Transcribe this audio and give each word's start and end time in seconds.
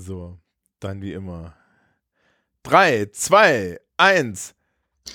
So, 0.00 0.38
dann 0.78 1.02
wie 1.02 1.12
immer. 1.12 1.54
Drei, 2.62 3.06
zwei, 3.06 3.80
eins. 3.96 4.54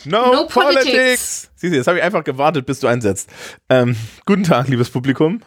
No, 0.03 0.25
No 0.25 0.47
politics. 0.47 0.83
politics. 0.83 1.51
Siehst 1.55 1.73
du, 1.73 1.77
jetzt 1.77 1.87
habe 1.87 1.99
ich 1.99 2.03
einfach 2.03 2.25
gewartet, 2.25 2.65
bis 2.65 2.81
du 2.81 2.87
einsetzt. 2.87 3.29
Ähm, 3.69 3.95
guten 4.25 4.43
Tag, 4.43 4.67
liebes 4.67 4.89
Publikum. 4.89 5.39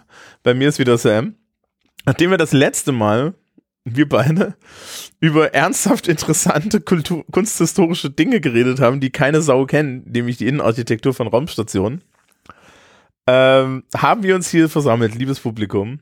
Bei 0.43 0.55
mir 0.55 0.71
ist 0.71 0.79
wieder 0.79 0.97
Sam. 0.97 1.35
Nachdem 2.07 2.31
wir 2.31 2.39
das 2.39 2.53
letzte 2.53 2.93
Mal, 2.93 3.35
wir 3.85 4.09
beide, 4.09 4.57
über 5.21 5.53
ernsthaft 5.53 6.09
interessante 6.09 6.81
Kultur 6.81 7.23
kunsthistorische 7.31 8.09
Dinge 8.09 8.41
geredet 8.41 8.81
haben, 8.81 9.01
die 9.01 9.11
keine 9.11 9.43
Sau 9.43 9.67
kennen, 9.67 10.03
nämlich 10.11 10.39
die 10.39 10.47
Innenarchitektur 10.47 11.13
von 11.13 11.29
Raumstationen, 11.29 12.03
ähm, 13.27 13.85
haben 13.95 14.23
wir 14.23 14.35
uns 14.35 14.49
hier 14.49 14.71
versammelt, 14.71 15.15
liebes 15.15 15.41
Publikum, 15.41 16.01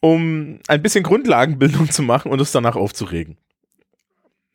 um 0.00 0.60
ein 0.68 0.82
bisschen 0.82 1.02
Grundlagenbildung 1.04 1.90
zu 1.90 2.02
machen 2.02 2.30
und 2.30 2.40
uns 2.40 2.52
danach 2.52 2.76
aufzuregen. 2.76 3.36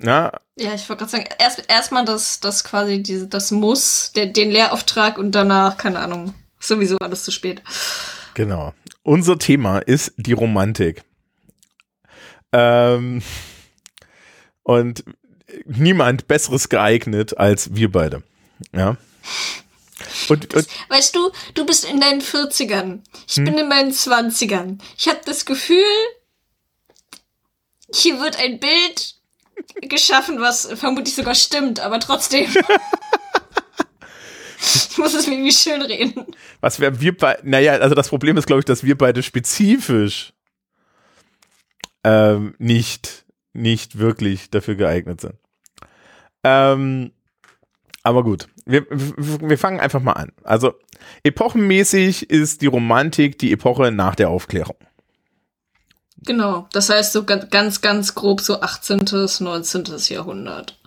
Ja, 0.02 0.32
Ja, 0.58 0.74
ich 0.74 0.88
wollte 0.90 1.06
gerade 1.06 1.12
sagen, 1.12 1.26
erst 1.40 1.64
erstmal 1.70 2.06
das, 2.06 2.40
das 2.40 2.64
quasi 2.64 3.02
diese, 3.02 3.28
das 3.28 3.52
Muss, 3.52 4.12
der, 4.16 4.28
den 4.28 4.52
Lehrauftrag 4.52 5.18
und 5.18 5.34
danach, 5.34 5.78
keine 5.78 6.00
Ahnung, 6.00 6.34
sowieso 6.60 6.98
alles 6.98 7.24
zu 7.24 7.32
spät. 7.32 7.62
Genau. 8.34 8.74
Unser 9.04 9.38
Thema 9.38 9.80
ist 9.80 10.14
die 10.18 10.34
Romantik. 10.34 11.04
Ähm, 12.52 13.22
und 14.64 15.04
niemand 15.66 16.28
besseres 16.28 16.70
geeignet 16.70 17.38
als 17.38 17.76
wir 17.76 17.92
beide. 17.92 18.24
Ja. 18.74 18.98
Und, 20.30 20.54
und 20.54 20.68
Weißt 20.90 21.16
du, 21.16 21.32
du 21.54 21.66
bist 21.66 21.86
in 21.86 22.00
deinen 22.00 22.22
40ern. 22.22 23.02
Ich 23.28 23.36
Hm? 23.38 23.46
bin 23.46 23.58
in 23.58 23.68
meinen 23.70 23.92
20ern. 23.92 24.80
Ich 24.98 25.08
habe 25.08 25.20
das 25.26 25.46
Gefühl, 25.46 25.84
hier 27.94 28.20
wird 28.20 28.38
ein 28.40 28.60
Bild 28.60 29.16
geschaffen, 29.82 30.40
was 30.42 30.68
vermutlich 30.76 31.16
sogar 31.16 31.36
stimmt, 31.36 31.80
aber 31.80 32.00
trotzdem. 32.00 32.50
ich 34.60 34.98
muss 34.98 35.14
es 35.14 35.28
mir 35.28 35.34
irgendwie 35.36 35.52
schön 35.52 35.82
reden. 35.82 36.26
was 36.62 36.80
wäre 36.80 37.00
wir 37.00 37.16
beide, 37.16 37.48
naja, 37.48 37.74
also 37.74 37.94
das 37.96 38.10
Problem 38.10 38.38
ist, 38.38 38.48
glaube 38.48 38.60
ich, 38.60 38.66
dass 38.66 38.84
wir 38.84 38.98
beide 38.98 39.22
spezifisch 39.22 40.34
ähm, 42.04 42.56
nicht, 42.58 43.26
nicht 43.54 43.98
wirklich 44.00 44.50
dafür 44.50 44.76
geeignet 44.76 45.22
sind. 45.22 45.36
Ähm, 46.44 47.12
aber 48.04 48.24
gut, 48.24 48.50
wir, 48.66 48.86
wir 48.90 49.58
fangen 49.58 49.80
einfach 49.80 50.02
mal 50.02 50.14
an. 50.14 50.34
Also 50.44 50.74
epochenmäßig 51.24 52.30
ist 52.30 52.62
die 52.62 52.68
Romantik 52.68 53.40
die 53.40 53.54
Epoche 53.54 53.92
nach 53.92 54.16
der 54.16 54.30
Aufklärung. 54.30 54.76
Genau, 56.26 56.68
das 56.72 56.90
heißt 56.90 57.14
so 57.14 57.24
ganz, 57.24 57.50
ganz, 57.50 57.82
ganz 57.82 58.16
grob 58.16 58.42
so 58.42 58.62
18., 58.62 59.06
19. 59.40 59.84
Jahrhundert. 60.10 60.80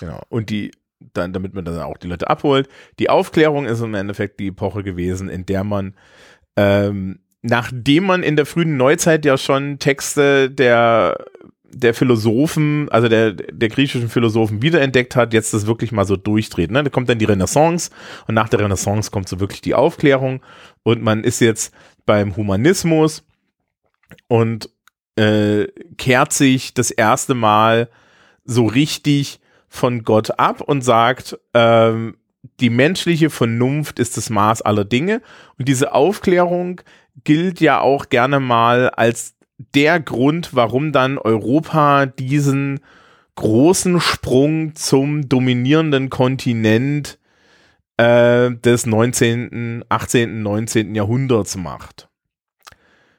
Genau. 0.00 0.22
Und 0.28 0.50
die, 0.50 0.72
dann, 1.14 1.32
damit 1.32 1.54
man 1.54 1.64
dann 1.64 1.80
auch 1.80 1.98
die 1.98 2.08
Leute 2.08 2.28
abholt, 2.28 2.68
die 2.98 3.10
Aufklärung 3.10 3.66
ist 3.66 3.80
im 3.80 3.94
Endeffekt 3.94 4.40
die 4.40 4.48
Epoche 4.48 4.82
gewesen, 4.82 5.28
in 5.28 5.46
der 5.46 5.64
man, 5.64 5.94
ähm, 6.56 7.20
nachdem 7.42 8.04
man 8.04 8.22
in 8.22 8.36
der 8.36 8.46
frühen 8.46 8.76
Neuzeit 8.76 9.24
ja 9.24 9.36
schon 9.38 9.78
Texte 9.78 10.50
der, 10.50 11.24
der 11.78 11.92
Philosophen, 11.92 12.88
also 12.90 13.08
der, 13.08 13.32
der 13.32 13.68
griechischen 13.68 14.08
Philosophen 14.08 14.62
wiederentdeckt 14.62 15.14
hat, 15.14 15.34
jetzt 15.34 15.52
das 15.52 15.66
wirklich 15.66 15.92
mal 15.92 16.06
so 16.06 16.16
durchdreht. 16.16 16.70
Ne? 16.70 16.82
Da 16.82 16.90
kommt 16.90 17.08
dann 17.08 17.18
die 17.18 17.26
Renaissance 17.26 17.90
und 18.26 18.34
nach 18.34 18.48
der 18.48 18.60
Renaissance 18.60 19.10
kommt 19.10 19.28
so 19.28 19.40
wirklich 19.40 19.60
die 19.60 19.74
Aufklärung 19.74 20.40
und 20.82 21.02
man 21.02 21.22
ist 21.22 21.40
jetzt 21.40 21.74
beim 22.06 22.34
Humanismus 22.36 23.24
und 24.28 24.70
äh, 25.16 25.66
kehrt 25.98 26.32
sich 26.32 26.72
das 26.72 26.90
erste 26.90 27.34
Mal 27.34 27.90
so 28.44 28.66
richtig 28.66 29.40
von 29.68 30.04
Gott 30.04 30.38
ab 30.38 30.62
und 30.62 30.82
sagt, 30.82 31.38
ähm, 31.52 32.16
die 32.60 32.70
menschliche 32.70 33.28
Vernunft 33.28 33.98
ist 33.98 34.16
das 34.16 34.30
Maß 34.30 34.62
aller 34.62 34.84
Dinge. 34.84 35.20
Und 35.58 35.68
diese 35.68 35.92
Aufklärung 35.92 36.80
gilt 37.24 37.60
ja 37.60 37.80
auch 37.80 38.08
gerne 38.08 38.40
mal 38.40 38.88
als 38.90 39.35
der 39.58 40.00
Grund, 40.00 40.54
warum 40.54 40.92
dann 40.92 41.18
Europa 41.18 42.06
diesen 42.06 42.80
großen 43.36 44.00
Sprung 44.00 44.74
zum 44.74 45.28
dominierenden 45.28 46.10
Kontinent 46.10 47.18
äh, 47.96 48.50
des 48.50 48.86
19., 48.86 49.84
18., 49.88 50.42
19. 50.42 50.94
Jahrhunderts 50.94 51.56
macht. 51.56 52.08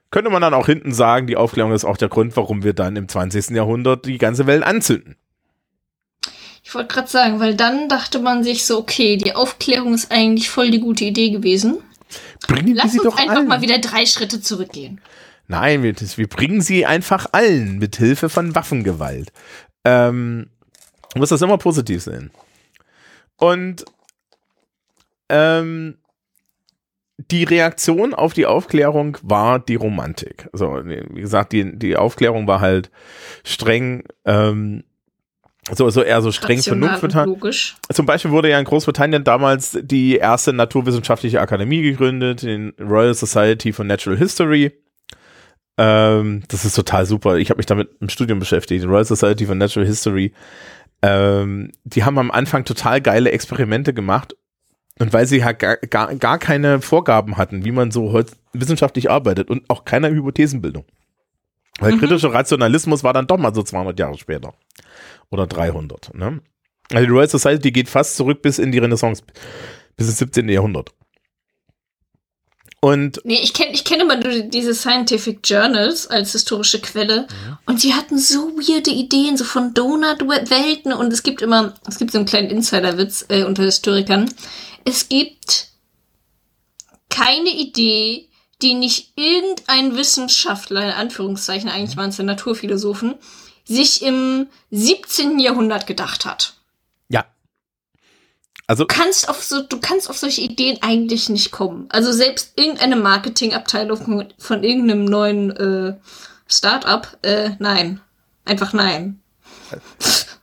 Könnte 0.10 0.30
man 0.30 0.42
dann 0.42 0.54
auch 0.54 0.68
hinten 0.68 0.94
sagen, 0.94 1.28
die 1.28 1.36
Aufklärung 1.36 1.74
ist 1.74 1.86
auch 1.86 1.98
der 1.98 2.10
Grund, 2.10 2.38
warum 2.38 2.64
wir 2.64 2.74
dann 2.74 2.96
im 2.96 3.08
20. 3.08 3.50
Jahrhundert 3.50 4.06
die 4.06 4.18
ganze 4.18 4.48
Welt 4.48 4.64
anzünden. 4.64 5.16
Ich 6.64 6.74
wollte 6.76 6.94
gerade 6.94 7.08
sagen, 7.08 7.40
weil 7.40 7.56
dann 7.56 7.88
dachte 7.88 8.20
man 8.20 8.44
sich 8.44 8.66
so, 8.66 8.78
okay, 8.78 9.18
die 9.18 9.36
Aufklärung 9.36 9.94
ist 9.94 10.12
eigentlich 10.12 10.50
voll 10.50 10.70
die 10.70 10.80
gute 10.80 11.06
Idee 11.06 11.30
gewesen. 11.30 11.78
Bringen 12.48 12.76
Lass 12.76 12.92
sie 12.92 13.00
uns 13.00 13.10
doch 13.10 13.18
einfach 13.18 13.38
allen. 13.38 13.48
mal 13.48 13.62
wieder 13.62 13.80
drei 13.80 14.06
Schritte 14.06 14.42
zurückgehen. 14.42 15.02
Nein, 15.48 15.82
wir, 15.84 15.94
das- 15.94 16.18
wir 16.18 16.28
bringen 16.28 16.62
sie 16.62 16.86
einfach 16.86 17.28
allen 17.32 17.78
mit 17.80 17.96
Hilfe 17.96 18.30
von 18.30 18.54
Waffengewalt. 18.56 19.32
Ähm, 19.86 20.50
du 21.14 21.20
musst 21.20 21.32
das 21.32 21.42
immer 21.42 21.58
positiv 21.58 22.04
sehen. 22.04 22.32
Und 23.38 23.86
ähm, 25.30 25.98
die 27.32 27.44
Reaktion 27.44 28.14
auf 28.14 28.34
die 28.34 28.46
Aufklärung 28.46 29.18
war 29.24 29.60
die 29.60 29.76
Romantik. 29.76 30.48
Also, 30.54 30.82
wie 30.86 31.22
gesagt, 31.22 31.52
die, 31.52 31.78
die 31.78 31.96
Aufklärung 31.98 32.46
war 32.48 32.60
halt 32.62 32.92
streng, 33.44 34.04
ähm, 34.26 34.84
so, 35.72 35.90
so 35.90 36.02
eher 36.02 36.22
so 36.22 36.32
streng 36.32 36.58
logisch. 37.26 37.76
Zum 37.92 38.06
Beispiel 38.06 38.32
wurde 38.32 38.50
ja 38.50 38.60
in 38.60 38.66
Großbritannien 38.66 39.24
damals 39.24 39.78
die 39.82 40.16
erste 40.18 40.54
naturwissenschaftliche 40.54 41.42
Akademie 41.42 41.82
gegründet, 41.82 42.44
den 42.44 42.74
Royal 42.80 43.14
Society 43.14 43.74
for 43.74 43.84
Natural 43.84 44.18
History. 44.18 44.72
Ähm, 45.78 46.44
das 46.48 46.66
ist 46.66 46.76
total 46.76 47.06
super. 47.06 47.38
Ich 47.38 47.50
habe 47.50 47.58
mich 47.58 47.66
damit 47.66 47.90
im 48.00 48.10
Studium 48.10 48.40
beschäftigt. 48.40 48.84
Die 48.84 48.88
Royal 48.88 49.06
Society 49.06 49.46
for 49.46 49.56
Natural 49.56 49.88
History. 49.88 50.34
Ähm, 51.02 51.72
die 51.84 52.04
haben 52.04 52.18
am 52.18 52.32
Anfang 52.32 52.66
total 52.66 53.02
geile 53.02 53.32
Experimente 53.32 53.94
gemacht. 53.94 54.36
Und 55.00 55.14
weil 55.14 55.28
sie 55.28 55.46
halt 55.46 55.60
gar, 55.60 55.78
gar, 55.78 56.16
gar 56.16 56.40
keine 56.40 56.82
Vorgaben 56.82 57.38
hatten, 57.38 57.64
wie 57.64 57.72
man 57.72 57.92
so 57.92 58.20
wissenschaftlich 58.54 59.12
arbeitet 59.12 59.50
und 59.52 59.70
auch 59.70 59.86
keine 59.86 60.10
Hypothesenbildung. 60.10 60.86
Weil 61.80 61.94
Mhm. 61.94 62.00
kritischer 62.00 62.34
Rationalismus 62.34 63.04
war 63.04 63.14
dann 63.14 63.28
doch 63.28 63.38
mal 63.38 63.54
so 63.54 63.62
200 63.62 64.00
Jahre 64.00 64.18
später. 64.18 64.56
Oder 65.30 65.46
300. 65.46 66.16
Ne? 66.16 66.42
Also 66.92 67.06
die 67.06 67.12
Royal 67.12 67.30
Society 67.30 67.72
geht 67.72 67.90
fast 67.90 68.16
zurück 68.16 68.42
bis 68.42 68.58
in 68.58 68.72
die 68.72 68.80
Renaissance, 68.80 69.22
bis 69.96 70.08
ins 70.08 70.18
17. 70.18 70.50
Jahrhundert. 70.50 70.90
Und 72.80 73.22
Nee, 73.24 73.40
ich 73.42 73.54
kenne 73.54 73.72
ich 73.74 73.84
kenn 73.84 74.00
immer 74.00 74.18
nur 74.18 74.42
diese 74.42 74.74
Scientific 74.74 75.40
Journals 75.44 76.08
als 76.08 76.34
historische 76.34 76.80
Quelle. 76.80 77.28
Und 77.66 77.82
sie 77.82 77.96
hatten 77.96 78.20
so 78.20 78.56
weirde 78.56 78.92
Ideen, 78.92 79.36
so 79.36 79.44
von 79.44 79.74
Donut-Welten. 79.74 80.94
Und 80.94 81.12
es 81.12 81.24
gibt 81.24 81.42
immer, 81.42 81.74
es 81.88 81.98
gibt 81.98 82.12
so 82.12 82.20
einen 82.20 82.28
kleinen 82.28 82.50
Insiderwitz 82.50 83.26
äh, 83.30 83.44
unter 83.44 83.64
Historikern. 83.64 84.32
Es 84.86 85.10
gibt 85.10 85.70
keine 87.10 87.50
Idee, 87.50 88.30
die 88.62 88.74
nicht 88.74 89.14
irgendein 89.16 89.96
Wissenschaftler, 89.96 90.84
in 90.84 90.92
Anführungszeichen, 90.92 91.70
eigentlich 91.70 91.98
waren 91.98 92.10
es 92.10 92.18
ja 92.18 92.24
Naturphilosophen, 92.24 93.16
sich 93.66 94.02
im 94.02 94.48
17. 94.72 95.40
Jahrhundert 95.40 95.88
gedacht 95.88 96.26
hat. 96.26 96.57
Also, 98.68 98.84
Du 98.84 98.88
kannst 98.88 99.30
auf 99.30 99.42
so, 99.42 99.64
du 99.64 99.80
kannst 99.80 100.10
auf 100.10 100.18
solche 100.18 100.42
Ideen 100.42 100.78
eigentlich 100.82 101.30
nicht 101.30 101.52
kommen. 101.52 101.86
Also 101.90 102.12
selbst 102.12 102.52
irgendeine 102.58 102.98
Marketingabteilung 102.98 103.98
von, 103.98 104.34
von 104.38 104.64
irgendeinem 104.64 105.06
neuen 105.06 105.52
äh, 105.56 105.96
Startup, 106.48 107.08
äh, 107.22 107.52
nein. 107.60 108.02
Einfach 108.44 108.74
nein. 108.74 109.22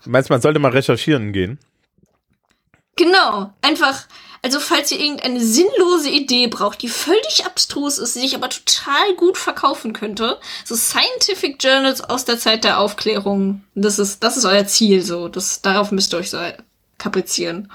meinst 0.06 0.30
du, 0.30 0.32
man 0.32 0.40
sollte 0.40 0.58
mal 0.58 0.72
recherchieren 0.72 1.32
gehen? 1.32 1.58
Genau. 2.96 3.52
Einfach, 3.60 4.06
also 4.40 4.58
falls 4.58 4.90
ihr 4.90 5.00
irgendeine 5.00 5.40
sinnlose 5.40 6.08
Idee 6.08 6.46
braucht, 6.46 6.80
die 6.80 6.88
völlig 6.88 7.44
abstrus 7.44 7.98
ist, 7.98 8.14
die 8.14 8.20
sich 8.20 8.34
aber 8.34 8.48
total 8.48 9.14
gut 9.16 9.36
verkaufen 9.36 9.92
könnte, 9.92 10.38
so 10.64 10.76
Scientific 10.76 11.62
Journals 11.62 12.02
aus 12.02 12.24
der 12.24 12.38
Zeit 12.38 12.64
der 12.64 12.78
Aufklärung, 12.78 13.64
das 13.74 13.98
ist, 13.98 14.22
das 14.22 14.38
ist 14.38 14.46
euer 14.46 14.66
Ziel, 14.66 15.02
so. 15.02 15.28
Das, 15.28 15.60
darauf 15.60 15.90
müsst 15.90 16.14
ihr 16.14 16.18
euch 16.18 16.30
so 16.30 16.38
kaprizieren. 16.96 17.70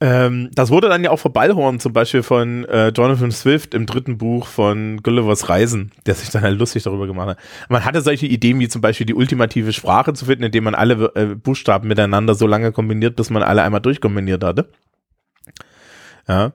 Ähm, 0.00 0.50
das 0.52 0.70
wurde 0.70 0.88
dann 0.88 1.04
ja 1.04 1.10
auch 1.10 1.18
verballhorn, 1.20 1.78
zum 1.80 1.92
Beispiel 1.92 2.22
von 2.22 2.64
äh, 2.64 2.88
Jonathan 2.88 3.30
Swift 3.30 3.74
im 3.74 3.86
dritten 3.86 4.18
Buch 4.18 4.46
von 4.46 5.02
Gullivers 5.02 5.48
Reisen, 5.48 5.92
der 6.04 6.14
sich 6.16 6.30
dann 6.30 6.42
halt 6.42 6.58
lustig 6.58 6.82
darüber 6.82 7.06
gemacht 7.06 7.28
hat. 7.28 7.38
Man 7.68 7.84
hatte 7.84 8.00
solche 8.02 8.26
Ideen 8.26 8.58
wie 8.58 8.68
zum 8.68 8.80
Beispiel 8.80 9.06
die 9.06 9.14
ultimative 9.14 9.72
Sprache 9.72 10.12
zu 10.12 10.24
finden, 10.26 10.44
indem 10.44 10.64
man 10.64 10.74
alle 10.74 11.12
äh, 11.14 11.26
Buchstaben 11.36 11.88
miteinander 11.88 12.34
so 12.34 12.46
lange 12.46 12.72
kombiniert, 12.72 13.16
bis 13.16 13.30
man 13.30 13.42
alle 13.42 13.62
einmal 13.62 13.80
durchkombiniert 13.80 14.42
hatte. 14.42 14.68
Ja. 16.26 16.52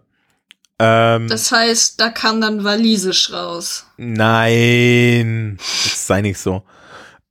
Ähm, 0.77 1.27
Das 1.27 1.51
heißt, 1.51 1.99
da 1.99 2.09
kam 2.09 2.41
dann 2.41 2.63
Walisisch 2.63 3.31
raus. 3.31 3.87
nein, 3.97 5.57
das 5.57 6.07
sei 6.07 6.21
nicht 6.21 6.39
so. 6.39 6.63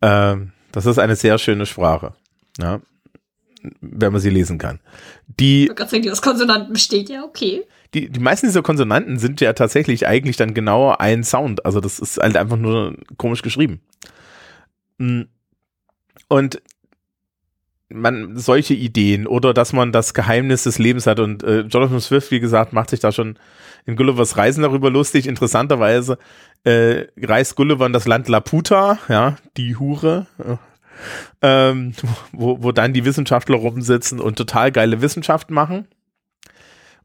Ähm, 0.00 0.52
das 0.72 0.86
ist 0.86 0.98
eine 0.98 1.16
sehr 1.16 1.38
schöne 1.38 1.66
Sprache. 1.66 2.14
Ja, 2.58 2.80
wenn 3.80 4.12
man 4.12 4.20
sie 4.20 4.30
lesen 4.30 4.58
kann. 4.58 4.80
Die 5.26 5.70
aus 6.10 6.22
Konsonanten 6.22 6.72
besteht, 6.72 7.08
ja, 7.08 7.24
okay. 7.24 7.64
die, 7.94 8.08
die 8.08 8.20
meisten 8.20 8.46
dieser 8.46 8.62
Konsonanten 8.62 9.18
sind 9.18 9.40
ja 9.40 9.52
tatsächlich 9.52 10.06
eigentlich 10.06 10.36
dann 10.36 10.54
genau 10.54 10.94
ein 10.96 11.24
Sound. 11.24 11.64
Also 11.64 11.80
das 11.80 11.98
ist 11.98 12.18
halt 12.18 12.36
einfach 12.36 12.56
nur 12.56 12.96
komisch 13.16 13.42
geschrieben. 13.42 13.80
Mm. 14.98 15.22
Und 16.28 16.60
man 17.90 18.36
solche 18.36 18.74
Ideen 18.74 19.26
oder 19.26 19.54
dass 19.54 19.72
man 19.72 19.92
das 19.92 20.12
Geheimnis 20.12 20.64
des 20.64 20.78
Lebens 20.78 21.06
hat 21.06 21.20
und 21.20 21.42
äh, 21.42 21.60
Jonathan 21.60 22.00
Swift, 22.00 22.30
wie 22.30 22.40
gesagt, 22.40 22.72
macht 22.72 22.90
sich 22.90 23.00
da 23.00 23.12
schon 23.12 23.38
in 23.86 23.96
Gullivers 23.96 24.36
Reisen 24.36 24.62
darüber 24.62 24.90
lustig. 24.90 25.26
Interessanterweise 25.26 26.18
äh, 26.64 27.06
reist 27.16 27.56
Gulliver 27.56 27.86
in 27.86 27.94
das 27.94 28.06
Land 28.06 28.28
Laputa, 28.28 28.98
ja, 29.08 29.36
die 29.56 29.76
Hure, 29.76 30.26
äh, 30.38 30.56
ähm, 31.42 31.92
wo, 32.32 32.62
wo 32.62 32.72
dann 32.72 32.92
die 32.92 33.04
Wissenschaftler 33.04 33.56
rumsitzen 33.56 34.20
und 34.20 34.36
total 34.36 34.72
geile 34.72 35.00
Wissenschaft 35.00 35.50
machen. 35.50 35.88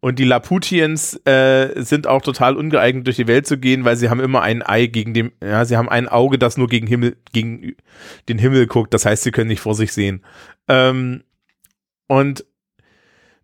Und 0.04 0.20
die 0.20 0.26
Laputiens 0.26 1.14
äh, 1.26 1.82
sind 1.82 2.08
auch 2.08 2.22
total 2.22 2.58
ungeeignet 2.58 3.08
durch 3.08 3.16
die 3.16 3.28
Welt 3.28 3.48
zu 3.48 3.58
gehen, 3.58 3.86
weil 3.86 3.96
sie 3.96 4.10
haben 4.10 4.20
immer 4.20 4.42
ein 4.42 4.62
Ei 4.62 4.88
gegen 4.88 5.14
dem, 5.14 5.32
ja, 5.42 5.64
sie 5.64 5.78
haben 5.78 5.88
ein 5.88 6.10
Auge, 6.10 6.38
das 6.38 6.58
nur 6.58 6.68
gegen 6.68 6.88
Himmel, 6.88 7.16
gegen 7.32 7.78
den 8.28 8.38
Himmel 8.38 8.68
guckt. 8.68 8.94
Das 8.94 9.06
heißt, 9.06 9.24
sie 9.24 9.32
können 9.32 9.48
nicht 9.48 9.62
vor 9.62 9.76
sich 9.76 9.94
sehen. 9.94 10.26
Ähm, 10.68 11.24
und 12.08 12.44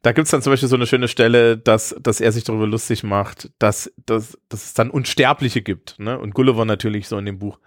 da 0.02 0.12
gibt's 0.12 0.32
dann 0.32 0.42
zum 0.42 0.52
Beispiel 0.52 0.70
so 0.70 0.76
eine 0.76 0.88
schöne 0.88 1.08
Stelle, 1.08 1.58
dass, 1.58 1.96
dass 2.02 2.22
er 2.22 2.32
sich 2.32 2.44
darüber 2.44 2.68
lustig 2.68 3.04
macht, 3.04 3.52
dass, 3.60 3.92
dass, 4.06 4.38
dass 4.48 4.66
es 4.66 4.74
dann 4.74 4.90
Unsterbliche 4.90 5.62
gibt. 5.62 5.98
Ne? 6.00 6.20
Und 6.20 6.34
Gulliver 6.34 6.66
natürlich 6.66 7.08
so 7.08 7.18
in 7.18 7.26
dem 7.26 7.40
Buch. 7.40 7.60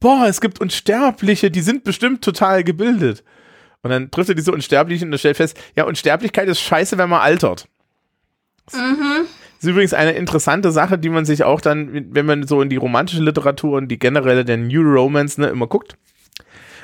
Boah, 0.00 0.26
es 0.28 0.40
gibt 0.40 0.60
Unsterbliche, 0.60 1.50
die 1.50 1.62
sind 1.62 1.84
bestimmt 1.84 2.22
total 2.22 2.64
gebildet. 2.64 3.24
Und 3.82 3.90
dann 3.90 4.10
trifft 4.10 4.28
er 4.28 4.34
diese 4.34 4.52
Unsterblichen 4.52 5.12
und 5.12 5.18
stellt 5.18 5.36
fest, 5.36 5.58
ja, 5.76 5.84
Unsterblichkeit 5.84 6.48
ist 6.48 6.60
scheiße, 6.60 6.98
wenn 6.98 7.08
man 7.08 7.20
altert. 7.20 7.68
Mhm. 8.72 9.26
Das 9.56 9.64
ist 9.64 9.70
übrigens 9.70 9.94
eine 9.94 10.12
interessante 10.12 10.70
Sache, 10.70 10.98
die 10.98 11.08
man 11.08 11.24
sich 11.24 11.44
auch 11.44 11.60
dann, 11.60 12.14
wenn 12.14 12.26
man 12.26 12.46
so 12.46 12.60
in 12.60 12.68
die 12.68 12.76
romantische 12.76 13.22
Literatur 13.22 13.78
und 13.78 13.88
die 13.88 13.98
generelle 13.98 14.44
der 14.44 14.58
New 14.58 14.82
Romance 14.82 15.40
ne, 15.40 15.48
immer 15.48 15.66
guckt. 15.66 15.96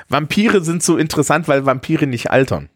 Vampire 0.09 0.63
sind 0.63 0.81
so 0.81 0.97
interessant, 0.97 1.47
weil 1.47 1.65
Vampire 1.65 2.07
nicht 2.07 2.31
altern. 2.31 2.69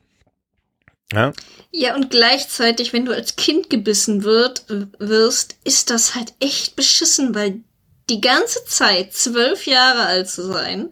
Ja, 1.13 1.31
Ja, 1.71 1.95
und 1.95 2.09
gleichzeitig, 2.09 2.93
wenn 2.93 3.05
du 3.05 3.13
als 3.13 3.35
Kind 3.35 3.69
gebissen 3.69 4.23
wird, 4.23 4.65
wirst, 4.99 5.57
ist 5.63 5.89
das 5.89 6.15
halt 6.15 6.33
echt 6.39 6.75
beschissen, 6.75 7.33
weil 7.33 7.61
die 8.09 8.21
ganze 8.21 8.63
Zeit 8.65 9.13
zwölf 9.13 9.65
Jahre 9.67 10.05
alt 10.05 10.29
zu 10.29 10.43
sein, 10.45 10.89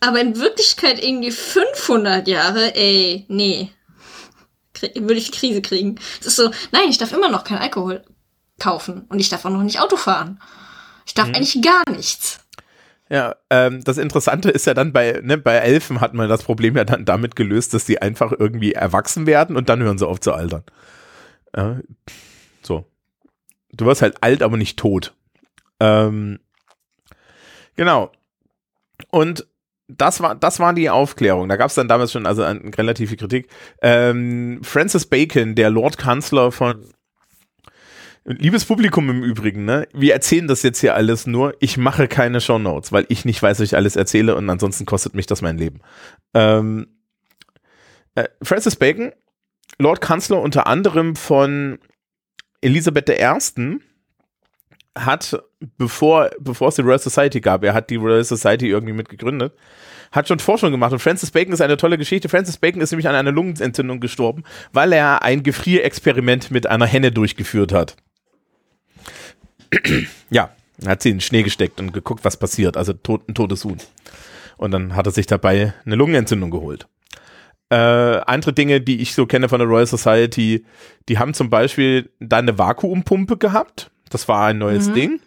aber 0.00 0.20
in 0.20 0.38
Wirklichkeit 0.38 1.02
irgendwie 1.02 1.30
500 1.30 2.26
Jahre, 2.28 2.74
ey, 2.74 3.26
nee. 3.28 3.70
Krie- 4.74 4.94
Würde 4.94 5.14
ich 5.18 5.32
Krise 5.32 5.60
kriegen. 5.62 5.98
Es 6.20 6.26
ist 6.28 6.36
so, 6.36 6.50
nein, 6.72 6.88
ich 6.88 6.98
darf 6.98 7.12
immer 7.12 7.28
noch 7.28 7.44
keinen 7.44 7.58
Alkohol 7.58 8.02
kaufen 8.58 9.04
und 9.08 9.20
ich 9.20 9.28
darf 9.28 9.44
auch 9.44 9.50
noch 9.50 9.62
nicht 9.62 9.80
Auto 9.80 9.96
fahren. 9.96 10.40
Ich 11.06 11.14
darf 11.14 11.28
eigentlich 11.28 11.60
gar 11.62 11.82
nichts. 11.90 12.40
ja 13.10 13.34
ähm, 13.50 13.82
das 13.84 13.98
Interessante 13.98 14.48
ist 14.50 14.66
ja 14.66 14.74
dann 14.74 14.92
bei, 14.92 15.20
ne, 15.22 15.36
bei 15.38 15.56
Elfen 15.56 16.00
hat 16.00 16.14
man 16.14 16.28
das 16.28 16.42
Problem 16.44 16.76
ja 16.76 16.84
dann 16.84 17.04
damit 17.04 17.36
gelöst, 17.36 17.74
dass 17.74 17.84
die 17.84 18.00
einfach 18.00 18.32
irgendwie 18.38 18.72
erwachsen 18.72 19.26
werden 19.26 19.56
und 19.56 19.68
dann 19.68 19.82
hören 19.82 19.98
sie 19.98 20.06
auf 20.06 20.20
zu 20.20 20.32
altern. 20.32 20.62
Ja, 21.54 21.80
so. 22.62 22.86
Du 23.72 23.84
wirst 23.86 24.02
halt 24.02 24.22
alt, 24.22 24.42
aber 24.42 24.56
nicht 24.56 24.78
tot. 24.78 25.14
Ähm, 25.80 26.38
genau. 27.76 28.12
Und 29.10 29.46
das 29.88 30.20
war, 30.20 30.34
das 30.34 30.60
war 30.60 30.72
die 30.72 30.90
Aufklärung. 30.90 31.48
Da 31.48 31.56
gab 31.56 31.68
es 31.68 31.74
dann 31.74 31.88
damals 31.88 32.12
schon 32.12 32.26
also 32.26 32.42
eine 32.42 32.76
relative 32.76 33.16
Kritik. 33.16 33.48
Ähm, 33.82 34.60
Francis 34.62 35.06
Bacon, 35.06 35.54
der 35.54 35.70
Lord 35.70 35.98
Kanzler 35.98 36.52
von 36.52 36.84
Liebes 38.24 38.66
Publikum 38.66 39.08
im 39.08 39.24
Übrigen, 39.24 39.64
ne? 39.64 39.88
Wir 39.94 40.12
erzählen 40.12 40.46
das 40.46 40.62
jetzt 40.62 40.80
hier 40.80 40.94
alles 40.94 41.26
nur. 41.26 41.54
Ich 41.58 41.78
mache 41.78 42.06
keine 42.06 42.40
Shownotes, 42.40 42.92
weil 42.92 43.06
ich 43.08 43.24
nicht 43.24 43.42
weiß, 43.42 43.58
was 43.58 43.64
ich 43.64 43.76
alles 43.76 43.96
erzähle 43.96 44.36
und 44.36 44.48
ansonsten 44.50 44.84
kostet 44.84 45.14
mich 45.14 45.26
das 45.26 45.40
mein 45.40 45.56
Leben. 45.56 45.80
Ähm, 46.34 46.86
äh, 48.14 48.28
Francis 48.42 48.76
Bacon, 48.76 49.12
Lord 49.78 50.02
Kanzler 50.02 50.40
unter 50.42 50.66
anderem 50.66 51.16
von 51.16 51.78
Elisabeth 52.60 53.08
I., 53.08 53.78
hat, 55.04 55.42
bevor, 55.78 56.30
bevor 56.38 56.68
es 56.68 56.76
die 56.76 56.82
Royal 56.82 56.98
Society 56.98 57.40
gab, 57.40 57.64
er 57.64 57.74
hat 57.74 57.90
die 57.90 57.96
Royal 57.96 58.24
Society 58.24 58.68
irgendwie 58.68 58.92
mitgegründet, 58.92 59.52
hat 60.12 60.28
schon 60.28 60.38
Forschung 60.38 60.70
gemacht. 60.70 60.92
Und 60.92 60.98
Francis 60.98 61.30
Bacon 61.30 61.52
ist 61.52 61.60
eine 61.60 61.76
tolle 61.76 61.98
Geschichte. 61.98 62.28
Francis 62.28 62.56
Bacon 62.56 62.80
ist 62.80 62.90
nämlich 62.90 63.08
an 63.08 63.14
einer 63.14 63.32
Lungenentzündung 63.32 64.00
gestorben, 64.00 64.44
weil 64.72 64.92
er 64.92 65.22
ein 65.22 65.42
Gefrierexperiment 65.42 66.50
mit 66.50 66.66
einer 66.66 66.86
Henne 66.86 67.12
durchgeführt 67.12 67.72
hat. 67.72 67.96
ja, 70.30 70.50
hat 70.86 71.02
sie 71.02 71.10
in 71.10 71.16
den 71.16 71.20
Schnee 71.20 71.42
gesteckt 71.42 71.80
und 71.80 71.92
geguckt, 71.92 72.24
was 72.24 72.36
passiert. 72.36 72.76
Also 72.76 72.92
tot, 72.92 73.28
ein 73.28 73.34
totes 73.34 73.64
Huhn. 73.64 73.78
Und 74.56 74.72
dann 74.72 74.96
hat 74.96 75.06
er 75.06 75.12
sich 75.12 75.26
dabei 75.26 75.74
eine 75.84 75.94
Lungenentzündung 75.96 76.50
geholt. 76.50 76.86
Äh, 77.70 77.76
andere 77.76 78.52
Dinge, 78.52 78.80
die 78.80 79.00
ich 79.00 79.14
so 79.14 79.26
kenne 79.26 79.48
von 79.48 79.60
der 79.60 79.68
Royal 79.68 79.86
Society, 79.86 80.66
die 81.08 81.18
haben 81.18 81.34
zum 81.34 81.50
Beispiel 81.50 82.10
da 82.18 82.38
eine 82.38 82.58
Vakuumpumpe 82.58 83.36
gehabt. 83.36 83.92
Das 84.10 84.28
war 84.28 84.46
ein 84.48 84.58
neues 84.58 84.92
Ding. 84.92 85.20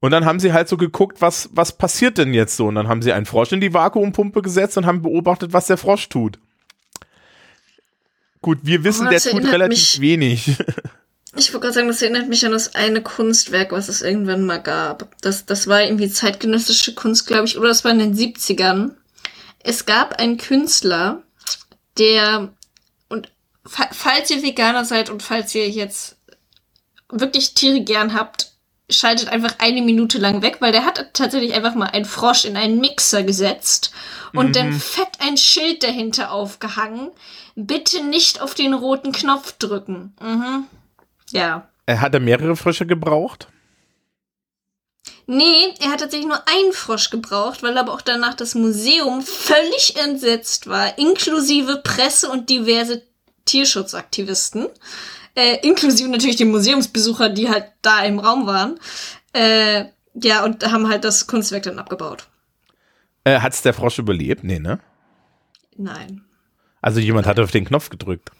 Und 0.00 0.10
dann 0.12 0.24
haben 0.24 0.40
sie 0.40 0.52
halt 0.52 0.68
so 0.68 0.76
geguckt, 0.76 1.20
was, 1.20 1.48
was 1.52 1.76
passiert 1.76 2.18
denn 2.18 2.32
jetzt 2.34 2.56
so? 2.56 2.66
Und 2.66 2.74
dann 2.76 2.86
haben 2.88 3.02
sie 3.02 3.12
einen 3.12 3.26
Frosch 3.26 3.52
in 3.52 3.60
die 3.60 3.74
Vakuumpumpe 3.74 4.40
gesetzt 4.42 4.76
und 4.78 4.86
haben 4.86 5.02
beobachtet, 5.02 5.52
was 5.52 5.66
der 5.66 5.76
Frosch 5.76 6.08
tut. 6.08 6.38
Gut, 8.42 8.58
wir 8.62 8.84
wissen, 8.84 9.06
Oh, 9.06 9.10
der 9.10 9.20
tut 9.20 9.44
relativ 9.44 9.78
mich- 9.78 10.00
wenig. 10.00 10.56
Ich 11.38 11.52
wollte 11.52 11.64
gerade 11.66 11.74
sagen, 11.74 11.88
das 11.88 12.00
erinnert 12.00 12.30
mich 12.30 12.46
an 12.46 12.52
das 12.52 12.74
eine 12.74 13.02
Kunstwerk, 13.02 13.70
was 13.70 13.90
es 13.90 14.00
irgendwann 14.00 14.46
mal 14.46 14.56
gab. 14.56 15.14
Das, 15.20 15.44
das 15.44 15.66
war 15.66 15.82
irgendwie 15.82 16.08
zeitgenössische 16.08 16.94
Kunst, 16.94 17.26
glaube 17.26 17.44
ich, 17.44 17.58
oder 17.58 17.68
das 17.68 17.84
war 17.84 17.90
in 17.90 17.98
den 17.98 18.14
70ern. 18.16 18.92
Es 19.62 19.84
gab 19.84 20.18
einen 20.18 20.38
Künstler, 20.38 21.22
der, 21.98 22.54
und 23.10 23.30
fa 23.66 23.86
falls 23.92 24.30
ihr 24.30 24.42
Veganer 24.42 24.86
seid 24.86 25.10
und 25.10 25.22
falls 25.22 25.54
ihr 25.54 25.68
jetzt 25.68 26.15
wirklich 27.10 27.54
Tiere 27.54 27.80
gern 27.80 28.14
habt, 28.14 28.52
schaltet 28.88 29.28
einfach 29.28 29.56
eine 29.58 29.82
Minute 29.82 30.18
lang 30.18 30.42
weg, 30.42 30.58
weil 30.60 30.72
der 30.72 30.84
hat 30.84 31.12
tatsächlich 31.12 31.54
einfach 31.54 31.74
mal 31.74 31.86
einen 31.86 32.04
Frosch 32.04 32.44
in 32.44 32.56
einen 32.56 32.80
Mixer 32.80 33.24
gesetzt 33.24 33.92
und 34.32 34.54
dann 34.54 34.72
fett 34.72 35.08
ein 35.18 35.36
Schild 35.36 35.82
dahinter 35.82 36.30
aufgehangen. 36.30 37.10
Bitte 37.56 38.04
nicht 38.04 38.40
auf 38.40 38.54
den 38.54 38.74
roten 38.74 39.12
Knopf 39.12 39.52
drücken. 39.58 40.14
Mhm. 40.20 40.66
Ja. 41.30 41.68
Er 41.86 42.00
hatte 42.00 42.20
mehrere 42.20 42.54
Frösche 42.54 42.86
gebraucht. 42.86 43.48
Nee, 45.26 45.74
er 45.80 45.90
hat 45.90 46.00
tatsächlich 46.00 46.28
nur 46.28 46.46
einen 46.46 46.72
Frosch 46.72 47.10
gebraucht, 47.10 47.62
weil 47.62 47.76
aber 47.78 47.92
auch 47.92 48.00
danach 48.00 48.34
das 48.34 48.54
Museum 48.54 49.22
völlig 49.22 49.96
entsetzt 49.96 50.68
war, 50.68 50.96
inklusive 50.98 51.78
Presse 51.78 52.30
und 52.30 52.48
diverse 52.48 53.02
Tierschutzaktivisten, 53.44 54.68
äh, 55.36 55.58
inklusive 55.62 56.08
natürlich 56.08 56.36
die 56.36 56.44
Museumsbesucher, 56.44 57.28
die 57.28 57.48
halt 57.48 57.66
da 57.82 58.02
im 58.04 58.18
Raum 58.18 58.46
waren. 58.46 58.80
Äh, 59.32 59.84
ja, 60.14 60.44
und 60.44 60.64
haben 60.70 60.88
halt 60.88 61.04
das 61.04 61.26
Kunstwerk 61.26 61.64
dann 61.64 61.78
abgebaut. 61.78 62.26
Äh, 63.24 63.40
Hat 63.40 63.52
es 63.52 63.62
der 63.62 63.74
Frosch 63.74 63.98
überlebt? 63.98 64.44
Nee, 64.44 64.58
ne? 64.58 64.80
Nein. 65.76 66.22
Also 66.80 67.00
jemand 67.00 67.26
hat 67.26 67.38
auf 67.38 67.50
den 67.50 67.66
Knopf 67.66 67.90
gedrückt. 67.90 68.30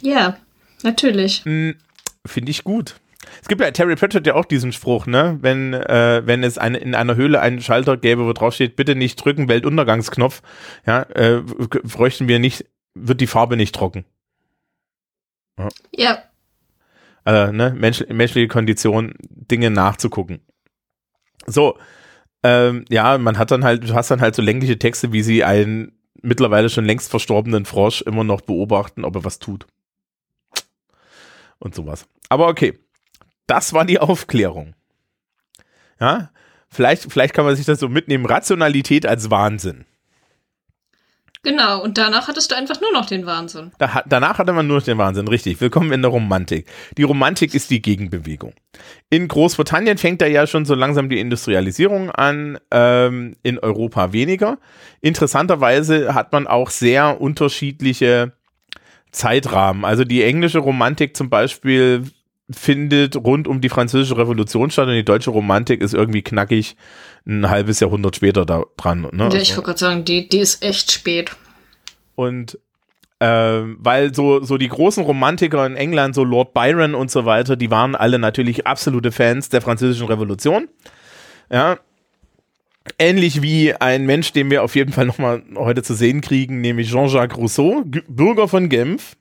Ja, 0.00 0.36
natürlich. 0.82 1.44
Hm, 1.44 1.76
Finde 2.24 2.50
ich 2.50 2.64
gut. 2.64 2.96
Es 3.40 3.48
gibt 3.48 3.60
ja, 3.60 3.70
Terry 3.70 3.96
Pratchett 3.96 4.26
ja 4.26 4.34
auch 4.34 4.44
diesen 4.44 4.72
Spruch, 4.72 5.06
ne? 5.06 5.38
Wenn, 5.40 5.74
äh, 5.74 6.22
wenn 6.24 6.44
es 6.44 6.58
eine, 6.58 6.78
in 6.78 6.94
einer 6.94 7.16
Höhle 7.16 7.40
einen 7.40 7.60
Schalter 7.60 7.96
gäbe, 7.96 8.26
wo 8.26 8.32
drauf 8.32 8.54
steht, 8.54 8.76
bitte 8.76 8.94
nicht 8.94 9.16
drücken, 9.16 9.48
Weltuntergangsknopf, 9.48 10.42
ja, 10.86 11.02
äh, 11.14 11.40
bräuchten 11.40 12.28
wir 12.28 12.38
nicht, 12.38 12.66
wird 12.94 13.20
die 13.20 13.26
Farbe 13.26 13.56
nicht 13.56 13.74
trocken. 13.74 14.04
Ja, 15.56 15.68
Also, 17.24 17.52
ne, 17.52 17.74
Mensch, 17.76 18.04
menschliche 18.08 18.48
Kondition, 18.48 19.14
Dinge 19.20 19.70
nachzugucken. 19.70 20.40
So, 21.46 21.78
ähm, 22.42 22.84
ja, 22.88 23.18
man 23.18 23.38
hat 23.38 23.50
dann 23.50 23.64
halt, 23.64 23.88
du 23.88 23.94
hast 23.94 24.10
dann 24.10 24.20
halt 24.20 24.34
so 24.34 24.42
längliche 24.42 24.78
Texte, 24.78 25.12
wie 25.12 25.22
sie 25.22 25.44
einen 25.44 25.92
mittlerweile 26.22 26.68
schon 26.70 26.84
längst 26.84 27.10
verstorbenen 27.10 27.64
Frosch 27.64 28.02
immer 28.02 28.24
noch 28.24 28.40
beobachten, 28.40 29.04
ob 29.04 29.16
er 29.16 29.24
was 29.24 29.38
tut. 29.38 29.66
Und 31.58 31.74
sowas. 31.74 32.06
Aber 32.28 32.48
okay, 32.48 32.78
das 33.46 33.72
war 33.72 33.84
die 33.84 34.00
Aufklärung. 34.00 34.74
Ja, 36.00 36.30
vielleicht, 36.68 37.12
vielleicht 37.12 37.34
kann 37.34 37.44
man 37.44 37.54
sich 37.54 37.66
das 37.66 37.78
so 37.78 37.88
mitnehmen. 37.88 38.26
Rationalität 38.26 39.06
als 39.06 39.30
Wahnsinn. 39.30 39.84
Genau, 41.44 41.82
und 41.82 41.98
danach 41.98 42.28
hattest 42.28 42.52
du 42.52 42.56
einfach 42.56 42.80
nur 42.80 42.92
noch 42.92 43.06
den 43.06 43.26
Wahnsinn. 43.26 43.72
Da, 43.78 44.04
danach 44.06 44.38
hatte 44.38 44.52
man 44.52 44.68
nur 44.68 44.76
noch 44.76 44.84
den 44.84 44.98
Wahnsinn, 44.98 45.26
richtig. 45.26 45.60
Willkommen 45.60 45.90
in 45.90 46.00
der 46.00 46.12
Romantik. 46.12 46.66
Die 46.96 47.02
Romantik 47.02 47.52
ist 47.52 47.70
die 47.70 47.82
Gegenbewegung. 47.82 48.52
In 49.10 49.26
Großbritannien 49.26 49.98
fängt 49.98 50.20
da 50.20 50.26
ja 50.26 50.46
schon 50.46 50.64
so 50.64 50.76
langsam 50.76 51.08
die 51.08 51.18
Industrialisierung 51.18 52.12
an, 52.12 52.60
ähm, 52.70 53.34
in 53.42 53.58
Europa 53.58 54.12
weniger. 54.12 54.58
Interessanterweise 55.00 56.14
hat 56.14 56.30
man 56.30 56.46
auch 56.46 56.70
sehr 56.70 57.20
unterschiedliche 57.20 58.34
Zeitrahmen. 59.10 59.84
Also 59.84 60.04
die 60.04 60.22
englische 60.22 60.60
Romantik 60.60 61.16
zum 61.16 61.28
Beispiel 61.28 62.04
findet 62.50 63.16
rund 63.16 63.48
um 63.48 63.60
die 63.60 63.68
französische 63.68 64.16
Revolution 64.16 64.70
statt 64.70 64.88
und 64.88 64.94
die 64.94 65.04
deutsche 65.04 65.30
Romantik 65.30 65.80
ist 65.80 65.94
irgendwie 65.94 66.22
knackig 66.22 66.76
ein 67.26 67.48
halbes 67.48 67.80
Jahrhundert 67.80 68.16
später 68.16 68.44
da 68.44 68.64
dran. 68.76 69.08
Ne? 69.12 69.28
Ja, 69.32 69.40
ich 69.40 69.50
wollte 69.50 69.62
gerade 69.62 69.78
sagen, 69.78 70.04
die, 70.04 70.28
die 70.28 70.38
ist 70.38 70.62
echt 70.62 70.90
spät. 70.90 71.32
Und 72.14 72.58
ähm, 73.20 73.76
weil 73.78 74.12
so, 74.12 74.42
so 74.42 74.58
die 74.58 74.68
großen 74.68 75.04
Romantiker 75.04 75.64
in 75.64 75.76
England, 75.76 76.16
so 76.16 76.24
Lord 76.24 76.54
Byron 76.54 76.96
und 76.96 77.08
so 77.08 77.24
weiter, 77.24 77.54
die 77.54 77.70
waren 77.70 77.94
alle 77.94 78.18
natürlich 78.18 78.66
absolute 78.66 79.12
Fans 79.12 79.48
der 79.48 79.60
französischen 79.60 80.08
Revolution. 80.08 80.68
Ja. 81.48 81.78
Ähnlich 82.98 83.40
wie 83.40 83.74
ein 83.74 84.06
Mensch, 84.06 84.32
den 84.32 84.50
wir 84.50 84.64
auf 84.64 84.74
jeden 84.74 84.92
Fall 84.92 85.06
nochmal 85.06 85.44
heute 85.54 85.84
zu 85.84 85.94
sehen 85.94 86.20
kriegen, 86.20 86.60
nämlich 86.60 86.90
Jean-Jacques 86.90 87.38
Rousseau, 87.38 87.84
Bürger 88.08 88.48
von 88.48 88.68
Genf. 88.68 89.16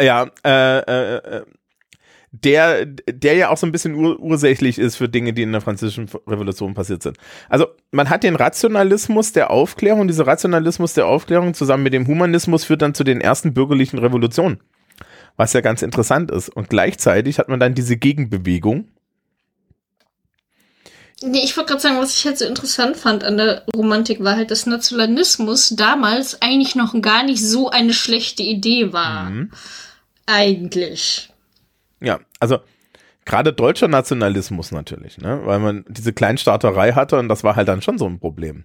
Ja, 0.00 0.30
äh, 0.44 0.78
äh, 0.78 1.16
äh, 1.16 1.44
der, 2.30 2.84
der 2.86 3.34
ja 3.34 3.48
auch 3.48 3.56
so 3.56 3.66
ein 3.66 3.72
bisschen 3.72 3.94
ur 3.94 4.20
ursächlich 4.20 4.78
ist 4.78 4.96
für 4.96 5.08
Dinge, 5.08 5.32
die 5.32 5.42
in 5.42 5.52
der 5.52 5.60
französischen 5.60 6.08
Revolution 6.26 6.74
passiert 6.74 7.02
sind. 7.02 7.16
Also 7.48 7.66
man 7.90 8.10
hat 8.10 8.22
den 8.22 8.36
Rationalismus 8.36 9.32
der 9.32 9.50
Aufklärung, 9.50 10.06
dieser 10.08 10.26
Rationalismus 10.26 10.94
der 10.94 11.06
Aufklärung 11.06 11.54
zusammen 11.54 11.84
mit 11.84 11.94
dem 11.94 12.06
Humanismus 12.06 12.64
führt 12.64 12.82
dann 12.82 12.94
zu 12.94 13.02
den 13.02 13.20
ersten 13.20 13.54
bürgerlichen 13.54 13.98
Revolutionen, 13.98 14.60
was 15.36 15.54
ja 15.54 15.62
ganz 15.62 15.82
interessant 15.82 16.30
ist. 16.30 16.50
Und 16.50 16.68
gleichzeitig 16.68 17.38
hat 17.38 17.48
man 17.48 17.60
dann 17.60 17.74
diese 17.74 17.96
Gegenbewegung. 17.96 18.88
Nee, 21.20 21.40
ich 21.42 21.56
wollte 21.56 21.70
gerade 21.70 21.82
sagen, 21.82 21.98
was 21.98 22.14
ich 22.14 22.24
halt 22.26 22.38
so 22.38 22.44
interessant 22.44 22.96
fand 22.96 23.24
an 23.24 23.38
der 23.38 23.64
Romantik 23.74 24.22
war 24.22 24.36
halt, 24.36 24.52
dass 24.52 24.66
Nationalismus 24.66 25.70
damals 25.70 26.40
eigentlich 26.42 26.76
noch 26.76 26.94
gar 27.02 27.24
nicht 27.24 27.42
so 27.44 27.70
eine 27.70 27.92
schlechte 27.92 28.44
Idee 28.44 28.92
war. 28.92 29.30
Mhm. 29.30 29.50
Eigentlich. 30.28 31.30
Ja, 32.00 32.20
also 32.38 32.58
gerade 33.24 33.54
deutscher 33.54 33.88
Nationalismus 33.88 34.72
natürlich, 34.72 35.16
ne? 35.16 35.40
weil 35.44 35.58
man 35.58 35.86
diese 35.88 36.12
Kleinstaaterei 36.12 36.92
hatte 36.92 37.18
und 37.18 37.30
das 37.30 37.44
war 37.44 37.56
halt 37.56 37.66
dann 37.66 37.80
schon 37.80 37.96
so 37.96 38.06
ein 38.06 38.20
Problem. 38.20 38.64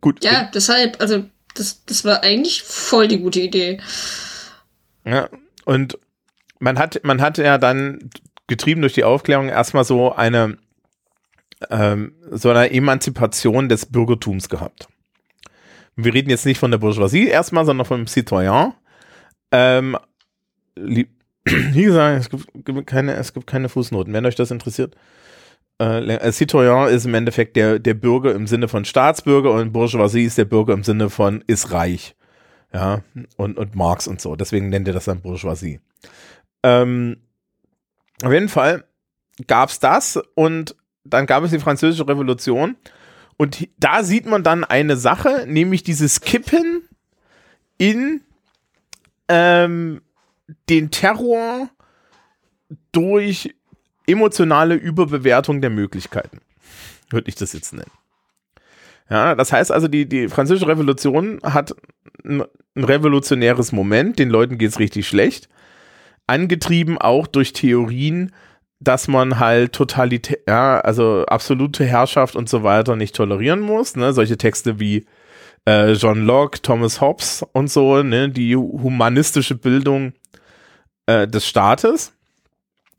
Gut. 0.00 0.22
Ja, 0.24 0.48
deshalb, 0.54 1.00
also 1.00 1.24
das, 1.56 1.84
das 1.84 2.04
war 2.04 2.22
eigentlich 2.22 2.62
voll 2.62 3.08
die 3.08 3.18
gute 3.18 3.40
Idee. 3.40 3.80
Ja, 5.04 5.28
und 5.64 5.98
man 6.60 6.78
hat, 6.78 7.00
man 7.02 7.20
hat 7.20 7.38
ja 7.38 7.58
dann 7.58 8.10
getrieben 8.46 8.82
durch 8.82 8.92
die 8.92 9.04
Aufklärung 9.04 9.48
erstmal 9.48 9.84
so 9.84 10.14
eine, 10.14 10.58
ähm, 11.70 12.14
so 12.30 12.50
eine 12.50 12.70
Emanzipation 12.70 13.68
des 13.68 13.86
Bürgertums 13.86 14.48
gehabt. 14.48 14.86
Wir 15.96 16.14
reden 16.14 16.30
jetzt 16.30 16.46
nicht 16.46 16.58
von 16.58 16.70
der 16.70 16.78
Bourgeoisie 16.78 17.26
erstmal, 17.26 17.64
sondern 17.64 17.84
vom 17.84 18.06
Citoyen. 18.06 18.74
Ähm, 19.50 19.96
wie 21.44 21.82
gesagt, 21.84 22.20
es 22.20 22.30
gibt 22.64 22.86
keine, 22.86 23.14
es 23.14 23.32
gibt 23.32 23.46
keine 23.46 23.68
Fußnoten, 23.68 24.12
wenn 24.12 24.26
euch 24.26 24.34
das 24.34 24.50
interessiert. 24.50 24.96
Äh, 25.78 26.32
Citoyen 26.32 26.88
ist 26.88 27.04
im 27.04 27.14
Endeffekt 27.14 27.56
der, 27.56 27.78
der 27.78 27.94
Bürger 27.94 28.34
im 28.34 28.46
Sinne 28.46 28.68
von 28.68 28.84
Staatsbürger 28.84 29.52
und 29.52 29.72
Bourgeoisie 29.72 30.24
ist 30.24 30.38
der 30.38 30.46
Bürger 30.46 30.72
im 30.72 30.84
Sinne 30.84 31.10
von 31.10 31.44
ist 31.46 31.72
reich. 31.72 32.16
Ja, 32.72 33.02
und, 33.36 33.56
und 33.58 33.74
Marx 33.74 34.06
und 34.08 34.20
so. 34.20 34.36
Deswegen 34.36 34.68
nennt 34.68 34.88
er 34.88 34.94
das 34.94 35.04
dann 35.04 35.20
Bourgeoisie. 35.20 35.80
Ähm, 36.62 37.18
auf 38.22 38.32
jeden 38.32 38.48
Fall 38.48 38.84
gab 39.46 39.68
es 39.68 39.78
das 39.78 40.18
und 40.34 40.74
dann 41.04 41.26
gab 41.26 41.44
es 41.44 41.50
die 41.50 41.58
Französische 41.58 42.08
Revolution 42.08 42.76
und 43.36 43.68
da 43.78 44.02
sieht 44.02 44.26
man 44.26 44.42
dann 44.42 44.64
eine 44.64 44.96
Sache, 44.96 45.44
nämlich 45.46 45.82
dieses 45.82 46.22
Kippen 46.22 46.88
in 47.78 48.22
ähm, 49.28 50.00
den 50.68 50.90
Terror 50.90 51.68
durch 52.92 53.54
emotionale 54.06 54.74
Überbewertung 54.74 55.60
der 55.60 55.70
Möglichkeiten. 55.70 56.40
Würde 57.10 57.28
ich 57.28 57.34
das 57.34 57.52
jetzt 57.52 57.72
nennen. 57.72 57.90
Ja, 59.08 59.34
das 59.34 59.52
heißt 59.52 59.70
also, 59.70 59.86
die, 59.88 60.08
die 60.08 60.28
französische 60.28 60.68
Revolution 60.68 61.38
hat 61.42 61.74
ein, 62.24 62.42
ein 62.74 62.84
revolutionäres 62.84 63.72
Moment, 63.72 64.18
den 64.18 64.30
Leuten 64.30 64.58
geht 64.58 64.70
es 64.70 64.78
richtig 64.78 65.06
schlecht. 65.06 65.48
Angetrieben 66.26 66.98
auch 66.98 67.28
durch 67.28 67.52
Theorien, 67.52 68.32
dass 68.80 69.06
man 69.06 69.38
halt 69.38 69.72
totalitär, 69.72 70.38
ja, 70.48 70.80
also 70.80 71.24
absolute 71.26 71.84
Herrschaft 71.84 72.34
und 72.34 72.48
so 72.48 72.62
weiter 72.62 72.96
nicht 72.96 73.14
tolerieren 73.14 73.60
muss. 73.60 73.94
Ne? 73.96 74.12
Solche 74.12 74.36
Texte 74.36 74.80
wie 74.80 75.06
äh, 75.66 75.92
John 75.92 76.26
Locke, 76.26 76.60
Thomas 76.60 77.00
Hobbes 77.00 77.44
und 77.52 77.70
so, 77.70 78.02
ne? 78.02 78.28
die 78.28 78.56
humanistische 78.56 79.54
Bildung 79.54 80.12
äh, 81.06 81.26
des 81.26 81.46
Staates 81.46 82.12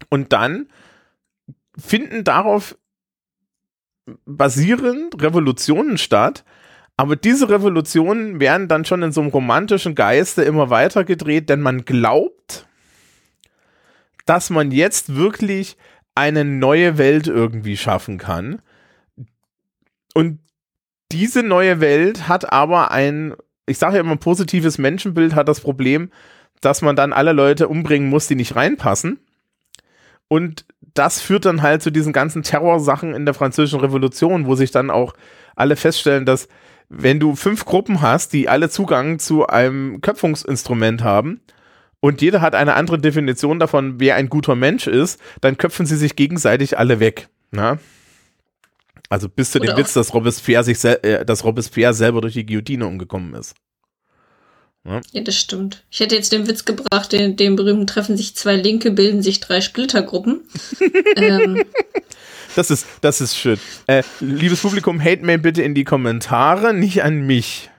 und 0.10 0.34
dann 0.34 0.68
finden 1.78 2.24
darauf 2.24 2.78
basierend 4.26 5.22
Revolutionen 5.22 5.98
statt, 5.98 6.44
aber 6.96 7.16
diese 7.16 7.50
Revolutionen 7.50 8.40
werden 8.40 8.68
dann 8.68 8.86
schon 8.86 9.04
in 9.04 9.12
so 9.12 9.22
einem 9.22 9.30
romantischen 9.30 9.94
Geiste 9.94 10.44
immer 10.44 10.70
weiter 10.70 11.04
gedreht, 11.04 11.50
denn 11.50 11.62
man 11.62 11.86
glaubt, 11.86 12.68
dass 14.26 14.50
man 14.50 14.72
jetzt 14.72 15.16
wirklich 15.16 15.78
eine 16.16 16.44
neue 16.44 16.98
Welt 16.98 17.28
irgendwie 17.28 17.78
schaffen 17.78 18.18
kann. 18.18 18.62
Und 20.16 20.40
diese 21.12 21.44
neue 21.44 21.80
Welt 21.80 22.28
hat 22.28 22.52
aber 22.52 22.90
ein, 22.92 23.36
ich 23.68 23.78
sage 23.78 23.96
ja 23.96 24.02
immer, 24.02 24.18
positives 24.18 24.80
Menschenbild 24.80 25.36
hat 25.36 25.48
das 25.48 25.60
Problem, 25.60 26.12
dass 26.62 26.82
man 26.82 26.96
dann 26.96 27.14
alle 27.14 27.34
Leute 27.34 27.68
umbringen 27.68 28.10
muss, 28.10 28.28
die 28.28 28.36
nicht 28.36 28.56
reinpassen. 28.56 29.20
Und 30.28 30.66
das 30.94 31.22
führt 31.22 31.46
dann 31.46 31.62
halt 31.62 31.82
zu 31.82 31.92
diesen 31.92 32.14
ganzen 32.14 32.44
Terrorsachen 32.44 33.14
in 33.14 33.26
der 33.26 33.34
Französischen 33.34 33.80
Revolution, 33.80 34.46
wo 34.46 34.56
sich 34.56 34.72
dann 34.72 34.90
auch 34.90 35.14
alle 35.56 35.76
feststellen, 35.76 36.26
dass 36.26 36.48
wenn 36.90 37.20
du 37.20 37.36
fünf 37.36 37.66
Gruppen 37.66 38.02
hast, 38.02 38.34
die 38.34 38.50
alle 38.50 38.70
Zugang 38.70 39.20
zu 39.20 39.48
einem 39.48 40.02
Köpfungsinstrument 40.02 41.04
haben 41.04 41.42
und 42.00 42.22
jeder 42.22 42.42
hat 42.42 42.56
eine 42.56 42.76
andere 42.76 43.00
Definition 43.00 43.60
davon, 43.60 44.00
wer 44.00 44.16
ein 44.16 44.30
guter 44.30 44.56
Mensch 44.56 44.88
ist, 44.88 45.20
dann 45.42 45.58
köpfen 45.58 45.86
sie 45.86 45.98
sich 45.98 46.16
gegenseitig 46.16 46.78
alle 46.78 47.00
weg. 47.00 47.28
Na? 47.52 47.80
Also 49.10 49.30
bis 49.30 49.52
zu 49.52 49.60
dem 49.60 49.76
Witz, 49.78 49.94
dass 49.94 50.14
Robespierre, 50.14 50.64
sich 50.64 50.84
äh, 50.84 51.24
dass 51.26 51.44
Robespierre 51.44 51.94
selber 51.94 52.22
durch 52.22 52.34
die 52.34 52.46
Guillotine 52.46 52.86
umgekommen 52.86 53.34
ist. 53.36 53.56
Ja. 54.88 55.01
ja, 55.12 55.22
das 55.22 55.36
stimmt. 55.36 55.84
Ich 55.91 56.00
hätte 56.00 56.15
jetzt 56.15 56.32
den 56.32 56.48
Witz 56.48 56.63
gebracht, 56.63 57.12
den, 57.12 57.36
den 57.36 57.58
berühmten 57.58 57.88
treffen 57.88 58.15
sich 58.15 58.36
zwei 58.36 58.56
Linke, 58.56 58.91
bilden 58.91 59.22
sich 59.22 59.41
drei 59.41 59.60
Splittergruppen. 59.60 60.41
ähm. 61.17 61.63
Das 62.56 62.72
ist, 62.72 62.88
das 63.01 63.20
ist 63.20 63.38
schön. 63.38 63.60
Äh, 63.86 64.03
liebes 64.20 64.62
Publikum, 64.62 65.00
hate 65.00 65.24
mail 65.24 65.38
bitte 65.39 65.62
in 65.62 65.75
die 65.75 65.84
Kommentare, 65.84 66.74
nicht 66.74 67.03
an 67.03 67.27
mich. 67.27 67.70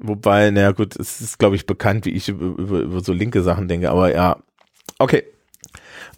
Wobei, 0.00 0.50
naja 0.50 0.72
gut, 0.72 0.96
es 0.96 1.20
ist, 1.20 1.38
glaube 1.38 1.56
ich, 1.56 1.66
bekannt, 1.66 2.06
wie 2.06 2.10
ich 2.10 2.28
über, 2.28 2.46
über, 2.58 2.80
über 2.80 3.04
so 3.04 3.12
linke 3.12 3.42
Sachen 3.42 3.68
denke, 3.68 3.90
aber 3.90 4.14
ja. 4.14 4.38
Okay. 4.98 5.24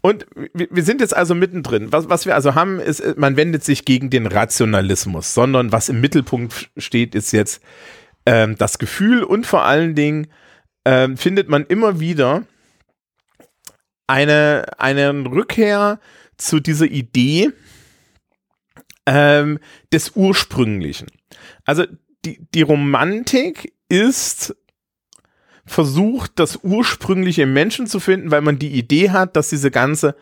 Und 0.03 0.25
wir 0.55 0.83
sind 0.83 1.03
jetzt 1.03 1.15
also 1.15 1.35
mittendrin. 1.35 1.93
Was, 1.93 2.09
was 2.09 2.25
wir 2.25 2.35
also 2.35 2.55
haben, 2.55 2.79
ist, 2.79 3.19
man 3.19 3.37
wendet 3.37 3.65
sich 3.65 3.85
gegen 3.85 4.09
den 4.09 4.27
Rationalismus, 4.27 5.35
sondern 5.35 5.73
was 5.73 5.91
im 5.91 6.01
Mittelpunkt 6.01 6.71
steht, 6.79 7.15
ist 7.15 7.33
jetzt 7.33 7.61
ähm, 8.31 8.57
das 8.57 8.79
Gefühl 8.79 9.25
und 9.25 9.45
vor 9.45 9.65
allen 9.65 9.97
Dingen 9.97 10.29
ähm, 10.85 11.17
findet 11.17 11.49
man 11.49 11.67
immer 11.67 11.99
wieder 11.99 12.45
eine, 14.07 14.67
eine 14.79 15.11
Rückkehr 15.25 15.99
zu 16.37 16.61
dieser 16.61 16.87
Idee 16.87 17.51
ähm, 19.05 19.59
des 19.93 20.13
Ursprünglichen. 20.15 21.09
Also 21.65 21.87
die, 22.25 22.47
die 22.55 22.63
Romantik 22.63 23.73
ist 23.89 24.55
versucht, 25.67 26.33
das 26.37 26.61
Ursprüngliche 26.63 27.43
im 27.43 27.53
Menschen 27.53 27.89
zu 27.89 27.99
finden, 27.99 28.31
weil 28.31 28.43
man 28.43 28.61
die 28.61 28.71
Idee 28.71 29.11
hat, 29.11 29.35
dass 29.35 29.49
diese 29.49 29.73
ganze 29.73 30.15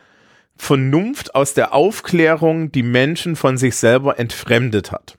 Vernunft 0.56 1.34
aus 1.34 1.52
der 1.52 1.74
Aufklärung 1.74 2.72
die 2.72 2.82
Menschen 2.82 3.36
von 3.36 3.58
sich 3.58 3.76
selber 3.76 4.18
entfremdet 4.18 4.92
hat. 4.92 5.18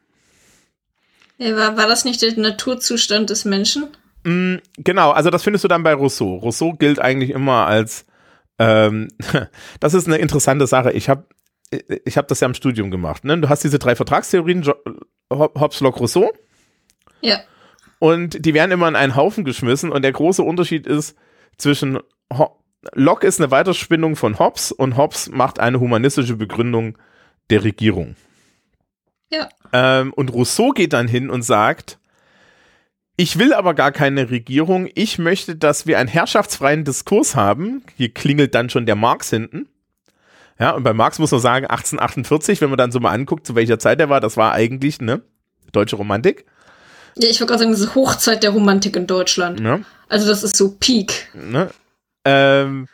War, 1.39 1.77
war 1.77 1.88
das 1.88 2.05
nicht 2.05 2.22
der 2.22 2.38
Naturzustand 2.38 3.29
des 3.29 3.46
Menschen? 3.46 3.88
Mm, 4.24 4.55
genau, 4.77 5.12
also 5.12 5.29
das 5.29 5.43
findest 5.43 5.63
du 5.63 5.69
dann 5.69 5.84
bei 5.84 5.93
Rousseau. 5.93 6.36
Rousseau 6.36 6.74
gilt 6.74 7.00
eigentlich 7.00 7.29
immer 7.29 7.65
als, 7.65 8.05
ähm, 8.60 9.08
das 9.79 9.93
ist 9.93 10.08
eine 10.08 10.17
interessante 10.17 10.67
Sache. 10.67 10.91
Ich 10.91 11.08
habe 11.10 11.25
ich 12.05 12.17
hab 12.17 12.27
das 12.27 12.39
ja 12.39 12.48
im 12.48 12.55
Studium 12.55 12.89
gemacht. 12.89 13.24
Ne? 13.24 13.38
Du 13.38 13.48
hast 13.48 13.63
diese 13.63 13.77
drei 13.77 13.96
Vertragstheorien, 13.96 14.67
Hobbes, 15.31 15.81
Locke, 15.81 16.00
Rousseau. 16.00 16.34
Ja. 17.22 17.41
Und 18.00 18.43
die 18.43 18.53
werden 18.53 18.72
immer 18.72 18.88
in 18.88 18.96
einen 18.96 19.15
Haufen 19.15 19.46
geschmissen 19.46 19.91
und 19.91 20.01
der 20.01 20.12
große 20.12 20.41
Unterschied 20.41 20.88
ist 20.88 21.15
zwischen 21.58 22.00
Ho 22.34 22.55
Locke 22.93 23.27
ist 23.27 23.41
eine 23.41 23.51
Weiterspinnung 23.51 24.15
von 24.15 24.39
Hobbes 24.39 24.72
und 24.72 24.96
Hobbes 24.96 25.29
macht 25.29 25.60
eine 25.60 25.81
humanistische 25.81 26.38
Begründung 26.38 26.98
der 27.50 27.65
Regierung. 27.65 28.15
Ja. 29.29 29.50
Ähm, 29.74 30.14
und 30.14 30.34
Rousseau 30.34 30.72
geht 30.72 30.94
dann 30.94 31.08
hin 31.08 31.30
und 31.30 31.44
sagt, 31.44 32.00
ich 33.18 33.38
will 33.38 33.54
aber 33.54 33.74
gar 33.74 33.92
keine 33.92 34.30
Regierung, 34.30 34.88
ich 34.96 35.20
möchte, 35.20 35.56
dass 35.56 35.86
wir 35.86 36.00
einen 36.00 36.08
herrschaftsfreien 36.08 36.86
Diskurs 36.86 37.36
haben. 37.36 37.84
Hier 37.98 38.14
klingelt 38.14 38.56
dann 38.56 38.70
schon 38.70 38.86
der 38.86 38.96
Marx 38.96 39.30
hinten. 39.30 39.68
Ja, 40.58 40.72
und 40.72 40.84
bei 40.84 40.94
Marx 40.94 41.20
muss 41.20 41.32
man 41.32 41.40
sagen, 41.40 41.66
1848, 41.66 42.62
wenn 42.62 42.70
man 42.70 42.78
dann 42.78 42.92
so 42.92 43.00
mal 43.00 43.12
anguckt, 43.12 43.46
zu 43.46 43.56
welcher 43.56 43.80
Zeit 43.80 44.00
er 44.00 44.10
war, 44.10 44.20
das 44.22 44.38
war 44.38 44.54
eigentlich, 44.54 45.02
ne, 45.02 45.22
deutsche 45.72 45.96
Romantik. 45.96 46.46
Ja, 47.18 47.30
ich 47.30 47.40
würde 47.40 47.50
gerade 47.50 47.60
sagen, 47.60 47.72
das 47.72 47.82
ist 47.82 47.96
Hochzeit 47.96 48.44
der 48.44 48.52
Romantik 48.52 48.96
in 48.96 49.08
Deutschland. 49.08 49.60
Ne? 49.60 49.84
Also 50.08 50.28
das 50.28 50.44
ist 50.44 50.56
so 50.56 50.76
Peak. 50.80 51.30
Ne? 51.34 51.70
Ähm, 52.24 52.88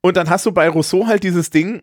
und 0.00 0.16
dann 0.16 0.30
hast 0.30 0.46
du 0.46 0.52
bei 0.52 0.68
Rousseau 0.68 1.06
halt 1.06 1.24
dieses 1.24 1.50
Ding, 1.50 1.82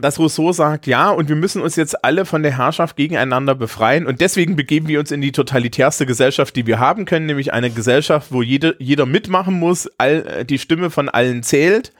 dass 0.00 0.18
Rousseau 0.18 0.52
sagt, 0.52 0.86
ja, 0.86 1.10
und 1.10 1.28
wir 1.28 1.36
müssen 1.36 1.62
uns 1.62 1.76
jetzt 1.76 2.04
alle 2.04 2.24
von 2.24 2.42
der 2.42 2.56
Herrschaft 2.56 2.96
gegeneinander 2.96 3.54
befreien 3.54 4.06
und 4.06 4.20
deswegen 4.20 4.56
begeben 4.56 4.88
wir 4.88 5.00
uns 5.00 5.10
in 5.10 5.20
die 5.20 5.32
totalitärste 5.32 6.06
Gesellschaft, 6.06 6.56
die 6.56 6.66
wir 6.66 6.78
haben 6.78 7.04
können, 7.04 7.26
nämlich 7.26 7.52
eine 7.52 7.70
Gesellschaft, 7.70 8.32
wo 8.32 8.42
jede, 8.42 8.76
jeder 8.78 9.06
mitmachen 9.06 9.58
muss, 9.58 9.88
all, 9.98 10.26
äh, 10.26 10.44
die 10.44 10.58
Stimme 10.58 10.90
von 10.90 11.08
allen 11.08 11.42
zählt, 11.42 11.92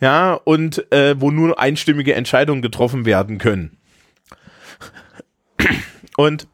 ja, 0.00 0.34
und 0.34 0.92
äh, 0.92 1.20
wo 1.20 1.30
nur 1.30 1.58
einstimmige 1.58 2.14
Entscheidungen 2.14 2.62
getroffen 2.62 3.04
werden 3.04 3.38
können. 3.38 3.76
Und 6.16 6.46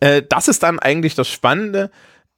äh, 0.00 0.22
das 0.28 0.48
ist 0.48 0.62
dann 0.62 0.78
eigentlich 0.78 1.14
das 1.14 1.28
Spannende, 1.28 1.90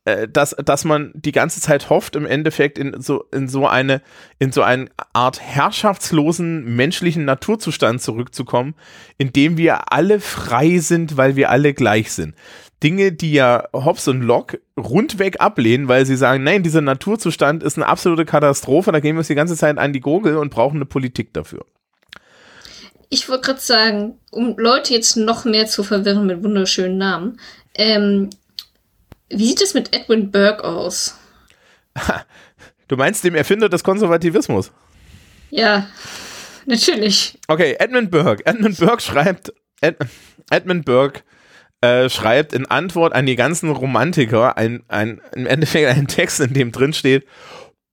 äh, 0.07 0.29
dass, 0.29 0.55
dass 0.65 0.85
man 0.85 1.11
die 1.15 1.33
ganze 1.33 1.61
Zeit 1.61 1.91
hofft, 1.91 2.15
im 2.15 2.27
Endeffekt 2.27 2.79
in 2.79 3.01
so, 3.01 3.25
in 3.33 3.49
so 3.49 3.67
eine, 3.67 4.01
in 4.39 4.53
so 4.53 4.63
eine 4.63 4.89
Art 5.13 5.41
herrschaftslosen 5.41 6.77
menschlichen 6.77 7.25
Naturzustand 7.25 8.01
zurückzukommen, 8.01 8.77
in 9.19 9.33
dem 9.33 9.59
wir 9.59 9.93
alle 9.93 10.21
frei 10.21 10.79
sind, 10.79 11.17
weil 11.17 11.35
wir 11.35 11.51
alle 11.51 11.75
gleich 11.75 12.13
sind. 12.13 12.37
Dinge, 12.85 13.11
die 13.11 13.33
ja 13.33 13.65
Hobbes 13.73 14.07
und 14.07 14.23
Locke 14.23 14.61
rundweg 14.79 15.41
ablehnen, 15.41 15.89
weil 15.89 16.07
sie 16.07 16.17
sagen, 16.17 16.45
nein, 16.45 16.63
dieser 16.63 16.83
Naturzustand 16.83 17.65
ist 17.65 17.77
eine 17.77 17.89
absolute 17.89 18.25
Katastrophe, 18.25 18.93
da 18.93 19.01
gehen 19.01 19.17
wir 19.17 19.21
uns 19.21 19.29
die 19.29 19.35
ganze 19.35 19.57
Zeit 19.57 19.77
an 19.77 19.93
die 19.93 19.99
Gurgel 19.99 20.37
und 20.37 20.51
brauchen 20.51 20.77
eine 20.77 20.87
Politik 20.87 21.35
dafür. 21.35 21.67
Ich 23.09 23.29
wollte 23.29 23.47
gerade 23.47 23.61
sagen, 23.61 24.19
um 24.31 24.57
Leute 24.57 24.95
jetzt 24.95 25.17
noch 25.17 25.45
mehr 25.45 25.67
zu 25.67 25.83
verwirren 25.83 26.27
mit 26.27 26.45
wunderschönen 26.45 26.97
Namen, 26.97 27.41
ähm, 27.75 28.31
wie 29.29 29.47
sieht 29.47 29.63
es 29.63 29.75
mit 29.75 29.95
Edwin 29.95 30.31
Burke 30.31 30.65
aus? 30.65 31.19
Du 32.89 32.97
meinst 32.97 33.25
dem 33.25 33.35
Erfinder 33.35 33.69
des 33.69 33.83
Konservativismus? 33.83 34.71
Ja, 35.51 35.89
natürlich. 36.67 37.37
Okay, 37.49 37.75
Edmund 37.81 38.13
Burke. 38.13 38.47
Edmund 38.47 38.79
Burke 38.79 39.03
schreibt, 39.03 39.53
Ed, 39.81 39.97
Edmund 40.51 40.85
Burke 40.85 41.23
äh, 41.81 42.09
schreibt 42.09 42.53
in 42.53 42.67
Antwort 42.67 43.13
an 43.13 43.27
die 43.27 43.37
ganzen 43.37 43.71
Romantiker 43.71 44.57
ein, 44.57 44.85
ein, 44.89 45.21
im 45.35 45.47
Endeffekt 45.47 45.89
einen 45.89 46.07
Text, 46.07 46.41
in 46.41 46.55
dem 46.55 46.71
drin 46.71 46.93
steht, 46.93 47.27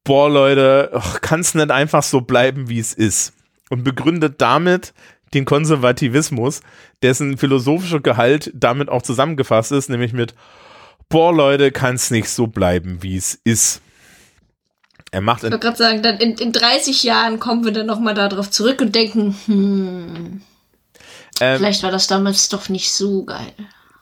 boah 0.03 0.29
Leute, 0.29 1.01
kann 1.21 1.39
es 1.39 1.55
nicht 1.55 1.71
einfach 1.71 2.03
so 2.03 2.21
bleiben, 2.21 2.69
wie 2.69 2.79
es 2.79 2.93
ist. 2.93 3.33
Und 3.69 3.83
begründet 3.83 4.35
damit 4.39 4.93
den 5.33 5.45
Konservativismus, 5.45 6.61
dessen 7.01 7.37
philosophischer 7.37 7.99
Gehalt 7.99 8.51
damit 8.53 8.89
auch 8.89 9.01
zusammengefasst 9.01 9.71
ist, 9.71 9.89
nämlich 9.89 10.13
mit, 10.13 10.35
boah, 11.13 11.31
Leute, 11.31 11.71
kann 11.71 11.93
es 11.93 12.09
nicht 12.09 12.27
so 12.27 12.47
bleiben, 12.47 13.03
wie 13.03 13.15
es 13.15 13.39
ist. 13.43 13.81
Er 15.11 15.21
macht 15.21 15.43
ich 15.43 15.51
wollte 15.51 15.59
gerade 15.59 15.77
sagen, 15.77 16.01
dann 16.01 16.17
in, 16.17 16.33
in 16.37 16.51
30 16.51 17.03
Jahren 17.03 17.39
kommen 17.39 17.63
wir 17.63 17.71
dann 17.71 17.85
nochmal 17.85 18.15
darauf 18.15 18.49
zurück 18.49 18.81
und 18.81 18.95
denken, 18.95 19.35
hm, 19.45 20.41
ähm, 21.39 21.57
vielleicht 21.57 21.83
war 21.83 21.91
das 21.91 22.07
damals 22.07 22.49
doch 22.49 22.67
nicht 22.67 22.91
so 22.91 23.25
geil. 23.25 23.53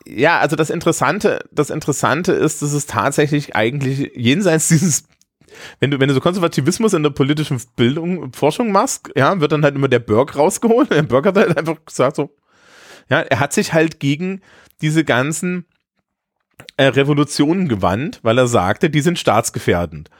Ja, 0.06 0.38
also 0.38 0.56
das 0.56 0.70
Interessante, 0.70 1.44
das 1.52 1.68
Interessante 1.68 2.32
ist, 2.32 2.62
dass 2.62 2.72
es 2.72 2.86
tatsächlich 2.86 3.54
eigentlich 3.54 4.12
jenseits 4.16 4.68
dieses 4.68 5.04
wenn 5.80 5.90
du, 5.90 6.00
wenn 6.00 6.08
du 6.08 6.14
so 6.14 6.20
Konservativismus 6.20 6.94
in 6.94 7.02
der 7.02 7.10
politischen 7.10 7.60
Bildung, 7.76 8.32
Forschung 8.32 8.72
machst, 8.72 9.10
ja, 9.14 9.38
wird 9.38 9.52
dann 9.52 9.64
halt 9.64 9.74
immer 9.74 9.88
der 9.88 9.98
Burke 9.98 10.38
rausgeholt. 10.38 10.90
Der 10.90 11.02
Burke 11.02 11.28
hat 11.28 11.36
halt 11.36 11.58
einfach 11.58 11.76
gesagt 11.84 12.16
so, 12.16 12.34
ja, 13.10 13.20
er 13.20 13.38
hat 13.38 13.52
sich 13.52 13.74
halt 13.74 14.00
gegen 14.00 14.40
diese 14.80 15.04
ganzen 15.04 15.66
äh, 16.82 16.88
Revolutionen 16.88 17.68
gewandt, 17.68 18.20
weil 18.22 18.38
er 18.38 18.46
sagte, 18.48 18.90
die 18.90 19.00
sind 19.00 19.18
staatsgefährdend. 19.18 20.10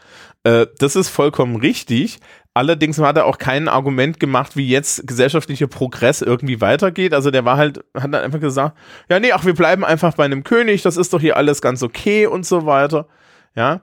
Äh, 0.45 0.67
das 0.79 0.97
ist 0.97 1.09
vollkommen 1.09 1.57
richtig. 1.57 2.21
Allerdings 2.55 2.99
hat 2.99 3.17
er 3.17 3.25
auch 3.27 3.39
kein 3.39 3.67
Argument 3.67 4.21
gemacht, 4.21 4.57
wie 4.57 4.69
jetzt 4.69 5.07
gesellschaftlicher 5.07 5.67
Progress 5.67 6.23
irgendwie 6.23 6.61
weitergeht. 6.61 7.15
Also 7.15 7.31
der 7.31 7.45
war 7.45 7.57
halt, 7.57 7.79
hat 7.95 8.13
dann 8.13 8.23
einfach 8.23 8.41
gesagt, 8.41 8.77
ja, 9.09 9.19
nee, 9.19 9.33
ach, 9.33 9.45
wir 9.45 9.55
bleiben 9.55 9.85
einfach 9.85 10.15
bei 10.15 10.25
einem 10.25 10.45
König, 10.45 10.83
das 10.83 10.97
ist 10.97 11.13
doch 11.13 11.21
hier 11.21 11.37
alles 11.37 11.63
ganz 11.63 11.83
okay 11.83 12.27
und 12.27 12.47
so 12.47 12.67
weiter. 12.67 13.09
Ja. 13.55 13.81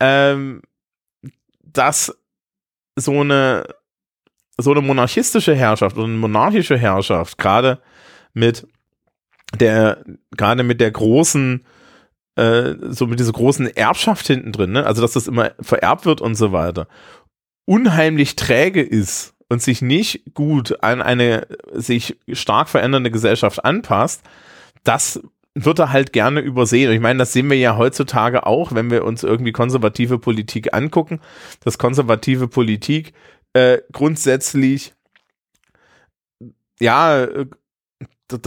Ähm, 0.00 0.62
dass 1.60 2.16
so 2.96 3.20
eine, 3.20 3.64
so 4.56 4.70
eine 4.70 4.80
monarchistische 4.80 5.54
Herrschaft 5.54 5.96
oder 5.96 6.06
eine 6.06 6.16
monarchische 6.16 6.78
Herrschaft, 6.78 7.36
gerade 7.36 7.80
mit 8.32 8.66
der, 9.60 10.04
gerade 10.36 10.62
mit 10.62 10.80
der 10.80 10.92
großen, 10.92 11.66
äh, 12.36 12.74
so 12.90 13.06
mit 13.06 13.20
dieser 13.20 13.32
großen 13.32 13.66
Erbschaft 13.76 14.26
hinten 14.26 14.52
drin, 14.52 14.72
ne? 14.72 14.86
also 14.86 15.02
dass 15.02 15.12
das 15.12 15.28
immer 15.28 15.52
vererbt 15.60 16.06
wird 16.06 16.20
und 16.20 16.34
so 16.34 16.52
weiter, 16.52 16.88
unheimlich 17.64 18.36
träge 18.36 18.82
ist 18.82 19.34
und 19.48 19.62
sich 19.62 19.82
nicht 19.82 20.34
gut 20.34 20.82
an 20.82 21.02
eine 21.02 21.46
sich 21.72 22.18
stark 22.32 22.68
verändernde 22.68 23.10
Gesellschaft 23.10 23.64
anpasst, 23.64 24.22
das 24.82 25.20
wird 25.54 25.78
er 25.78 25.92
halt 25.92 26.12
gerne 26.12 26.40
übersehen. 26.40 26.88
Und 26.88 26.96
ich 26.96 27.00
meine, 27.00 27.20
das 27.20 27.32
sehen 27.32 27.48
wir 27.48 27.56
ja 27.56 27.76
heutzutage 27.76 28.46
auch, 28.46 28.74
wenn 28.74 28.90
wir 28.90 29.04
uns 29.04 29.22
irgendwie 29.22 29.52
konservative 29.52 30.18
Politik 30.18 30.74
angucken, 30.74 31.20
dass 31.60 31.78
konservative 31.78 32.48
Politik 32.48 33.12
äh, 33.52 33.78
grundsätzlich 33.92 34.94
ja 36.80 37.26
äh, 38.32 38.38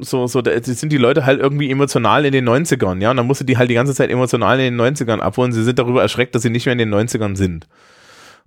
so, 0.00 0.26
so, 0.26 0.42
da 0.42 0.62
sind 0.62 0.92
die 0.92 0.98
Leute 0.98 1.24
halt 1.24 1.40
irgendwie 1.40 1.70
emotional 1.70 2.24
in 2.24 2.32
den 2.32 2.48
90ern, 2.48 3.00
ja, 3.00 3.10
und 3.10 3.16
dann 3.16 3.26
musst 3.26 3.40
du 3.40 3.44
die 3.44 3.56
halt 3.56 3.70
die 3.70 3.74
ganze 3.74 3.94
Zeit 3.94 4.10
emotional 4.10 4.60
in 4.60 4.76
den 4.76 4.80
90ern 4.80 5.20
abholen. 5.20 5.52
Sie 5.52 5.64
sind 5.64 5.78
darüber 5.78 6.02
erschreckt, 6.02 6.34
dass 6.34 6.42
sie 6.42 6.50
nicht 6.50 6.66
mehr 6.66 6.74
in 6.74 6.78
den 6.78 6.94
90ern 6.94 7.36
sind. 7.36 7.66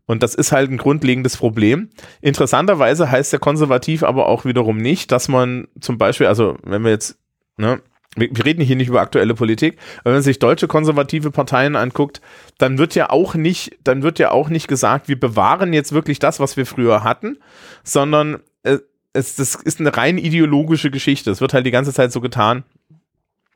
Und 0.06 0.24
das 0.24 0.36
ist 0.36 0.52
halt 0.52 0.70
ein 0.70 0.78
grundlegendes 0.78 1.38
Problem. 1.38 1.90
Interessanterweise 2.22 3.10
heißt 3.10 3.32
der 3.32 3.40
konservativ 3.40 4.04
aber 4.04 4.28
auch 4.28 4.46
wiederum 4.46 4.78
nicht, 4.78 5.12
dass 5.12 5.28
man 5.28 5.68
zum 5.80 5.98
Beispiel, 5.98 6.28
also 6.28 6.58
wenn 6.64 6.84
wir 6.84 6.92
jetzt, 6.92 7.18
ne, 7.58 7.82
wir, 8.16 8.30
wir 8.32 8.46
reden 8.46 8.62
hier 8.62 8.76
nicht 8.76 8.90
über 8.90 9.02
aktuelle 9.02 9.36
Politik, 9.36 9.78
wenn 10.04 10.14
man 10.14 10.22
sich 10.22 10.40
deutsche 10.40 10.68
konservative 10.68 11.32
Parteien 11.32 11.76
anguckt, 11.76 12.22
dann 12.58 12.78
wird 12.78 12.94
ja 12.96 13.10
auch 13.10 13.36
nicht, 13.36 13.78
dann 13.84 14.04
wird 14.04 14.20
ja 14.20 14.32
auch 14.32 14.50
nicht 14.50 14.68
gesagt, 14.68 15.08
wir 15.08 15.20
bewahren 15.20 15.72
jetzt 15.72 15.94
wirklich 15.94 16.20
das, 16.20 16.40
was 16.40 16.58
wir 16.58 16.66
früher 16.66 17.04
hatten, 17.04 17.38
sondern 17.84 18.42
äh, 18.64 18.80
es, 19.14 19.36
das 19.36 19.56
ist 19.56 19.80
eine 19.80 19.96
rein 19.96 20.18
ideologische 20.18 20.92
Geschichte. 20.92 21.32
Es 21.32 21.42
wird 21.42 21.54
halt 21.54 21.66
die 21.66 21.72
ganze 21.72 21.94
Zeit 21.94 22.12
so 22.12 22.22
getan, 22.22 22.64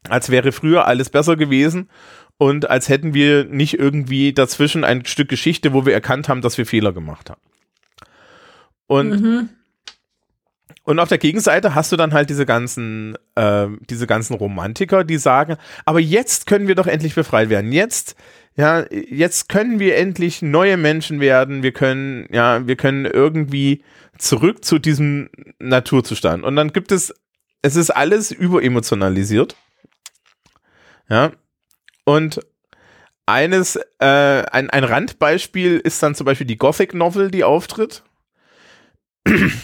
als 0.10 0.30
wäre 0.30 0.52
früher 0.52 0.88
alles 0.88 1.10
besser 1.10 1.36
gewesen 1.36 1.90
und 2.38 2.70
als 2.70 2.90
hätten 2.90 3.14
wir 3.14 3.46
nicht 3.46 3.80
irgendwie 3.80 4.34
dazwischen 4.34 4.84
ein 4.84 5.06
Stück 5.06 5.30
Geschichte, 5.30 5.74
wo 5.74 5.86
wir 5.86 5.94
erkannt 5.94 6.30
haben, 6.30 6.42
dass 6.42 6.58
wir 6.58 6.66
Fehler 6.66 6.92
gemacht 6.92 7.30
haben. 7.30 7.42
Und, 8.88 9.10
mhm. 9.22 9.50
und 10.84 11.00
auf 11.00 11.10
der 11.10 11.18
Gegenseite 11.18 11.74
hast 11.74 11.92
du 11.92 11.96
dann 11.96 12.14
halt 12.14 12.30
diese 12.30 12.46
ganzen, 12.46 13.18
äh, 13.36 13.68
diese 13.90 14.06
ganzen 14.06 14.36
Romantiker, 14.36 15.04
die 15.04 15.18
sagen, 15.18 15.56
aber 15.86 16.00
jetzt 16.00 16.46
können 16.46 16.68
wir 16.68 16.76
doch 16.76 16.88
endlich 16.88 17.16
befreit 17.16 17.50
werden. 17.50 17.72
Jetzt, 17.72 18.16
ja, 18.58 18.86
jetzt 18.92 19.50
können 19.50 19.80
wir 19.80 19.98
endlich 19.98 20.42
neue 20.42 20.78
Menschen 20.78 21.20
werden. 21.20 21.62
Wir 21.62 21.74
können, 21.74 22.28
ja, 22.32 22.66
wir 22.66 22.78
können 22.78 23.06
irgendwie 23.06 23.84
zurück 24.18 24.64
zu 24.64 24.80
diesem 24.80 25.30
Naturzustand. 25.60 26.44
Und 26.44 26.56
dann 26.56 26.72
gibt 26.72 26.94
es, 26.94 27.14
es 27.62 27.76
ist 27.76 27.90
alles 27.90 28.32
überemotionalisiert. 28.32 29.58
Ja. 31.10 31.34
Und 32.06 32.40
eines, 33.26 33.76
äh, 34.00 34.44
ein, 34.52 34.70
ein 34.70 34.84
Randbeispiel 34.84 35.80
ist 35.80 36.02
dann 36.02 36.16
zum 36.16 36.26
Beispiel 36.26 36.48
die 36.48 36.58
Gothic 36.58 36.94
Novel, 36.94 37.32
die 37.32 37.44
auftritt. 37.44 38.04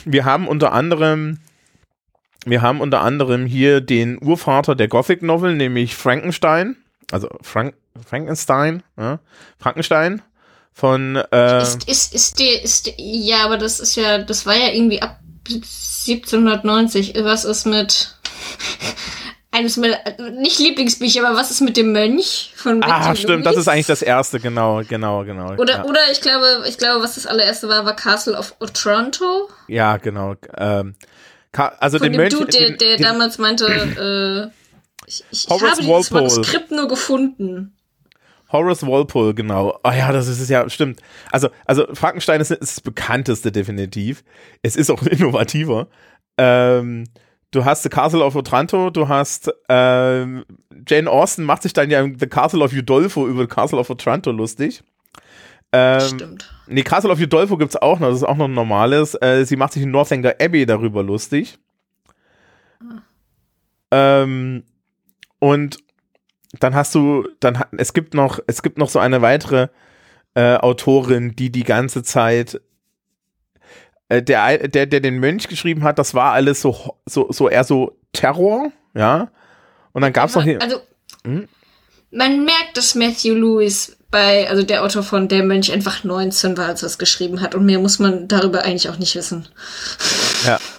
Wir 0.06 0.26
haben 0.26 0.48
unter 0.48 0.74
anderem, 0.74 1.40
wir 2.46 2.62
haben 2.64 2.82
unter 2.82 3.02
anderem 3.02 3.46
hier 3.46 3.80
den 3.80 4.18
Urvater 4.22 4.76
der 4.76 4.88
Gothic 4.88 5.22
Novel, 5.22 5.56
nämlich 5.56 5.96
Frankenstein, 5.96 6.78
also 7.12 7.30
Frank, 7.42 7.76
Frankenstein, 8.06 8.84
ja, 8.98 9.20
Frankenstein 9.60 10.22
von 10.74 11.18
äh, 11.32 11.62
ist, 11.62 11.88
ist, 11.88 12.14
ist, 12.14 12.40
der, 12.40 12.64
ist 12.64 12.94
ja, 12.98 13.44
aber 13.46 13.58
das 13.58 13.80
ist 13.80 13.96
ja, 13.96 14.20
das 14.20 14.46
war 14.46 14.56
ja 14.56 14.70
irgendwie 14.70 15.02
ab 15.02 15.20
1790. 15.48 17.14
Was 17.24 17.46
ist 17.46 17.66
mit 17.66 18.16
eines 19.52 19.78
meiner, 19.78 19.98
nicht 20.32 20.60
Lieblingsbücher, 20.60 21.26
aber 21.26 21.38
was 21.38 21.52
ist 21.52 21.62
mit 21.62 21.78
dem 21.78 21.92
Mönch 21.92 22.54
von 22.56 22.82
Ah, 22.84 23.14
stimmt, 23.16 23.30
Lewis? 23.30 23.44
das 23.44 23.58
ist 23.58 23.68
eigentlich 23.68 23.88
das 23.88 24.02
erste, 24.02 24.40
genau, 24.40 24.82
genau, 24.88 25.24
genau. 25.26 25.54
Oder, 25.56 25.78
ja. 25.78 25.86
oder 25.86 26.00
ich 26.12 26.22
glaube, 26.22 26.64
ich 26.68 26.78
glaube, 26.78 27.04
was 27.04 27.16
das 27.16 27.28
allererste 27.28 27.68
war, 27.68 27.86
war 27.86 27.96
Castle 27.96 28.38
of 28.38 28.56
Otranto. 28.60 29.50
Ja, 29.68 29.98
genau. 29.98 30.36
Ähm, 30.58 30.96
also 31.54 31.98
von 31.98 32.06
den 32.06 32.14
dem 32.14 32.22
Mönch, 32.22 32.34
Dude, 32.34 32.46
der, 32.46 32.72
der 32.72 32.98
den, 32.98 33.04
damals 33.04 33.38
meinte, 33.38 33.66
äh, 33.68 34.52
ich, 35.06 35.26
ich, 35.32 35.46
ich 35.46 35.50
habe 35.50 35.72
dieses 35.78 36.12
Manuskript 36.12 36.72
nur 36.72 36.88
gefunden. 36.88 37.76
Horace 38.52 38.86
Walpole, 38.86 39.34
genau. 39.34 39.80
Ah 39.84 39.90
oh 39.90 39.98
ja, 39.98 40.12
das 40.12 40.28
ist 40.28 40.40
es 40.40 40.50
ja, 40.50 40.70
stimmt. 40.70 41.02
Also, 41.32 41.50
also 41.66 41.86
Frankenstein 41.94 42.42
ist, 42.42 42.52
ist 42.52 42.78
das 42.78 42.82
bekannteste 42.82 43.52
definitiv. 43.52 44.24
Es 44.62 44.76
ist 44.76 44.90
auch 44.90 45.02
innovativer. 45.04 45.88
Ähm, 46.38 47.06
du 47.52 47.66
hast 47.66 47.84
The 47.84 47.90
Castle 47.90 48.24
of 48.24 48.36
Otranto, 48.36 48.90
du 48.90 49.08
hast 49.08 49.52
ähm, 49.70 50.46
Jane 50.88 51.10
Austen 51.10 51.44
macht 51.44 51.64
sich 51.64 51.74
dann 51.74 51.90
ja 51.90 52.04
The 52.04 52.28
Castle 52.28 52.64
of 52.64 52.74
Udolpho 52.74 53.28
über 53.28 53.42
The 53.42 53.48
Castle 53.48 53.80
of 53.80 53.90
Otranto 53.90 54.32
lustig. 54.32 54.84
Ähm, 55.74 56.00
Stimmt. 56.02 56.54
Nee, 56.68 56.84
Castle 56.84 57.12
of 57.12 57.20
Udolpho 57.20 57.58
gibt's 57.58 57.76
auch 57.76 58.00
noch, 58.00 58.10
das 58.10 58.18
ist 58.18 58.24
auch 58.24 58.38
noch 58.38 58.46
ein 58.46 58.54
normales. 58.54 59.16
Äh, 59.22 59.46
sie 59.46 59.56
macht 59.56 59.74
sich 59.74 59.84
in 59.84 59.92
Northanger 59.92 60.36
Abbey 60.40 60.66
darüber 60.66 61.04
lustig. 61.04 61.58
Ah. 62.82 63.02
Ähm, 63.92 64.64
und 65.40 65.78
dann 66.60 66.76
hast 66.76 66.94
du, 66.96 67.28
dann 67.40 67.64
es 67.78 67.94
gibt 67.94 68.14
noch, 68.14 68.40
es 68.48 68.62
gibt 68.62 68.78
noch 68.78 68.90
so 68.90 69.00
eine 69.00 69.22
weitere 69.22 69.70
äh, 70.34 70.56
Autorin, 70.56 71.36
die 71.36 71.52
die 71.52 71.64
ganze 71.64 72.04
Zeit 72.04 72.62
äh, 74.10 74.22
der, 74.22 74.68
der, 74.68 74.86
der 74.86 75.00
den 75.00 75.20
Mönch 75.20 75.48
geschrieben 75.48 75.84
hat, 75.84 75.98
das 75.98 76.14
war 76.14 76.34
alles 76.34 76.62
so, 76.62 76.98
so, 77.06 77.32
so 77.32 77.48
eher 77.50 77.64
so 77.64 77.98
Terror, 78.12 78.72
ja. 78.94 79.32
Und 79.94 80.02
dann 80.02 80.14
gab 80.14 80.30
es 80.30 80.36
noch 80.36 80.44
hier. 80.44 80.62
Also, 80.62 80.80
hm? 81.24 81.48
man 82.12 82.44
merkt, 82.44 82.76
dass 82.76 82.96
Matthew 82.96 83.34
Lewis 83.36 83.98
bei, 84.10 84.50
also 84.50 84.64
der 84.64 84.84
Autor 84.84 85.04
von 85.04 85.30
Der 85.30 85.44
Mönch 85.44 85.72
einfach 85.72 86.04
19 86.04 86.58
war, 86.58 86.68
als 86.68 86.84
er 86.84 86.88
es 86.88 86.98
geschrieben 86.98 87.40
hat. 87.40 87.56
Und 87.56 87.66
mehr 87.66 87.80
muss 87.80 88.00
man 88.00 88.28
darüber 88.28 88.64
eigentlich 88.64 88.90
auch 88.90 88.98
nicht 88.98 89.16
wissen. 89.16 89.48
Ja. 90.46 90.60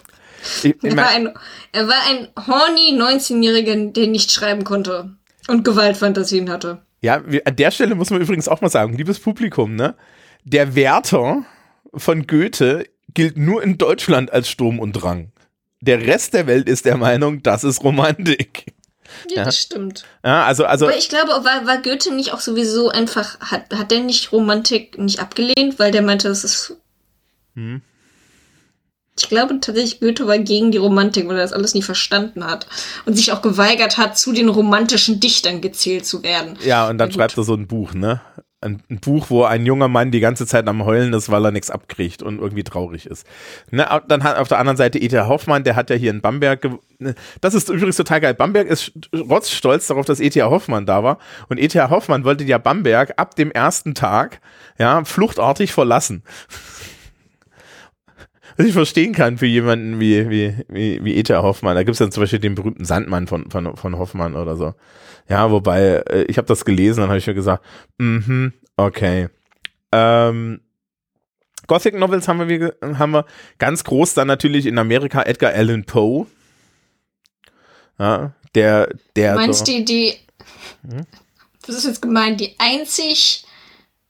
Ich, 0.61 0.75
ich 0.83 0.83
er, 0.83 0.97
war 0.97 1.07
ein, 1.07 1.33
er 1.71 1.87
war 1.87 2.01
ein 2.09 2.27
horny 2.35 2.99
19-Jähriger, 3.01 3.93
der 3.93 4.07
nicht 4.07 4.29
schreiben 4.29 4.65
konnte 4.65 5.15
und 5.47 5.63
Gewaltfantasien 5.63 6.49
hatte. 6.49 6.81
Ja, 7.01 7.21
an 7.45 7.55
der 7.55 7.71
Stelle 7.71 7.95
muss 7.95 8.09
man 8.09 8.21
übrigens 8.21 8.47
auch 8.47 8.61
mal 8.61 8.69
sagen, 8.69 8.97
liebes 8.97 9.19
Publikum, 9.19 9.75
ne? 9.75 9.95
Der 10.45 10.75
Wärter 10.75 11.45
von 11.93 12.27
Goethe 12.27 12.85
gilt 13.13 13.37
nur 13.37 13.61
in 13.61 13.77
Deutschland 13.77 14.31
als 14.31 14.49
Sturm 14.49 14.79
und 14.79 14.93
Drang. 14.93 15.31
Der 15.81 16.05
Rest 16.05 16.33
der 16.33 16.47
Welt 16.47 16.69
ist 16.69 16.85
der 16.85 16.97
Meinung, 16.97 17.43
das 17.43 17.63
ist 17.63 17.83
Romantik. 17.83 18.73
Ja, 19.29 19.37
ja. 19.37 19.43
das 19.43 19.57
stimmt. 19.57 20.05
Ja, 20.23 20.45
also, 20.45 20.65
also. 20.65 20.85
Aber 20.85 20.97
ich 20.97 21.09
glaube, 21.09 21.29
war, 21.29 21.65
war 21.65 21.81
Goethe 21.81 22.13
nicht 22.13 22.33
auch 22.33 22.39
sowieso 22.39 22.89
einfach, 22.89 23.39
hat, 23.39 23.73
hat 23.73 23.91
der 23.91 23.99
nicht 23.99 24.31
Romantik 24.31 24.97
nicht 24.97 25.19
abgelehnt, 25.19 25.77
weil 25.77 25.91
der 25.91 26.01
meinte, 26.01 26.29
das 26.29 26.43
ist. 26.43 26.77
Hm. 27.55 27.81
Ich 29.17 29.29
glaube 29.29 29.59
tatsächlich, 29.59 29.99
Goethe 29.99 30.27
war 30.27 30.39
gegen 30.39 30.71
die 30.71 30.79
Romantik, 30.79 31.27
weil 31.27 31.35
er 31.35 31.43
das 31.43 31.53
alles 31.53 31.75
nie 31.75 31.83
verstanden 31.83 32.45
hat 32.45 32.67
und 33.05 33.15
sich 33.15 33.31
auch 33.31 33.41
geweigert 33.41 33.97
hat, 33.97 34.17
zu 34.17 34.33
den 34.33 34.49
romantischen 34.49 35.19
Dichtern 35.19 35.61
gezählt 35.61 36.05
zu 36.05 36.23
werden. 36.23 36.57
Ja, 36.65 36.89
und 36.89 36.97
dann 36.97 37.11
schreibt 37.11 37.37
er 37.37 37.43
so 37.43 37.53
ein 37.53 37.67
Buch, 37.67 37.93
ne? 37.93 38.21
ein, 38.63 38.81
ein, 38.89 38.99
Buch, 38.99 39.29
wo 39.29 39.43
ein 39.43 39.65
junger 39.65 39.87
Mann 39.87 40.11
die 40.11 40.19
ganze 40.19 40.47
Zeit 40.47 40.67
am 40.67 40.85
Heulen 40.85 41.13
ist, 41.13 41.29
weil 41.29 41.45
er 41.45 41.51
nichts 41.51 41.69
abkriegt 41.69 42.23
und 42.23 42.39
irgendwie 42.39 42.63
traurig 42.63 43.05
ist. 43.05 43.27
Ne, 43.71 43.87
dann 44.07 44.23
hat 44.23 44.37
auf 44.37 44.47
der 44.47 44.59
anderen 44.59 44.77
Seite 44.77 44.99
E.T. 44.99 45.19
Hoffmann, 45.21 45.63
der 45.63 45.75
hat 45.75 45.89
ja 45.89 45.95
hier 45.95 46.11
in 46.11 46.21
Bamberg, 46.21 46.67
ne, 46.99 47.15
das 47.41 47.53
ist 47.53 47.69
übrigens 47.69 47.97
total 47.97 48.21
geil. 48.21 48.33
Bamberg 48.33 48.67
ist 48.67 48.93
rotzstolz 49.13 49.87
darauf, 49.87 50.05
dass 50.05 50.19
E.T. 50.19 50.41
Hoffmann 50.41 50.85
da 50.85 51.03
war. 51.03 51.19
Und 51.49 51.59
E.T. 51.59 51.79
Hoffmann 51.89 52.23
wollte 52.23 52.43
ja 52.45 52.57
Bamberg 52.57 53.13
ab 53.17 53.35
dem 53.35 53.51
ersten 53.51 53.93
Tag, 53.93 54.39
ja, 54.79 55.03
fluchtartig 55.03 55.73
verlassen. 55.73 56.23
Was 58.57 58.67
ich 58.67 58.73
verstehen 58.73 59.13
kann 59.13 59.37
für 59.37 59.45
jemanden 59.45 59.99
wie, 59.99 60.29
wie, 60.29 60.55
wie, 60.67 61.03
wie 61.03 61.15
E.T. 61.15 61.33
Hoffmann. 61.35 61.75
Da 61.75 61.83
gibt 61.83 61.93
es 61.93 61.99
dann 61.99 62.11
zum 62.11 62.21
Beispiel 62.21 62.39
den 62.39 62.55
berühmten 62.55 62.85
Sandmann 62.85 63.27
von, 63.27 63.49
von, 63.49 63.75
von 63.75 63.97
Hoffmann 63.97 64.35
oder 64.35 64.55
so. 64.55 64.73
Ja, 65.29 65.49
wobei, 65.51 66.03
äh, 66.07 66.23
ich 66.23 66.37
habe 66.37 66.47
das 66.47 66.65
gelesen, 66.65 67.01
dann 67.01 67.09
habe 67.09 67.17
ich 67.17 67.27
mir 67.27 67.33
gesagt, 67.33 67.63
mhm, 67.97 68.53
okay. 68.77 69.29
Ähm, 69.91 70.61
Gothic 71.67 71.97
Novels 71.97 72.27
haben 72.27 72.47
wir, 72.47 72.75
haben 72.81 73.11
wir 73.11 73.25
ganz 73.57 73.83
groß 73.83 74.13
dann 74.13 74.27
natürlich 74.27 74.65
in 74.65 74.77
Amerika 74.77 75.23
Edgar 75.23 75.53
Allan 75.53 75.85
Poe. 75.85 76.27
Ja, 77.97 78.33
der, 78.55 78.89
der. 79.15 79.33
Du 79.33 79.39
meinst 79.39 79.59
so, 79.59 79.65
die, 79.65 79.85
die, 79.85 80.13
hm? 80.81 81.05
das 81.65 81.75
ist 81.75 81.85
jetzt 81.85 82.01
gemeint, 82.01 82.41
die 82.41 82.55
einzig 82.59 83.45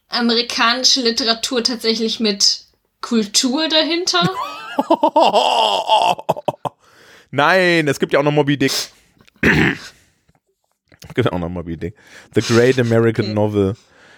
amerikanische 0.10 1.02
Literatur 1.02 1.64
tatsächlich 1.64 2.20
mit 2.20 2.63
Kultur 3.04 3.68
dahinter? 3.70 4.28
Nein, 7.32 7.88
es 7.88 8.00
gibt 8.00 8.14
ja 8.14 8.20
auch 8.20 8.24
noch 8.24 8.32
Moby 8.32 8.58
Dick. 8.58 8.72
Genau, 11.14 11.38
nochmal 11.38 11.66
wie 11.68 11.78
Dick. 11.78 11.96
The 12.34 12.42
Great 12.42 12.80
American 12.80 13.26
okay. 13.26 13.34
Novel. 13.34 13.76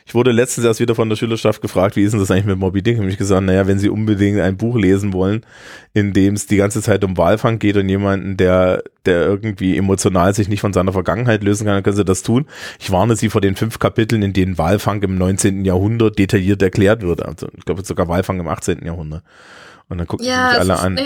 Ich 0.08 0.13
wurde 0.13 0.32
letztens 0.32 0.68
erst 0.68 0.80
wieder 0.80 0.94
von 0.94 1.10
der 1.10 1.15
Schülerschaft 1.15 1.63
gefragt, 1.63 1.96
wie 1.96 2.04
ist 2.04 2.12
denn 2.12 2.20
das 2.20 2.30
eigentlich 2.30 2.46
mit 2.46 2.60
Moby 2.60 2.84
Dick? 2.84 3.00
Und 3.00 3.10
ich 3.10 3.18
gesagt, 3.18 3.44
naja, 3.44 3.65
wenn 3.65 3.80
sie 3.80 3.89
unbedingt 3.89 4.39
ein 4.39 4.56
Buch 4.56 4.78
lesen 4.78 5.13
wollen, 5.13 5.44
in 5.96 6.13
dem 6.13 6.36
es 6.36 6.46
die 6.46 6.58
ganze 6.58 6.84
Zeit 6.84 7.04
um 7.04 7.18
Walfang 7.18 7.58
geht 7.58 7.76
und 7.76 7.89
jemanden, 7.89 8.38
der, 8.38 8.84
der 9.06 9.26
irgendwie 9.26 9.76
emotional 9.76 10.36
sich 10.36 10.48
nicht 10.48 10.62
von 10.62 10.74
seiner 10.74 10.94
Vergangenheit 10.94 11.44
lösen 11.44 11.65
kann, 11.65 11.74
dann 11.74 11.84
können 11.84 11.96
sie 11.96 12.06
das 12.06 12.22
tun. 12.22 12.46
Ich 12.80 12.91
warne 12.91 13.15
sie 13.15 13.30
vor 13.30 13.41
den 13.41 13.56
fünf 13.56 13.80
Kapiteln, 13.80 14.22
in 14.22 14.34
denen 14.34 14.60
Walfang 14.60 15.02
im 15.02 15.18
19. 15.18 15.65
Jahrhundert 15.65 16.20
detailliert 16.20 16.62
erklärt 16.62 17.02
wird. 17.02 17.26
Also, 17.26 17.48
ich 17.58 17.65
glaube 17.65 17.84
sogar 17.84 18.08
Walfang 18.08 18.39
im 18.39 18.48
18. 18.48 18.86
Jahrhundert. 18.86 19.24
Und 19.89 19.98
dann 19.98 20.06
gucken 20.06 20.28
ja, 20.28 20.50
sie 20.50 20.52
sich 20.52 20.60
alle 20.60 20.80
an. 20.80 20.98
Äh, 20.98 21.04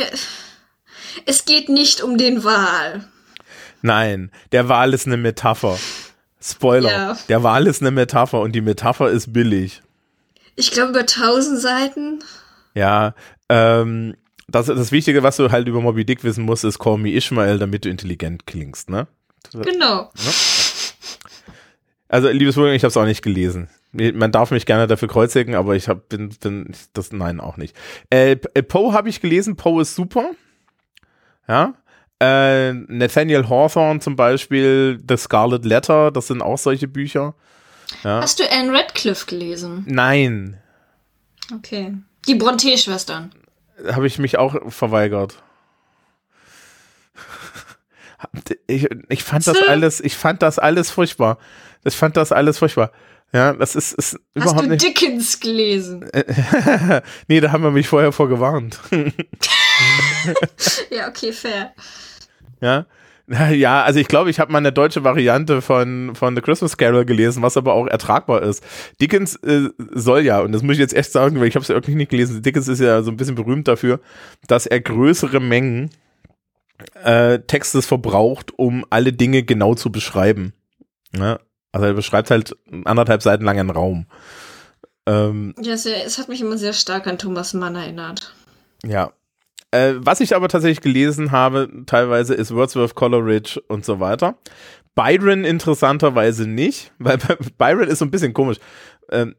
es 1.26 1.46
geht 1.46 1.70
nicht 1.70 2.02
um 2.02 2.18
den 2.18 2.44
Wal. 2.44 3.08
Nein, 3.82 4.30
der 4.52 4.68
Wal 4.68 4.94
ist 4.94 5.08
eine 5.08 5.16
Metapher. 5.16 5.78
Spoiler. 6.42 6.92
Ja. 6.92 7.18
Der 7.28 7.44
Wal 7.44 7.68
ist 7.68 7.82
eine 7.82 7.92
Metapher 7.92 8.40
und 8.40 8.54
die 8.54 8.62
Metapher 8.62 9.10
ist 9.10 9.34
billig. 9.34 9.82
Ich 10.56 10.72
glaube 10.72 10.92
über 10.92 11.06
tausend 11.06 11.60
Seiten. 11.60 12.24
Ja, 12.74 13.14
ähm, 13.50 14.16
das, 14.48 14.68
das 14.68 14.92
Wichtige, 14.92 15.24
was 15.24 15.38
du 15.38 15.52
halt 15.52 15.68
über 15.68 15.82
Moby 15.82 16.06
Dick 16.06 16.24
wissen 16.24 16.46
musst, 16.46 16.64
ist 16.64 16.80
Call 16.80 16.98
Me 16.98 17.12
Ishmael, 17.12 17.60
damit 17.60 17.86
du 17.86 17.90
intelligent 17.90 18.48
klingst, 18.48 18.90
ne? 18.90 19.08
Genau. 19.54 20.12
Ja? 20.16 20.32
Also, 22.08 22.30
liebes 22.30 22.56
Bruder, 22.56 22.74
ich 22.74 22.84
habe 22.84 22.90
es 22.90 22.98
auch 22.98 23.06
nicht 23.06 23.22
gelesen. 23.22 23.70
Man 23.92 24.32
darf 24.32 24.52
mich 24.52 24.66
gerne 24.66 24.88
dafür 24.88 25.08
kreuzigen, 25.08 25.56
aber 25.56 25.76
ich 25.76 25.88
hab, 25.88 26.10
bin, 26.10 26.30
bin, 26.30 26.72
das, 26.94 27.12
nein, 27.12 27.40
auch 27.40 27.58
nicht. 27.58 27.76
Äh, 28.10 28.36
Poe 28.36 28.94
habe 28.94 29.10
ich 29.10 29.22
gelesen, 29.22 29.56
Poe 29.56 29.82
ist 29.82 29.96
super. 29.96 30.32
Ja, 31.48 31.74
äh, 32.20 32.74
Nathaniel 32.74 33.48
Hawthorne 33.48 34.00
zum 34.00 34.16
Beispiel, 34.16 35.00
The 35.08 35.18
Scarlet 35.18 35.66
Letter, 35.66 36.12
das 36.12 36.28
sind 36.28 36.42
auch 36.42 36.58
solche 36.58 36.88
Bücher. 36.88 37.34
Ja. 38.04 38.22
Hast 38.22 38.40
du 38.40 38.44
Anne 38.52 38.72
Radcliffe 38.74 39.26
gelesen? 39.26 39.84
Nein. 39.88 40.58
Okay. 41.54 41.96
Die 42.28 42.36
Bronte-Schwestern. 42.36 43.32
Habe 43.92 44.08
ich 44.08 44.20
mich 44.20 44.38
auch 44.38 44.72
verweigert. 44.72 45.42
Ich, 48.68 48.88
ich 49.08 49.24
fand 49.24 49.48
das 49.48 49.58
alles, 49.68 50.02
ich 50.02 50.18
fand 50.18 50.42
das 50.42 50.60
alles 50.60 50.92
furchtbar. 50.92 51.38
Ich 51.86 51.96
fand 51.96 52.18
das 52.18 52.34
alles 52.34 52.60
furchtbar. 52.60 52.92
Ja, 53.32 53.54
das 53.54 53.76
ist, 53.76 53.94
ist 53.94 54.14
Hast 54.14 54.20
überhaupt 54.34 54.66
du 54.66 54.70
nicht. 54.70 54.84
Dickens 54.84 55.40
gelesen? 55.40 56.10
nee, 57.28 57.40
da 57.40 57.52
haben 57.52 57.64
wir 57.64 57.72
mich 57.72 57.88
vorher 57.88 58.12
vorgewarnt. 58.12 58.80
ja, 60.90 61.08
okay, 61.08 61.32
fair. 61.32 61.74
Ja. 62.62 62.86
Ja, 63.52 63.84
also 63.84 64.00
ich 64.00 64.08
glaube, 64.08 64.32
ich 64.32 64.40
habe 64.40 64.52
mal 64.52 64.58
eine 64.58 64.72
deutsche 64.72 65.04
Variante 65.04 65.62
von, 65.62 66.16
von 66.16 66.36
The 66.36 66.42
Christmas 66.42 66.78
Carol 66.78 67.06
gelesen, 67.06 67.44
was 67.44 67.58
aber 67.58 67.74
auch 67.74 67.86
ertragbar 67.86 68.42
ist. 68.42 68.64
Dickens 69.00 69.36
äh, 69.44 69.70
soll 69.94 70.22
ja, 70.22 70.40
und 70.42 70.52
das 70.52 70.64
muss 70.64 70.74
ich 70.74 70.80
jetzt 70.80 70.96
echt 70.96 71.12
sagen, 71.12 71.40
weil 71.40 71.48
ich 71.48 71.56
habe 71.56 71.62
es 71.62 71.68
ja 71.68 71.76
wirklich 71.76 71.96
nicht 71.96 72.10
gelesen, 72.10 72.42
Dickens 72.42 72.68
ist 72.68 72.80
ja 72.80 73.04
so 73.04 73.12
ein 73.12 73.18
bisschen 73.18 73.36
berühmt 73.36 73.68
dafür, 73.68 74.00
dass 74.48 74.66
er 74.66 74.80
größere 74.80 75.40
Mengen 75.40 75.92
äh, 77.04 77.40
Textes 77.40 77.86
verbraucht, 77.86 78.52
um 78.58 78.86
alle 78.90 79.14
Dinge 79.14 79.44
genau 79.44 79.76
zu 79.76 79.92
beschreiben. 79.92 80.54
Ja? 81.16 81.40
Also 81.72 81.86
er 81.86 81.94
beschreibt 81.94 82.32
halt 82.32 82.58
anderthalb 82.86 83.22
Seiten 83.22 83.46
lang 83.46 83.60
einen 83.60 83.70
Raum. 83.70 84.08
Ähm, 85.06 85.54
ja, 85.62 85.74
es, 85.74 85.86
es 85.86 86.18
hat 86.18 86.30
mich 86.30 86.42
immer 86.42 86.58
sehr 86.58 86.74
stark 86.74 87.08
an 87.08 87.18
Thomas 87.18 87.54
Mann 87.54 87.76
erinnert. 87.76 88.34
Ja, 88.84 89.12
äh, 89.72 89.94
was 89.98 90.20
ich 90.20 90.36
aber 90.36 90.48
tatsächlich 90.48 90.82
gelesen 90.82 91.32
habe, 91.32 91.70
teilweise 91.86 92.34
ist 92.34 92.54
Wordsworth, 92.54 92.96
Coleridge 92.96 93.62
und 93.68 93.86
so 93.86 94.00
weiter. 94.00 94.38
Byron 94.96 95.46
interessanterweise 95.46 96.48
nicht, 96.48 96.92
weil 97.00 97.18
Byron 97.58 97.88
ist 97.88 98.00
so 98.00 98.06
ein 98.06 98.12
bisschen 98.12 98.34
komisch. 98.34 98.58
Ähm, 99.12 99.36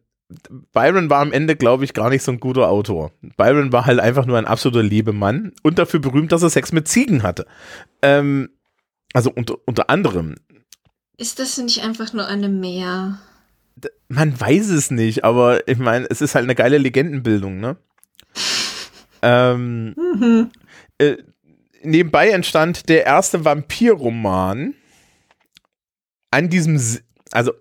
Byron 0.73 1.11
war 1.11 1.21
am 1.21 1.33
Ende, 1.33 1.57
glaube 1.57 1.85
ich, 1.85 1.93
gar 1.93 2.09
nicht 2.09 2.23
so 2.23 2.31
ein 2.31 2.38
guter 2.38 2.69
Autor. 2.69 3.11
Byron 3.37 3.73
war 3.73 3.87
halt 3.87 3.99
einfach 3.99 4.27
nur 4.27 4.38
ein 4.38 4.47
absoluter 4.47 4.83
Lebemann 4.83 5.53
und 5.62 5.79
dafür 5.79 6.01
berühmt, 6.01 6.31
dass 6.31 6.43
er 6.43 6.51
Sex 6.51 6.71
mit 6.71 6.87
Ziegen 6.87 7.25
hatte. 7.25 7.47
Ähm, 8.01 8.51
also 9.12 9.33
unter, 9.35 9.57
unter 9.66 9.90
anderem. 9.90 10.37
Ist 11.16 11.40
das 11.40 11.59
nicht 11.59 11.83
einfach 11.83 12.12
nur 12.12 12.27
eine 12.27 12.49
Meer? 12.49 13.19
Man 14.09 14.40
weiß 14.40 14.69
es 14.71 14.90
nicht, 14.90 15.25
aber 15.25 15.66
ich 15.69 15.79
meine, 15.79 16.07
es 16.09 16.21
ist 16.21 16.35
halt 16.35 16.45
eine 16.45 16.55
geile 16.55 16.79
Legendenbildung, 16.79 17.59
ne? 17.59 17.77
Ähm, 19.22 19.94
mhm. 19.96 20.50
äh, 20.98 21.16
nebenbei 21.83 22.30
entstand 22.30 22.88
der 22.88 23.06
erste 23.06 23.44
Vampirroman 23.44 24.74
an 26.30 26.48
diesem, 26.48 26.80
also 27.33 27.52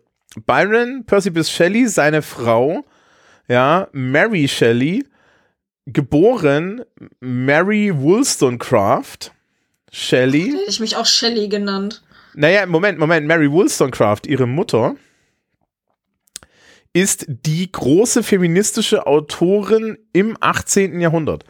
Byron, 0.45 1.05
Percy 1.05 1.31
Bysshe 1.31 1.51
Shelley, 1.51 1.87
seine 1.87 2.21
Frau, 2.21 2.85
ja, 3.47 3.87
Mary 3.91 4.47
Shelley, 4.47 5.05
geboren 5.85 6.83
Mary 7.19 7.91
Wollstonecraft 7.93 9.31
Shelley. 9.91 10.51
Hätte 10.51 10.69
ich 10.69 10.79
mich 10.79 10.95
auch 10.95 11.05
Shelley 11.05 11.47
genannt. 11.49 12.03
Naja, 12.35 12.65
Moment, 12.67 12.99
Moment, 12.99 13.27
Mary 13.27 13.51
Wollstonecraft, 13.51 14.27
ihre 14.27 14.47
Mutter, 14.47 14.95
ist 16.93 17.25
die 17.27 17.71
große 17.71 18.23
feministische 18.23 19.05
Autorin 19.05 19.97
im 20.13 20.37
18. 20.39 20.99
Jahrhundert. 20.99 21.45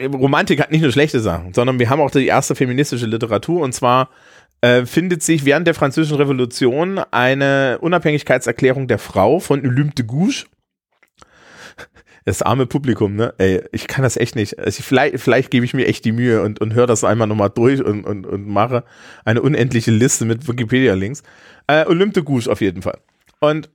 Romantik 0.00 0.60
hat 0.60 0.72
nicht 0.72 0.82
nur 0.82 0.90
schlechte 0.90 1.20
Sachen, 1.20 1.54
sondern 1.54 1.78
wir 1.78 1.90
haben 1.90 2.00
auch 2.00 2.10
die 2.10 2.26
erste 2.26 2.54
feministische 2.54 3.06
Literatur 3.06 3.60
und 3.60 3.72
zwar 3.72 4.10
äh, 4.62 4.86
findet 4.86 5.22
sich 5.22 5.44
während 5.44 5.66
der 5.66 5.74
Französischen 5.74 6.16
Revolution 6.16 6.98
eine 7.10 7.78
Unabhängigkeitserklärung 7.80 8.88
der 8.88 8.98
Frau 8.98 9.38
von 9.38 9.60
Olympe 9.60 9.94
de 9.94 10.06
Gouges. 10.06 10.46
Das 12.24 12.40
arme 12.40 12.66
Publikum, 12.66 13.16
ne? 13.16 13.34
Ey, 13.38 13.64
ich 13.72 13.88
kann 13.88 14.04
das 14.04 14.16
echt 14.16 14.36
nicht. 14.36 14.56
Also 14.56 14.84
vielleicht, 14.84 15.18
vielleicht 15.18 15.50
gebe 15.50 15.64
ich 15.64 15.74
mir 15.74 15.88
echt 15.88 16.04
die 16.04 16.12
Mühe 16.12 16.42
und, 16.42 16.60
und 16.60 16.72
höre 16.72 16.86
das 16.86 17.02
einmal 17.02 17.26
nochmal 17.26 17.50
durch 17.50 17.82
und, 17.82 18.04
und, 18.04 18.24
und 18.26 18.46
mache 18.46 18.84
eine 19.24 19.42
unendliche 19.42 19.90
Liste 19.90 20.24
mit 20.24 20.46
Wikipedia-Links. 20.46 21.24
Äh, 21.66 21.84
Olympe 21.86 22.14
de 22.14 22.22
Gouges 22.22 22.46
auf 22.46 22.60
jeden 22.60 22.82
Fall. 22.82 23.00
Und 23.42 23.70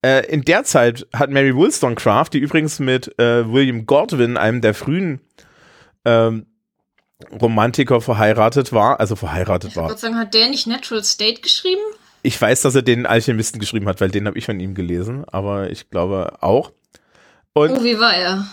äh, 0.00 0.24
in 0.26 0.42
der 0.42 0.64
Zeit 0.64 1.06
hat 1.12 1.28
Mary 1.28 1.54
Wollstonecraft, 1.54 2.30
die 2.32 2.38
übrigens 2.38 2.78
mit 2.78 3.18
äh, 3.18 3.52
William 3.52 3.84
Godwin, 3.84 4.38
einem 4.38 4.62
der 4.62 4.72
frühen 4.72 5.20
ähm, 6.06 6.46
Romantiker 7.30 8.00
verheiratet 8.00 8.72
war, 8.72 9.00
also 9.00 9.14
verheiratet 9.14 9.72
ich 9.72 9.76
war. 9.76 9.92
Ich 9.92 9.98
sagen, 9.98 10.16
hat 10.16 10.32
der 10.32 10.48
nicht 10.48 10.66
Natural 10.66 11.04
State 11.04 11.42
geschrieben? 11.42 11.82
Ich 12.22 12.40
weiß, 12.40 12.62
dass 12.62 12.74
er 12.74 12.80
den 12.80 13.04
Alchemisten 13.04 13.60
geschrieben 13.60 13.86
hat, 13.86 14.00
weil 14.00 14.10
den 14.10 14.26
habe 14.26 14.38
ich 14.38 14.46
von 14.46 14.58
ihm 14.58 14.74
gelesen, 14.74 15.26
aber 15.26 15.68
ich 15.70 15.90
glaube 15.90 16.38
auch. 16.40 16.72
Und 17.52 17.72
oh, 17.72 17.84
wie 17.84 18.00
war 18.00 18.14
er? 18.14 18.46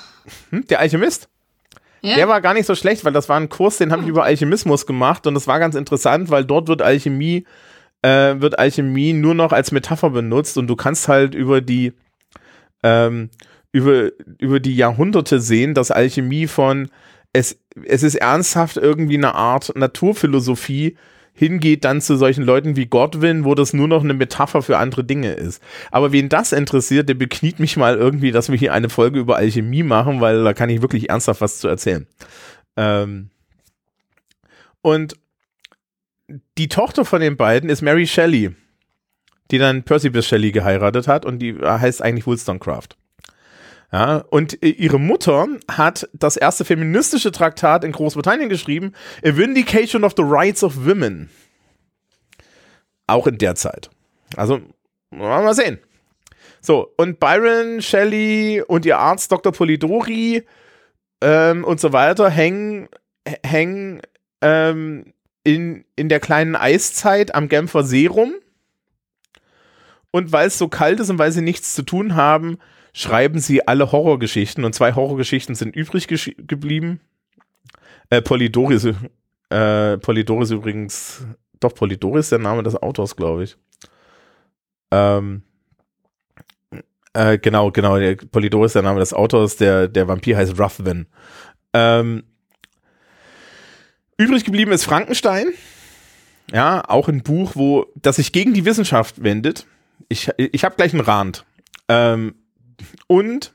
Hm, 0.50 0.68
der 0.68 0.82
Alchemist? 0.82 1.30
Ja? 2.02 2.16
Der 2.16 2.28
war 2.28 2.42
gar 2.42 2.54
nicht 2.54 2.66
so 2.66 2.76
schlecht, 2.76 3.06
weil 3.06 3.14
das 3.14 3.30
war 3.30 3.40
ein 3.40 3.48
Kurs, 3.48 3.78
den 3.78 3.94
habe 3.94 4.04
ich 4.04 4.10
über 4.10 4.26
Alchemismus 4.26 4.86
gemacht 4.86 5.26
und 5.26 5.36
das 5.36 5.48
war 5.48 5.60
ganz 5.60 5.76
interessant, 5.76 6.30
weil 6.30 6.44
dort 6.44 6.68
wird 6.68 6.82
Alchemie 6.82 7.46
äh, 8.02 8.40
wird 8.40 8.60
Alchemie 8.60 9.14
nur 9.14 9.34
noch 9.34 9.52
als 9.52 9.72
Metapher 9.72 10.10
benutzt 10.10 10.58
und 10.58 10.68
du 10.68 10.76
kannst 10.76 11.08
halt 11.08 11.36
über 11.36 11.62
die 11.62 11.94
ähm, 12.84 13.30
über, 13.72 14.10
über 14.40 14.60
die 14.60 14.76
Jahrhunderte 14.76 15.40
sehen, 15.40 15.74
dass 15.74 15.92
Alchemie 15.92 16.48
von 16.48 16.90
es, 17.34 17.60
es 17.86 18.04
ist 18.04 18.16
ernsthaft 18.16 18.78
irgendwie 18.78 19.18
eine 19.18 19.36
Art 19.36 19.76
Naturphilosophie 19.76 20.98
hingeht 21.34 21.86
dann 21.86 22.02
zu 22.02 22.18
solchen 22.18 22.44
Leuten 22.44 22.76
wie 22.76 22.88
Godwin, 22.88 23.46
wo 23.46 23.56
das 23.56 23.72
nur 23.72 23.88
noch 23.88 24.04
eine 24.04 24.14
Metapher 24.14 24.62
für 24.62 24.78
andere 24.78 25.06
Dinge 25.06 25.34
ist. 25.34 25.62
Aber 25.90 26.12
wen 26.12 26.28
das 26.28 26.52
interessiert, 26.52 27.08
der 27.08 27.14
bekniet 27.14 27.60
mich 27.60 27.78
mal 27.78 27.96
irgendwie, 27.96 28.32
dass 28.32 28.50
wir 28.50 28.58
hier 28.58 28.74
eine 28.74 28.90
Folge 28.90 29.20
über 29.20 29.38
Alchemie 29.38 29.84
machen, 29.84 30.20
weil 30.20 30.44
da 30.44 30.54
kann 30.54 30.70
ich 30.70 30.82
wirklich 30.82 31.10
ernsthaft 31.10 31.40
was 31.40 31.60
zu 31.60 31.70
erzählen. 31.70 32.08
Ähm 32.76 33.30
und 34.82 35.16
die 36.58 36.68
Tochter 36.68 37.06
von 37.06 37.22
den 37.22 37.38
beiden 37.38 37.70
ist 37.70 37.82
Mary 37.82 38.08
Shelley, 38.08 38.56
die 39.52 39.58
dann 39.58 39.84
Percy 39.84 40.10
Bysshe 40.10 40.30
Shelley 40.30 40.52
geheiratet 40.52 41.08
hat 41.08 41.26
und 41.26 41.40
die 41.40 41.56
heißt 41.56 42.02
eigentlich 42.02 42.28
Wollstonecraft. 42.28 42.90
Ja, 43.92 44.18
und 44.30 44.64
ihre 44.64 45.00
Mutter 45.00 45.48
hat 45.68 46.08
das 46.14 46.38
erste 46.38 46.64
feministische 46.64 47.32
Traktat 47.32 47.84
in 47.84 47.92
Großbritannien 47.92 48.48
geschrieben, 48.48 48.94
A 49.26 49.36
Vindication 49.36 50.04
of 50.04 50.14
the 50.16 50.24
Rights 50.24 50.64
of 50.64 50.86
Women. 50.86 51.30
Auch 53.08 53.26
in 53.26 53.40
der 53.40 53.56
Zeit. 53.56 53.90
Also, 54.36 54.62
mal 55.10 55.56
sehen. 55.56 55.80
So, 56.62 56.94
und 56.98 57.20
Byron, 57.20 57.82
Shelley 57.82 58.62
und 58.68 58.86
ihr 58.86 59.00
Arzt 59.00 59.32
Dr. 59.32 59.52
Polidori 59.52 60.46
ähm, 61.22 61.64
und 61.64 61.80
so 61.80 61.92
weiter 61.92 62.30
hängen, 62.30 62.90
hängen 63.44 64.02
ähm, 64.42 65.14
in, 65.56 65.86
in 65.96 66.10
der 66.10 66.20
kleinen 66.20 66.56
Eiszeit 66.56 67.36
am 67.36 67.50
Genfer 67.50 67.84
See 67.84 68.08
rum. 68.08 68.34
Und 70.12 70.32
weil 70.32 70.48
es 70.48 70.58
so 70.58 70.68
kalt 70.68 71.00
ist 71.00 71.10
und 71.10 71.20
weil 71.20 71.32
sie 71.32 71.42
nichts 71.42 71.76
zu 71.76 71.84
tun 71.84 72.16
haben, 72.16 72.58
schreiben 72.94 73.40
sie 73.40 73.68
alle 73.68 73.92
Horrorgeschichten 73.92 74.66
und 74.66 74.74
zwei 74.74 74.94
Horrorgeschichten 74.94 75.56
sind 75.56 75.76
übrig 75.76 76.08
geblieben. 76.08 77.00
Äh, 78.10 78.22
Polydoris, 78.22 78.88
äh, 79.50 79.98
Polydoris 79.98 80.50
übrigens, 80.50 81.26
doch 81.60 81.76
Polydoris 81.76 82.26
ist 82.26 82.32
der 82.32 82.40
Name 82.40 82.64
des 82.64 82.76
Autors, 82.76 83.16
glaube 83.16 83.44
ich. 83.44 83.58
Ähm, 84.92 85.44
äh, 87.14 87.38
genau, 87.38 87.72
genau, 87.72 88.00
der 88.00 88.16
Polydoris 88.16 88.70
ist 88.70 88.76
der 88.76 88.82
Name 88.82 89.00
des 89.00 89.14
Autors, 89.14 89.58
der, 89.58 89.88
der 89.88 90.08
Vampir 90.08 90.38
heißt 90.38 90.60
Ruthven. 90.60 91.08
Ähm, 91.74 92.24
übrig 94.20 94.44
geblieben 94.44 94.72
ist 94.72 94.84
Frankenstein. 94.84 95.48
Ja, 96.52 96.84
auch 96.88 97.08
ein 97.08 97.24
Buch, 97.24 97.54
wo, 97.56 97.88
das 97.96 98.18
sich 98.18 98.32
gegen 98.32 98.54
die 98.54 98.66
Wissenschaft 98.66 99.24
wendet. 99.24 99.66
Ich, 100.10 100.30
ich 100.38 100.64
habe 100.64 100.76
gleich 100.76 100.94
einen 100.94 101.02
Rand. 101.02 101.46
Ähm, 101.88 102.36
und 103.08 103.54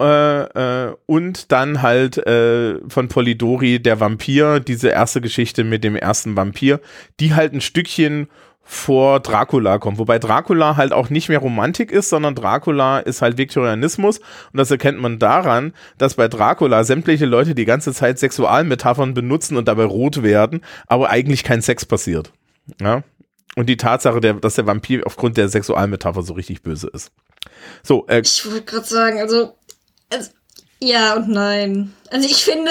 äh, 0.00 0.86
äh, 0.86 0.96
und 1.06 1.52
dann 1.52 1.80
halt 1.80 2.18
äh, 2.18 2.78
von 2.88 3.08
Polidori 3.08 3.80
der 3.80 4.00
Vampir, 4.00 4.58
diese 4.60 4.88
erste 4.88 5.20
Geschichte 5.20 5.62
mit 5.62 5.84
dem 5.84 5.94
ersten 5.94 6.36
Vampir, 6.36 6.80
die 7.20 7.34
halt 7.34 7.52
ein 7.52 7.60
Stückchen 7.60 8.28
vor 8.64 9.20
Dracula 9.20 9.78
kommt. 9.78 9.98
Wobei 9.98 10.18
Dracula 10.18 10.76
halt 10.76 10.92
auch 10.92 11.10
nicht 11.10 11.28
mehr 11.28 11.38
Romantik 11.38 11.92
ist, 11.92 12.08
sondern 12.08 12.34
Dracula 12.34 12.98
ist 12.98 13.22
halt 13.22 13.36
Viktorianismus. 13.36 14.18
Und 14.18 14.56
das 14.56 14.70
erkennt 14.70 15.00
man 15.00 15.18
daran, 15.18 15.74
dass 15.98 16.14
bei 16.14 16.28
Dracula 16.28 16.82
sämtliche 16.84 17.26
Leute 17.26 17.54
die 17.54 17.66
ganze 17.66 17.92
Zeit 17.92 18.18
Sexualmetaphern 18.18 19.14
benutzen 19.14 19.56
und 19.56 19.68
dabei 19.68 19.84
rot 19.84 20.22
werden, 20.22 20.62
aber 20.86 21.10
eigentlich 21.10 21.44
kein 21.44 21.62
Sex 21.62 21.84
passiert. 21.84 22.32
Ja? 22.80 23.02
Und 23.54 23.68
die 23.68 23.76
Tatsache, 23.76 24.20
der, 24.20 24.34
dass 24.34 24.54
der 24.54 24.66
Vampir 24.66 25.06
aufgrund 25.06 25.36
der 25.36 25.48
Sexualmetapher 25.48 26.22
so 26.22 26.32
richtig 26.32 26.62
böse 26.62 26.88
ist. 26.88 27.12
So, 27.82 28.06
äh, 28.08 28.20
ich 28.20 28.44
wollte 28.46 28.62
gerade 28.62 28.86
sagen, 28.86 29.20
also, 29.20 29.54
also, 30.10 30.30
ja 30.80 31.14
und 31.16 31.28
nein. 31.28 31.92
Also 32.10 32.26
ich 32.26 32.44
finde, 32.44 32.70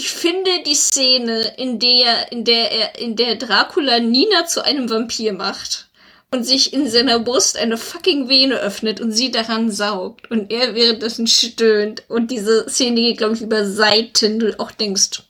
ich 0.00 0.10
finde 0.10 0.50
die 0.66 0.74
Szene, 0.74 1.52
in 1.58 1.78
der, 1.78 2.32
in 2.32 2.44
der 2.44 2.72
er, 2.72 2.98
in 2.98 3.16
der 3.16 3.36
Dracula 3.36 4.00
Nina 4.00 4.46
zu 4.46 4.64
einem 4.64 4.88
Vampir 4.88 5.34
macht 5.34 5.90
und 6.30 6.44
sich 6.44 6.72
in 6.72 6.88
seiner 6.88 7.18
Brust 7.18 7.58
eine 7.58 7.76
fucking 7.76 8.26
Vene 8.26 8.56
öffnet 8.60 9.02
und 9.02 9.12
sie 9.12 9.30
daran 9.30 9.70
saugt 9.70 10.30
und 10.30 10.50
er 10.50 10.74
währenddessen 10.74 11.26
stöhnt 11.26 12.04
und 12.08 12.30
diese 12.30 12.66
Szene 12.70 13.02
geht, 13.02 13.18
glaube 13.18 13.34
ich, 13.34 13.42
über 13.42 13.66
Seiten, 13.66 14.38
du 14.38 14.58
auch 14.58 14.70
denkst, 14.70 15.22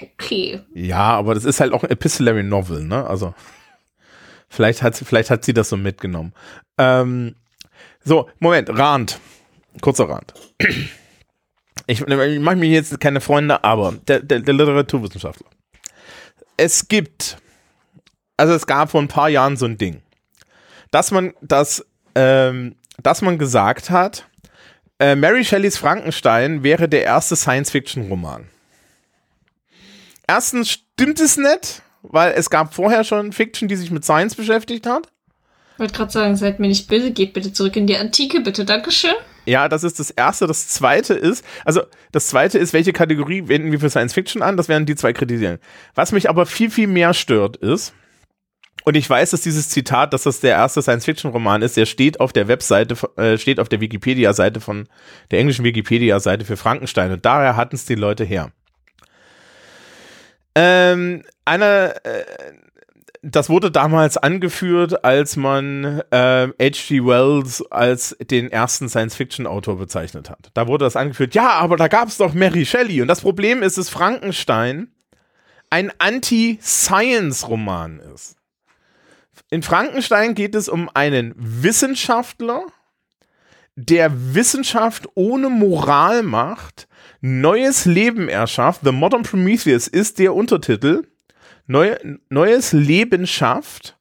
okay. 0.00 0.60
Ja, 0.72 1.10
aber 1.18 1.34
das 1.34 1.44
ist 1.44 1.60
halt 1.60 1.74
auch 1.74 1.82
ein 1.82 1.90
Epistolary 1.90 2.42
Novel, 2.42 2.82
ne? 2.82 3.06
Also. 3.06 3.34
Vielleicht 4.48 4.82
hat, 4.82 4.96
vielleicht 4.96 5.28
hat 5.28 5.44
sie 5.44 5.52
das 5.52 5.68
so 5.68 5.76
mitgenommen. 5.76 6.32
Ähm, 6.78 7.36
so, 8.02 8.30
Moment, 8.38 8.70
Rand. 8.70 9.20
Kurzer 9.82 10.08
Rand. 10.08 10.32
Ich, 11.90 12.00
ich 12.02 12.40
mache 12.40 12.54
mir 12.54 12.68
jetzt 12.68 13.00
keine 13.00 13.20
Freunde, 13.20 13.64
aber 13.64 13.96
der, 14.06 14.20
der, 14.20 14.38
der 14.38 14.54
Literaturwissenschaftler. 14.54 15.48
Es 16.56 16.86
gibt, 16.86 17.38
also 18.36 18.54
es 18.54 18.64
gab 18.64 18.92
vor 18.92 19.02
ein 19.02 19.08
paar 19.08 19.28
Jahren 19.28 19.56
so 19.56 19.66
ein 19.66 19.76
Ding, 19.76 20.00
dass 20.92 21.10
man, 21.10 21.34
dass, 21.40 21.84
ähm, 22.14 22.76
dass 23.02 23.22
man 23.22 23.38
gesagt 23.38 23.90
hat, 23.90 24.24
äh, 25.00 25.16
Mary 25.16 25.44
Shelleys 25.44 25.78
Frankenstein 25.78 26.62
wäre 26.62 26.88
der 26.88 27.02
erste 27.02 27.34
Science-Fiction-Roman. 27.34 28.48
Erstens 30.28 30.70
stimmt 30.70 31.18
es 31.18 31.36
nicht, 31.36 31.82
weil 32.02 32.34
es 32.36 32.50
gab 32.50 32.72
vorher 32.72 33.02
schon 33.02 33.32
Fiction, 33.32 33.66
die 33.66 33.74
sich 33.74 33.90
mit 33.90 34.04
Science 34.04 34.36
beschäftigt 34.36 34.86
hat. 34.86 35.08
Ich 35.72 35.80
wollte 35.80 35.94
gerade 35.94 36.12
sagen, 36.12 36.36
seid 36.36 36.60
mir 36.60 36.68
nicht 36.68 36.86
böse, 36.86 37.10
geht 37.10 37.32
bitte 37.32 37.52
zurück 37.52 37.74
in 37.74 37.88
die 37.88 37.96
Antike, 37.96 38.42
bitte, 38.42 38.64
Dankeschön. 38.64 39.14
Ja, 39.46 39.68
das 39.68 39.84
ist 39.84 39.98
das 39.98 40.10
Erste. 40.10 40.46
Das 40.46 40.68
Zweite 40.68 41.14
ist, 41.14 41.44
also 41.64 41.82
das 42.12 42.28
Zweite 42.28 42.58
ist, 42.58 42.72
welche 42.72 42.92
Kategorie 42.92 43.48
wenden 43.48 43.72
wir 43.72 43.80
für 43.80 43.90
Science 43.90 44.12
Fiction 44.14 44.42
an? 44.42 44.56
Das 44.56 44.68
wären 44.68 44.86
die 44.86 44.96
zwei 44.96 45.12
Kriterien. 45.12 45.58
Was 45.94 46.12
mich 46.12 46.28
aber 46.28 46.46
viel, 46.46 46.70
viel 46.70 46.86
mehr 46.86 47.14
stört, 47.14 47.56
ist, 47.56 47.94
und 48.84 48.96
ich 48.96 49.08
weiß, 49.08 49.30
dass 49.30 49.42
dieses 49.42 49.68
Zitat, 49.68 50.12
dass 50.12 50.22
das 50.22 50.40
der 50.40 50.52
erste 50.52 50.80
Science-Fiction-Roman 50.80 51.62
ist, 51.62 51.76
der 51.76 51.86
steht 51.86 52.18
auf 52.18 52.32
der 52.32 52.48
Webseite, 52.48 52.96
äh, 53.16 53.36
steht 53.36 53.60
auf 53.60 53.68
der 53.68 53.80
Wikipedia-Seite 53.80 54.60
von 54.60 54.88
der 55.30 55.38
englischen 55.38 55.64
Wikipedia-Seite 55.64 56.44
für 56.44 56.56
Frankenstein 56.56 57.12
und 57.12 57.24
daher 57.24 57.56
hatten 57.56 57.76
es 57.76 57.84
die 57.84 57.94
Leute 57.94 58.24
her. 58.24 58.52
Ähm, 60.54 61.22
einer, 61.44 61.94
äh, 62.04 62.24
das 63.22 63.50
wurde 63.50 63.70
damals 63.70 64.16
angeführt, 64.16 65.04
als 65.04 65.36
man 65.36 66.02
äh, 66.10 66.48
H.G. 66.48 67.04
Wells 67.04 67.62
als 67.70 68.16
den 68.18 68.50
ersten 68.50 68.88
Science-Fiction-Autor 68.88 69.76
bezeichnet 69.76 70.30
hat. 70.30 70.50
Da 70.54 70.66
wurde 70.66 70.86
das 70.86 70.96
angeführt, 70.96 71.34
ja, 71.34 71.50
aber 71.50 71.76
da 71.76 71.88
gab 71.88 72.08
es 72.08 72.16
doch 72.16 72.32
Mary 72.32 72.64
Shelley. 72.64 73.02
Und 73.02 73.08
das 73.08 73.20
Problem 73.20 73.62
ist, 73.62 73.76
dass 73.76 73.90
Frankenstein 73.90 74.88
ein 75.68 75.92
Anti-Science-Roman 75.98 78.00
ist. 78.14 78.36
In 79.50 79.62
Frankenstein 79.62 80.34
geht 80.34 80.54
es 80.54 80.68
um 80.68 80.88
einen 80.94 81.34
Wissenschaftler, 81.36 82.64
der 83.76 84.34
Wissenschaft 84.34 85.08
ohne 85.14 85.48
Moral 85.48 86.22
macht, 86.22 86.88
neues 87.20 87.84
Leben 87.84 88.28
erschafft. 88.28 88.80
The 88.84 88.92
Modern 88.92 89.24
Prometheus 89.24 89.88
ist 89.88 90.18
der 90.18 90.34
Untertitel. 90.34 91.02
Neu, 91.70 91.94
neues 92.30 92.72
Leben 92.72 93.28
schafft 93.28 93.96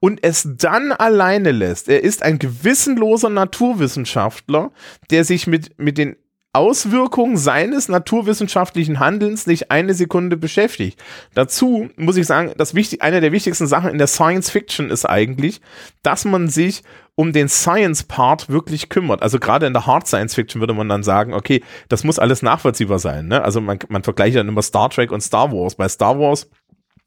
und 0.00 0.18
es 0.24 0.48
dann 0.58 0.90
alleine 0.90 1.52
lässt. 1.52 1.88
Er 1.88 2.02
ist 2.02 2.24
ein 2.24 2.40
gewissenloser 2.40 3.28
Naturwissenschaftler, 3.28 4.72
der 5.12 5.22
sich 5.24 5.46
mit, 5.46 5.78
mit 5.78 5.96
den 5.96 6.16
Auswirkungen 6.52 7.36
seines 7.36 7.88
naturwissenschaftlichen 7.88 8.98
Handelns 8.98 9.46
nicht 9.46 9.70
eine 9.70 9.94
Sekunde 9.94 10.36
beschäftigt. 10.36 11.00
Dazu 11.34 11.88
muss 11.96 12.16
ich 12.16 12.26
sagen, 12.26 12.52
das 12.56 12.74
wichtig, 12.74 13.02
eine 13.02 13.20
der 13.20 13.30
wichtigsten 13.30 13.68
Sachen 13.68 13.90
in 13.90 13.98
der 13.98 14.08
Science 14.08 14.50
Fiction 14.50 14.90
ist 14.90 15.04
eigentlich, 15.04 15.60
dass 16.02 16.24
man 16.24 16.48
sich 16.48 16.82
um 17.16 17.32
den 17.32 17.48
Science-Part 17.48 18.48
wirklich 18.48 18.88
kümmert. 18.88 19.22
Also 19.22 19.38
gerade 19.38 19.66
in 19.66 19.72
der 19.72 19.86
Hard 19.86 20.08
Science 20.08 20.34
Fiction 20.34 20.60
würde 20.60 20.74
man 20.74 20.88
dann 20.88 21.04
sagen, 21.04 21.32
okay, 21.32 21.62
das 21.88 22.02
muss 22.02 22.18
alles 22.18 22.42
nachvollziehbar 22.42 22.98
sein. 22.98 23.28
Ne? 23.28 23.42
Also 23.42 23.60
man, 23.60 23.78
man 23.88 24.02
vergleicht 24.02 24.36
dann 24.36 24.48
immer 24.48 24.62
Star 24.62 24.90
Trek 24.90 25.12
und 25.12 25.20
Star 25.20 25.52
Wars. 25.52 25.76
Bei 25.76 25.88
Star 25.88 26.18
Wars 26.18 26.48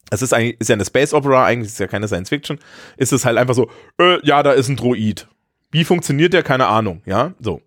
es 0.09 0.21
ist 0.21 0.33
eigentlich, 0.33 0.59
ist 0.59 0.69
ja 0.69 0.75
eine 0.75 0.85
Space 0.85 1.13
Opera, 1.13 1.45
eigentlich 1.45 1.71
ist 1.71 1.79
ja 1.79 1.87
keine 1.87 2.07
Science 2.07 2.29
Fiction, 2.29 2.59
ist 2.97 3.13
es 3.13 3.25
halt 3.25 3.37
einfach 3.37 3.55
so, 3.55 3.69
äh, 3.99 4.19
ja, 4.25 4.43
da 4.43 4.51
ist 4.51 4.69
ein 4.69 4.75
Droid. 4.75 5.27
Wie 5.71 5.83
funktioniert 5.83 6.33
der? 6.33 6.43
Keine 6.43 6.67
Ahnung, 6.67 7.01
ja, 7.05 7.33
so. 7.39 7.61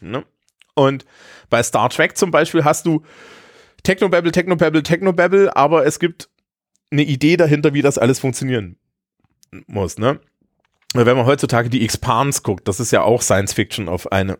Ne? 0.00 0.24
Und 0.74 1.04
bei 1.50 1.62
Star 1.62 1.88
Trek 1.90 2.16
zum 2.16 2.30
Beispiel 2.30 2.64
hast 2.64 2.86
du 2.86 3.02
Technobabble, 3.82 4.32
Technobabble, 4.32 4.82
Technobabble, 4.82 5.56
aber 5.56 5.84
es 5.86 5.98
gibt 5.98 6.28
eine 6.90 7.02
Idee 7.02 7.36
dahinter, 7.36 7.74
wie 7.74 7.82
das 7.82 7.98
alles 7.98 8.20
funktionieren 8.20 8.76
muss, 9.66 9.98
ne? 9.98 10.20
Wenn 10.94 11.16
man 11.16 11.26
heutzutage 11.26 11.70
die 11.70 11.84
Expans 11.84 12.44
guckt, 12.44 12.68
das 12.68 12.78
ist 12.78 12.92
ja 12.92 13.02
auch 13.02 13.20
Science 13.20 13.52
Fiction 13.52 13.88
auf 13.88 14.12
eine 14.12 14.38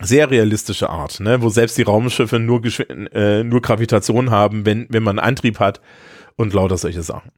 sehr 0.00 0.30
realistische 0.30 0.88
Art, 0.88 1.20
ne? 1.20 1.42
wo 1.42 1.50
selbst 1.50 1.76
die 1.76 1.82
Raumschiffe 1.82 2.38
nur, 2.38 2.62
äh, 3.12 3.44
nur 3.44 3.60
Gravitation 3.60 4.30
haben, 4.30 4.64
wenn, 4.64 4.86
wenn 4.88 5.02
man 5.02 5.18
Antrieb 5.18 5.58
hat 5.58 5.80
und 6.38 6.54
lauter 6.54 6.78
solche 6.78 7.02
Sachen. 7.02 7.30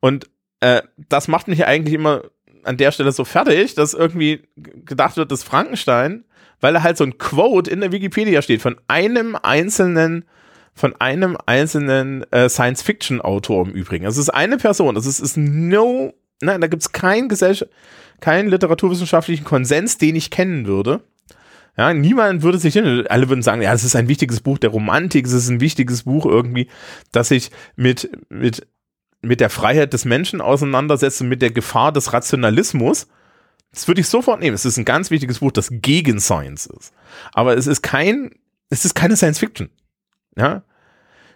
Und 0.00 0.28
äh, 0.60 0.82
das 1.08 1.26
macht 1.26 1.48
mich 1.48 1.64
eigentlich 1.64 1.94
immer 1.94 2.24
an 2.64 2.76
der 2.76 2.92
Stelle 2.92 3.12
so 3.12 3.24
fertig, 3.24 3.74
dass 3.74 3.94
irgendwie 3.94 4.42
gedacht 4.56 5.16
wird, 5.16 5.32
dass 5.32 5.42
Frankenstein 5.42 6.24
weil 6.60 6.74
da 6.74 6.82
halt 6.82 6.96
so 6.96 7.04
ein 7.04 7.18
Quote 7.18 7.70
in 7.70 7.80
der 7.80 7.92
Wikipedia 7.92 8.42
steht 8.42 8.62
von 8.62 8.76
einem 8.88 9.36
einzelnen 9.36 10.24
von 10.72 10.94
einem 10.98 11.36
einzelnen 11.46 12.24
äh, 12.32 12.48
Science-Fiction-Autor 12.48 13.66
im 13.66 13.72
Übrigen. 13.72 14.04
Das 14.04 14.16
ist 14.16 14.30
eine 14.30 14.56
Person. 14.56 14.94
Das 14.94 15.04
ist, 15.04 15.18
ist 15.18 15.36
no, 15.36 16.14
nein, 16.40 16.60
da 16.60 16.68
gibt 16.68 16.82
es 16.82 16.92
keinen 16.92 17.28
keinen 18.20 18.48
literaturwissenschaftlichen 18.48 19.44
Konsens, 19.44 19.98
den 19.98 20.14
ich 20.14 20.30
kennen 20.30 20.66
würde. 20.66 21.02
Ja, 21.80 21.94
niemand 21.94 22.42
würde 22.42 22.58
sich 22.58 22.76
alle 22.76 23.30
würden 23.30 23.40
sagen, 23.40 23.62
ja, 23.62 23.72
das 23.72 23.84
ist 23.84 23.96
ein 23.96 24.06
wichtiges 24.06 24.42
Buch 24.42 24.58
der 24.58 24.68
Romantik, 24.68 25.24
es 25.24 25.32
ist 25.32 25.48
ein 25.48 25.62
wichtiges 25.62 26.02
Buch 26.02 26.26
irgendwie, 26.26 26.68
das 27.10 27.28
sich 27.28 27.50
mit, 27.74 28.10
mit, 28.28 28.66
mit 29.22 29.40
der 29.40 29.48
Freiheit 29.48 29.94
des 29.94 30.04
Menschen 30.04 30.42
auseinandersetzt 30.42 31.22
und 31.22 31.30
mit 31.30 31.40
der 31.40 31.52
Gefahr 31.52 31.90
des 31.90 32.12
Rationalismus. 32.12 33.06
Das 33.72 33.88
würde 33.88 34.02
ich 34.02 34.08
sofort 34.08 34.40
nehmen. 34.40 34.54
Es 34.54 34.66
ist 34.66 34.76
ein 34.76 34.84
ganz 34.84 35.10
wichtiges 35.10 35.38
Buch, 35.38 35.52
das 35.52 35.70
gegen 35.72 36.20
Science 36.20 36.66
ist. 36.66 36.92
Aber 37.32 37.56
es 37.56 37.66
ist 37.66 37.80
kein, 37.80 38.32
es 38.68 38.84
ist 38.84 38.92
keine 38.92 39.16
Science 39.16 39.38
Fiction. 39.38 39.70
Ja. 40.36 40.62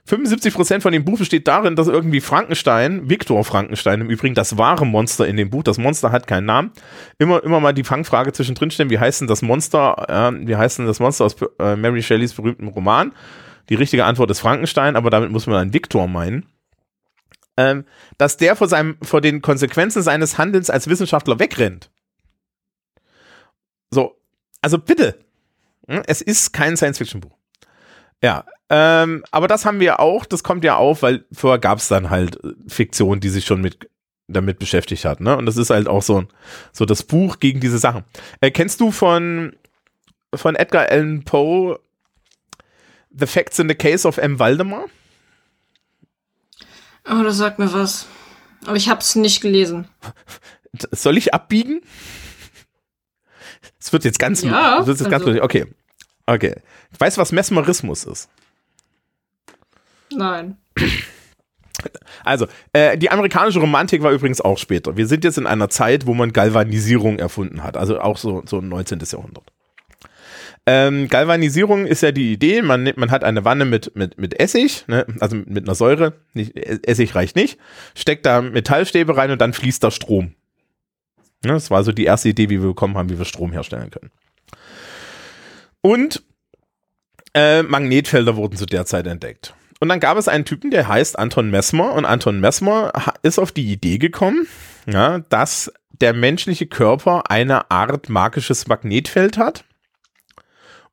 75% 0.07 0.83
von 0.83 0.93
dem 0.93 1.05
Buch 1.05 1.19
besteht 1.19 1.49
darin, 1.49 1.77
dass 1.77 1.89
irgendwie 1.89 2.21
Frankenstein, 2.21 3.09
Viktor 3.09 3.43
Frankenstein 3.43 4.03
im 4.03 4.11
Übrigen, 4.11 4.35
das 4.35 4.59
wahre 4.59 4.85
Monster 4.87 5.27
in 5.27 5.39
dem 5.39 5.49
Buch, 5.49 5.63
das 5.63 5.79
Monster 5.79 6.13
hat 6.13 6.27
keinen 6.27 6.45
Namen, 6.45 6.73
immer, 7.19 7.43
immer 7.43 7.59
mal 7.59 7.73
die 7.73 7.85
Fangfrage 7.85 8.33
zwischendrin 8.33 8.71
stellen, 8.71 8.91
wie 8.91 8.99
heißt 8.99 9.23
denn 9.23 9.29
das 9.29 9.41
Monster, 9.41 10.07
äh, 10.09 10.47
wie 10.47 10.57
heißt 10.57 10.79
denn 10.79 10.87
das 10.87 11.01
Monster 11.01 11.25
aus 11.25 11.37
äh, 11.59 11.77
Mary 11.77 12.03
Shelleys 12.03 12.35
berühmten 12.35 12.69
Roman? 12.69 13.13
Die 13.71 13.77
richtige 13.77 14.05
Antwort 14.05 14.31
ist 14.31 14.41
Frankenstein, 14.41 14.97
aber 14.97 15.09
damit 15.09 15.31
muss 15.31 15.47
man 15.47 15.57
dann 15.57 15.73
Viktor 15.73 16.07
meinen. 16.07 16.47
Ähm, 17.57 17.87
dass 18.19 18.37
der 18.37 18.57
vor, 18.57 18.69
seinem, 18.69 18.99
vor 19.01 19.23
den 19.23 19.41
Konsequenzen 19.41 20.03
seines 20.03 20.37
Handelns 20.37 20.69
als 20.69 20.89
Wissenschaftler 20.89 21.39
wegrennt. 21.39 21.91
So, 23.91 24.21
also 24.61 24.79
bitte. 24.79 25.19
Hm, 25.89 26.03
es 26.07 26.21
ist 26.21 26.53
kein 26.53 26.77
Science-Fiction-Buch. 26.77 27.39
Ja, 28.23 28.45
ähm, 28.77 29.23
aber 29.31 29.47
das 29.47 29.65
haben 29.65 29.79
wir 29.79 30.01
auch, 30.01 30.25
das 30.25 30.43
kommt 30.43 30.65
ja 30.65 30.75
auf, 30.75 31.03
weil 31.03 31.25
vorher 31.31 31.61
gab 31.61 31.79
es 31.79 31.87
dann 31.87 32.11
halt 32.11 32.43
äh, 32.43 32.55
Fiktion, 32.67 33.21
die 33.21 33.29
sich 33.29 33.45
schon 33.45 33.61
mit 33.61 33.89
damit 34.27 34.59
beschäftigt 34.59 35.05
hat, 35.05 35.21
ne? 35.21 35.37
Und 35.37 35.47
das 35.47 35.57
ist 35.57 35.71
halt 35.71 35.87
auch 35.87 36.03
so, 36.03 36.25
so 36.73 36.85
das 36.85 37.05
Buch 37.05 37.39
gegen 37.39 37.61
diese 37.61 37.79
Sachen. 37.79 38.03
Äh, 38.41 38.51
kennst 38.51 38.81
du 38.81 38.91
von, 38.91 39.55
von 40.35 40.57
Edgar 40.57 40.89
Allan 40.89 41.23
Poe 41.23 41.79
The 43.17 43.27
Facts 43.27 43.61
in 43.61 43.69
the 43.69 43.77
Case 43.77 44.09
of 44.09 44.19
M. 44.19 44.41
Waldemar? 44.41 44.87
Oh, 47.09 47.23
das 47.23 47.37
sagt 47.37 47.61
mir 47.61 47.73
was. 47.73 48.09
Aber 48.67 48.75
ich 48.75 48.89
hab's 48.89 49.15
nicht 49.15 49.41
gelesen. 49.41 49.87
Soll 50.91 51.17
ich 51.17 51.33
abbiegen? 51.33 51.83
Es 53.79 53.93
wird 53.93 54.05
jetzt 54.05 54.19
ganz, 54.19 54.43
ja, 54.43 54.85
wird 54.85 54.99
jetzt 54.99 55.07
also, 55.07 55.27
ganz 55.27 55.41
okay. 55.43 55.67
Okay. 56.27 56.57
Weißt 56.99 57.17
du, 57.17 57.21
was 57.21 57.31
Mesmerismus 57.31 58.03
ist? 58.03 58.31
Nein. 60.13 60.57
Also, 62.25 62.47
äh, 62.73 62.97
die 62.97 63.11
amerikanische 63.11 63.59
Romantik 63.59 64.03
war 64.03 64.13
übrigens 64.13 64.41
auch 64.41 64.59
später. 64.59 64.97
Wir 64.97 65.07
sind 65.07 65.25
jetzt 65.25 65.39
in 65.39 65.47
einer 65.47 65.69
Zeit, 65.69 66.07
wo 66.07 66.15
man 66.15 66.33
Galvanisierung 66.33 67.19
erfunden 67.19 67.63
hat, 67.63 67.77
also 67.77 68.01
auch 68.01 68.17
so, 68.17 68.43
so 68.47 68.61
19. 68.61 69.01
Jahrhundert. 69.01 69.45
Ähm, 70.67 71.09
Galvanisierung 71.09 71.85
ist 71.85 72.01
ja 72.03 72.11
die 72.11 72.33
Idee, 72.33 72.63
man, 72.63 72.91
man 72.97 73.11
hat 73.11 73.23
eine 73.23 73.45
Wanne 73.45 73.67
mit, 73.67 73.95
mit, 73.97 74.19
mit 74.19 74.41
Essig, 74.41 74.85
ne, 74.89 75.05
also 75.21 75.37
mit 75.37 75.65
einer 75.65 75.75
Säure, 75.75 76.15
nicht, 76.33 76.57
Essig 76.57 77.15
reicht 77.15 77.37
nicht, 77.37 77.59
steckt 77.95 78.25
da 78.25 78.41
Metallstäbe 78.41 79.15
rein 79.17 79.31
und 79.31 79.41
dann 79.41 79.53
fließt 79.53 79.85
da 79.85 79.91
Strom. 79.91 80.35
Ne, 81.45 81.53
das 81.53 81.71
war 81.71 81.85
so 81.85 81.93
die 81.93 82.05
erste 82.05 82.31
Idee, 82.31 82.49
wie 82.49 82.63
wir 82.63 82.69
bekommen 82.69 82.97
haben, 82.97 83.11
wie 83.11 83.19
wir 83.19 83.27
Strom 83.27 83.53
herstellen 83.53 83.91
können. 83.91 84.11
Und 85.83 86.23
äh, 87.35 87.63
Magnetfelder 87.63 88.37
wurden 88.37 88.57
zu 88.57 88.65
der 88.65 88.87
Zeit 88.87 89.07
entdeckt. 89.07 89.55
Und 89.85 89.91
dann 89.91 90.01
gab 90.01 90.17
es 90.17 90.29
einen 90.29 90.47
Typen, 90.47 90.71
der 90.71 90.89
heißt 90.89 91.19
Anton 91.19 91.51
Messmer. 91.51 91.93
Und 91.93 92.07
Anton 92.07 92.41
Messmer 92.41 92.91
ist 93.23 93.39
auf 93.39 93.53
die 93.53 93.71
Idee 93.71 93.99
gekommen, 93.99 94.47
ja, 94.87 95.19
dass 95.29 95.71
der 95.91 96.15
menschliche 96.15 96.65
Körper 96.67 97.31
eine 97.31 97.71
Art 97.71 98.09
magisches 98.09 98.67
Magnetfeld 98.67 99.37
hat. 99.37 99.67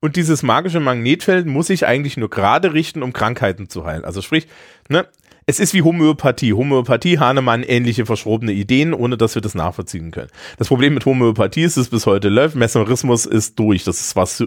Und 0.01 0.17
dieses 0.17 0.43
magische 0.43 0.82
Magnetfeld 0.82 1.45
muss 1.45 1.67
sich 1.67 1.88
eigentlich 1.88 2.17
nur 2.17 2.30
gerade 2.30 2.73
richten, 2.73 3.01
um 3.01 3.13
Krankheiten 3.13 3.69
zu 3.69 3.86
heilen. 3.86 4.04
Also 4.04 4.21
sprich, 4.21 4.49
ne, 4.89 5.08
es 5.47 5.60
ist 5.60 5.73
wie 5.73 5.82
Homöopathie. 5.82 6.54
Homöopathie, 6.54 7.17
Hahnemann, 7.17 7.63
ähnliche 7.63 8.06
verschrobene 8.06 8.51
Ideen, 8.51 8.93
ohne 8.93 9.17
dass 9.17 9.34
wir 9.34 9.41
das 9.41 9.56
nachvollziehen 9.56 10.12
können. 10.12 10.30
Das 10.58 10.67
Problem 10.67 10.93
mit 10.93 11.06
Homöopathie 11.06 11.63
ist, 11.63 11.77
es 11.77 11.89
bis 11.89 12.06
heute 12.06 12.30
läuft. 12.30 12.56
Mesmerismus 12.56 13.25
ist 13.25 13.58
durch. 13.58 13.84
Das 13.84 13.99
ist 13.99 14.15
was, 14.15 14.43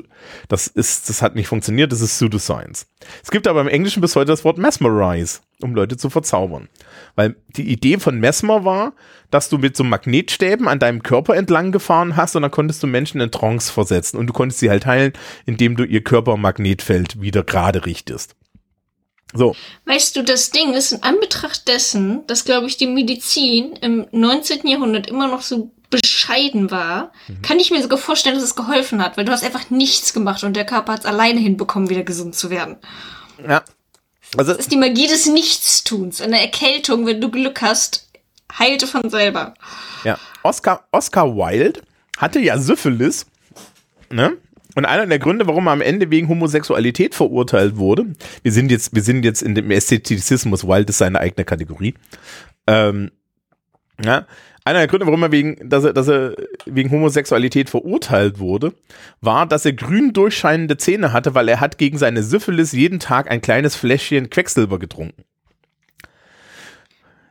das 0.49 0.69
ist, 0.69 1.09
das 1.09 1.21
hat 1.21 1.35
nicht 1.35 1.49
funktioniert. 1.49 1.91
Das 1.91 2.01
ist 2.01 2.13
Pseudoscience. 2.13 2.87
Es 3.23 3.31
gibt 3.31 3.49
aber 3.49 3.61
im 3.61 3.69
Englischen 3.69 4.01
bis 4.01 4.15
heute 4.15 4.27
das 4.27 4.45
Wort 4.45 4.57
mesmerize, 4.57 5.41
um 5.61 5.75
Leute 5.75 5.97
zu 5.97 6.11
verzaubern. 6.11 6.69
Weil 7.17 7.35
die 7.57 7.71
Idee 7.71 7.99
von 7.99 8.21
Mesmer 8.21 8.65
war, 8.65 8.93
dass 9.31 9.49
du 9.49 9.59
mit 9.59 9.77
so 9.77 9.83
Magnetstäben 9.83 10.69
an 10.69 10.79
deinem 10.79 11.03
Körper 11.03 11.35
entlang 11.35 11.73
gefahren 11.73 12.17
hast 12.17 12.37
und 12.37 12.43
dann 12.43 12.53
konntest 12.53 12.83
du 12.85 12.87
Menschen 12.87 13.21
in 13.21 13.33
Trance 13.33 13.73
versetzen 13.73 14.17
und 14.17 14.29
du 14.29 14.33
konntest 14.33 14.61
sie 14.61 14.71
halt 14.71 14.87
heilen, 14.87 15.13
indem 15.45 15.77
du 15.77 15.83
ihr 15.85 16.05
Körpermagnetfeld 16.05 17.21
wieder 17.21 17.43
gerade 17.43 17.85
richtest. 17.85 18.37
So. 19.35 19.57
Weißt 19.85 20.17
du, 20.17 20.23
das 20.23 20.51
Ding 20.51 20.75
ist 20.75 20.93
in 20.93 21.03
Anbetracht 21.03 21.67
dessen, 21.67 22.27
dass, 22.29 22.45
glaube 22.45 22.69
ich, 22.69 22.77
die 22.77 22.87
Medizin 22.87 23.73
im 23.81 24.07
19. 24.13 24.67
Jahrhundert 24.67 25.09
immer 25.09 25.27
noch 25.27 25.43
so 25.43 25.73
bescheiden 25.91 26.71
war, 26.71 27.13
mhm. 27.29 27.43
kann 27.43 27.59
ich 27.59 27.71
mir 27.71 27.83
sogar 27.83 27.99
vorstellen, 27.99 28.37
dass 28.37 28.45
es 28.45 28.57
geholfen 28.57 29.03
hat, 29.03 29.17
weil 29.17 29.25
du 29.25 29.33
hast 29.33 29.45
einfach 29.45 29.71
nichts 29.71 30.13
gemacht 30.13 30.43
und 30.45 30.55
der 30.55 30.65
Körper 30.65 30.93
hat 30.93 31.01
es 31.01 31.07
alleine 31.07 31.41
hinbekommen, 31.41 31.91
wieder 31.91 32.05
gesund 32.05 32.35
zu 32.35 32.51
werden. 32.51 32.77
Ja. 33.47 33.63
Also, 34.37 34.53
das 34.53 34.61
ist 34.61 34.73
die 34.73 34.77
Magie 34.77 35.07
des 35.07 35.27
Nichtstuns. 35.27 36.21
Eine 36.21 36.41
Erkältung, 36.41 37.07
wenn 37.07 37.21
du 37.21 37.31
Glück 37.31 37.61
hast, 37.63 38.09
heilte 38.59 38.87
von 38.87 39.09
selber. 39.11 39.55
Ja, 40.03 40.19
Oscar, 40.43 40.87
Oscar 40.91 41.37
Wilde 41.37 41.83
hatte 42.17 42.41
ja 42.41 42.59
Syphilis, 42.59 43.27
ne? 44.11 44.37
Und 44.75 44.85
einer 44.85 45.07
der 45.07 45.19
Gründe, 45.19 45.47
warum 45.47 45.69
er 45.69 45.73
am 45.73 45.81
Ende 45.81 46.11
wegen 46.11 46.29
Homosexualität 46.29 47.15
verurteilt 47.15 47.77
wurde, 47.77 48.07
wir 48.43 48.53
sind 48.53 48.71
jetzt, 48.71 48.95
wir 48.95 49.03
sind 49.03 49.25
jetzt 49.25 49.43
in 49.43 49.55
dem 49.55 49.71
Ästhetizismus, 49.71 50.67
Wilde 50.67 50.91
ist 50.91 50.99
seine 50.99 51.21
eigene 51.21 51.45
Kategorie. 51.45 51.95
Ähm, 52.67 53.11
ja, 54.03 54.27
einer 54.65 54.79
der 54.79 54.89
Gründe, 54.89 55.07
warum 55.07 55.23
er 55.23 55.31
wegen, 55.31 55.69
dass 55.69 55.85
er, 55.85 55.93
dass 55.93 56.09
er 56.09 56.35
wegen 56.65 56.91
Homosexualität 56.91 57.69
verurteilt 57.69 58.39
wurde, 58.39 58.73
war, 59.21 59.47
dass 59.47 59.67
er 59.67 59.75
grün 59.75 60.13
durchscheinende 60.13 60.79
Zähne 60.79 61.13
hatte, 61.13 61.35
weil 61.35 61.49
er 61.49 61.61
hat 61.61 61.77
gegen 61.77 61.99
seine 61.99 62.23
Syphilis 62.23 62.73
jeden 62.73 62.99
Tag 62.99 63.31
ein 63.31 63.43
kleines 63.43 63.77
Fläschchen 63.77 64.31
Quecksilber 64.31 64.79
getrunken. 64.79 65.23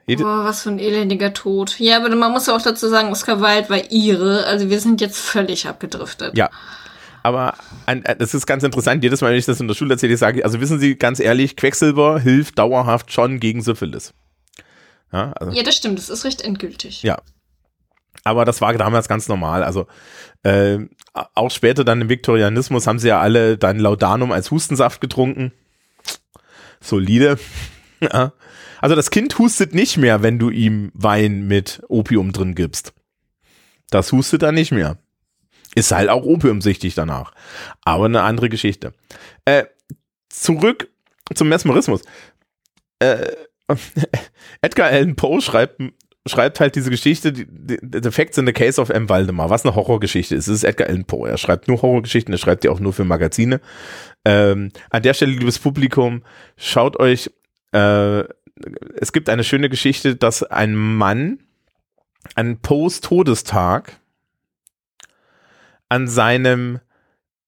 Jede 0.06 0.24
Boah, 0.24 0.44
was 0.44 0.64
für 0.64 0.70
ein 0.70 0.80
elendiger 0.80 1.34
Tod. 1.34 1.80
Ja, 1.80 1.98
aber 1.98 2.14
man 2.16 2.32
muss 2.32 2.50
auch 2.50 2.62
dazu 2.62 2.88
sagen, 2.88 3.10
Oscar 3.10 3.42
Wilde 3.42 3.70
war 3.70 3.92
ihre, 3.92 4.46
also 4.46 4.70
wir 4.70 4.80
sind 4.80 5.02
jetzt 5.02 5.18
völlig 5.18 5.68
abgedriftet. 5.68 6.38
Ja, 6.38 6.50
aber 7.24 7.56
ein, 7.86 8.04
äh, 8.06 8.16
das 8.16 8.34
ist 8.34 8.46
ganz 8.46 8.64
interessant. 8.64 9.04
Jedes 9.04 9.22
Mal, 9.22 9.32
wenn 9.32 9.40
ich 9.40 9.46
das 9.46 9.60
in 9.60 9.68
der 9.68 9.76
Schule 9.76 9.94
erzähle, 9.94 10.16
sage 10.18 10.40
ich, 10.40 10.46
also 10.46 10.60
wissen 10.60 10.78
Sie 10.78 10.96
ganz 10.96 11.20
ehrlich, 11.20 11.56
Quecksilber 11.56 12.20
hilft 12.20 12.60
dauerhaft 12.60 13.12
schon 13.12 13.40
gegen 13.40 13.62
Syphilis. 13.62 14.14
Ja, 15.12 15.32
also, 15.32 15.54
ja 15.54 15.64
das 15.64 15.76
stimmt, 15.76 15.98
das 15.98 16.10
ist 16.10 16.26
recht 16.26 16.42
endgültig. 16.42 17.02
Ja. 17.02 17.22
Aber 18.26 18.46
das 18.46 18.62
war 18.62 18.74
damals 18.74 19.08
ganz 19.08 19.28
normal. 19.28 19.64
Also 19.64 19.88
äh, 20.44 20.80
auch 21.14 21.52
später 21.52 21.84
dann 21.84 22.02
im 22.02 22.10
Viktorianismus 22.10 22.88
haben 22.88 23.00
sie 23.00 23.08
ja 23.08 23.20
alle 23.20 23.58
dann 23.58 23.80
Laudanum 23.80 24.32
als 24.32 24.52
Hustensaft 24.52 25.02
getrunken. 25.02 25.54
Solide. 26.82 27.40
ja. 28.02 28.34
Also 28.82 28.96
das 28.96 29.12
Kind 29.12 29.40
hustet 29.40 29.74
nicht 29.74 29.98
mehr, 29.98 30.24
wenn 30.24 30.40
du 30.40 30.50
ihm 30.50 30.92
Wein 30.94 31.48
mit 31.48 31.82
Opium 31.88 32.34
drin 32.34 32.54
gibst. 32.54 32.94
Das 33.90 34.12
hustet 34.12 34.44
er 34.44 34.52
nicht 34.52 34.72
mehr. 34.72 34.98
Ist 35.76 35.92
halt 35.92 36.10
auch 36.10 36.24
opiumsichtig 36.24 36.96
danach. 36.96 37.34
Aber 37.84 38.06
eine 38.06 38.22
andere 38.22 38.50
Geschichte. 38.50 38.94
Äh, 39.46 39.66
zurück 40.30 40.90
zum 41.34 41.50
Mesmerismus. 41.50 42.02
Äh, 43.00 43.32
Edgar 44.62 44.88
Allan 44.88 45.16
Poe 45.16 45.42
schreibt, 45.42 45.82
schreibt 46.28 46.60
halt 46.60 46.76
diese 46.76 46.90
Geschichte, 46.90 47.34
The 47.34 48.12
Facts 48.12 48.38
in 48.38 48.46
the 48.46 48.54
Case 48.54 48.80
of 48.80 48.90
M. 48.90 49.10
Waldemar, 49.10 49.50
was 49.50 49.66
eine 49.66 49.76
Horrorgeschichte 49.76 50.36
ist. 50.36 50.48
Es 50.48 50.56
ist 50.56 50.64
Edgar 50.64 50.90
Allan 50.90 51.06
Poe. 51.06 51.30
Er 51.30 51.38
schreibt 51.38 51.68
nur 51.68 51.82
Horrorgeschichten, 51.82 52.34
er 52.34 52.38
schreibt 52.38 52.64
die 52.64 52.70
auch 52.70 52.80
nur 52.80 52.94
für 52.94 53.06
Magazine. 53.06 53.62
Ähm, 54.26 54.72
an 54.90 55.04
der 55.04 55.14
Stelle, 55.14 55.32
liebes 55.32 55.60
Publikum, 55.60 56.24
schaut 56.58 57.00
euch, 57.00 57.32
äh, 57.72 58.24
es 59.00 59.12
gibt 59.12 59.30
eine 59.30 59.44
schöne 59.44 59.70
Geschichte, 59.70 60.16
dass 60.16 60.44
ein 60.44 60.76
Mann 60.76 61.40
an 62.36 62.60
Poes 62.60 63.02
Todestag 63.02 64.00
an 65.94 66.08
seinem 66.08 66.80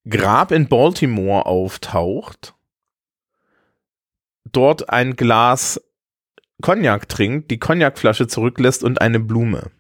Grab 0.07 0.51
in 0.51 0.67
Baltimore 0.67 1.47
auftaucht, 1.47 2.53
dort 4.51 4.91
ein 4.91 5.15
Glas 5.15 5.81
Cognac 6.61 7.09
trinkt, 7.09 7.49
die 7.49 7.57
Cognacflasche 7.57 8.27
zurücklässt 8.27 8.83
und 8.83 9.01
eine 9.01 9.19
Blume. 9.19 9.71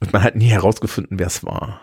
Und 0.00 0.12
man 0.12 0.24
hat 0.24 0.34
nie 0.34 0.48
herausgefunden, 0.48 1.20
wer 1.20 1.28
es 1.28 1.44
war. 1.44 1.80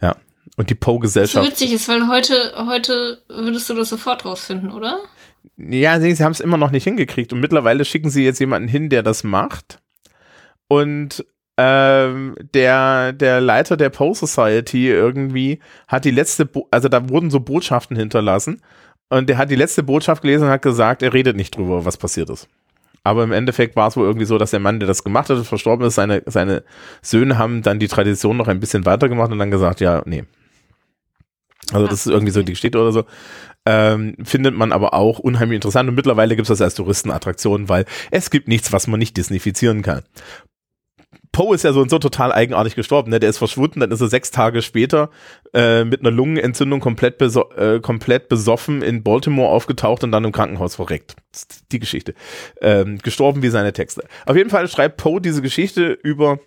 Ja. 0.00 0.16
Und 0.56 0.68
die 0.68 0.74
Poe-Gesellschaft. 0.74 1.46
So 1.46 1.48
witzig 1.48 1.72
ist, 1.72 1.88
weil 1.88 2.08
heute, 2.08 2.54
heute 2.66 3.22
würdest 3.28 3.70
du 3.70 3.74
das 3.74 3.88
sofort 3.88 4.24
rausfinden, 4.24 4.72
oder? 4.72 4.98
Ja, 5.56 6.00
sie, 6.00 6.12
sie 6.12 6.24
haben 6.24 6.32
es 6.32 6.40
immer 6.40 6.56
noch 6.56 6.72
nicht 6.72 6.84
hingekriegt. 6.84 7.32
Und 7.32 7.38
mittlerweile 7.38 7.84
schicken 7.84 8.10
sie 8.10 8.24
jetzt 8.24 8.40
jemanden 8.40 8.66
hin, 8.66 8.88
der 8.88 9.04
das 9.04 9.22
macht. 9.22 9.80
Und 10.66 11.24
ähm, 11.56 12.34
der, 12.54 13.12
der 13.12 13.40
Leiter 13.40 13.76
der 13.76 13.90
Poe 13.90 14.14
Society 14.14 14.88
irgendwie 14.88 15.60
hat 15.88 16.04
die 16.04 16.10
letzte, 16.10 16.44
Bo 16.44 16.68
also 16.70 16.88
da 16.88 17.08
wurden 17.08 17.30
so 17.30 17.40
Botschaften 17.40 17.96
hinterlassen 17.96 18.60
und 19.08 19.28
der 19.28 19.38
hat 19.38 19.50
die 19.50 19.56
letzte 19.56 19.82
Botschaft 19.82 20.22
gelesen 20.22 20.44
und 20.44 20.50
hat 20.50 20.62
gesagt, 20.62 21.02
er 21.02 21.12
redet 21.12 21.36
nicht 21.36 21.56
drüber, 21.56 21.84
was 21.84 21.96
passiert 21.96 22.28
ist. 22.30 22.48
Aber 23.04 23.22
im 23.22 23.32
Endeffekt 23.32 23.76
war 23.76 23.86
es 23.86 23.96
wohl 23.96 24.04
irgendwie 24.04 24.26
so, 24.26 24.36
dass 24.36 24.50
der 24.50 24.58
Mann, 24.58 24.80
der 24.80 24.88
das 24.88 25.04
gemacht 25.04 25.30
hat, 25.30 25.46
verstorben 25.46 25.86
ist, 25.86 25.94
seine, 25.94 26.24
seine 26.26 26.64
Söhne 27.02 27.38
haben 27.38 27.62
dann 27.62 27.78
die 27.78 27.86
Tradition 27.86 28.36
noch 28.36 28.48
ein 28.48 28.58
bisschen 28.58 28.84
weitergemacht 28.84 29.30
und 29.30 29.38
dann 29.38 29.52
gesagt, 29.52 29.80
ja, 29.80 30.02
nee. 30.06 30.24
Also 31.72 31.86
das 31.86 32.06
ist 32.06 32.12
irgendwie 32.12 32.32
so 32.32 32.42
die 32.42 32.52
Geschichte 32.52 32.78
oder 32.78 32.92
so. 32.92 33.04
Ähm, 33.64 34.16
findet 34.22 34.56
man 34.56 34.72
aber 34.72 34.94
auch 34.94 35.18
unheimlich 35.18 35.56
interessant 35.56 35.88
und 35.88 35.94
mittlerweile 35.94 36.36
gibt 36.36 36.46
es 36.46 36.58
das 36.58 36.62
als 36.62 36.74
Touristenattraktion, 36.74 37.68
weil 37.68 37.84
es 38.10 38.30
gibt 38.30 38.48
nichts, 38.48 38.72
was 38.72 38.86
man 38.86 38.98
nicht 38.98 39.16
disnifizieren 39.16 39.82
kann. 39.82 40.02
Poe 41.36 41.54
ist 41.54 41.64
ja 41.64 41.74
so 41.74 41.82
und 41.82 41.90
so 41.90 41.98
total 41.98 42.32
eigenartig 42.32 42.76
gestorben. 42.76 43.10
Ne? 43.10 43.20
Der 43.20 43.28
ist 43.28 43.36
verschwunden, 43.36 43.80
dann 43.80 43.90
ist 43.90 44.00
er 44.00 44.08
sechs 44.08 44.30
Tage 44.30 44.62
später 44.62 45.10
äh, 45.52 45.84
mit 45.84 46.00
einer 46.00 46.10
Lungenentzündung 46.10 46.80
komplett, 46.80 47.18
beso 47.18 47.50
äh, 47.50 47.78
komplett 47.80 48.30
besoffen 48.30 48.80
in 48.80 49.02
Baltimore 49.02 49.50
aufgetaucht 49.50 50.02
und 50.02 50.12
dann 50.12 50.24
im 50.24 50.32
Krankenhaus 50.32 50.76
verreckt. 50.76 51.14
die 51.72 51.78
Geschichte. 51.78 52.14
Ähm, 52.62 52.96
gestorben 53.02 53.42
wie 53.42 53.50
seine 53.50 53.74
Texte. 53.74 54.04
Auf 54.24 54.34
jeden 54.34 54.48
Fall 54.48 54.66
schreibt 54.66 54.96
Poe 54.96 55.20
diese 55.20 55.42
Geschichte 55.42 55.92
über 56.02 56.38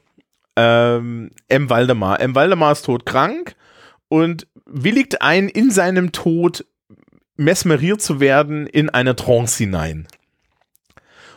ähm, 0.55 1.29
M. 1.49 1.69
Waldemar. 1.69 2.19
M. 2.19 2.33
Waldemar 2.33 2.71
ist 2.71 2.85
todkrank 2.85 3.53
und 4.07 4.47
willigt 4.65 5.21
ein, 5.21 5.49
in 5.49 5.69
seinem 5.69 6.13
Tod 6.13 6.65
mesmeriert 7.35 8.01
zu 8.01 8.19
werden 8.19 8.65
in 8.65 8.89
eine 8.89 9.15
Trance 9.15 9.59
hinein. 9.59 10.07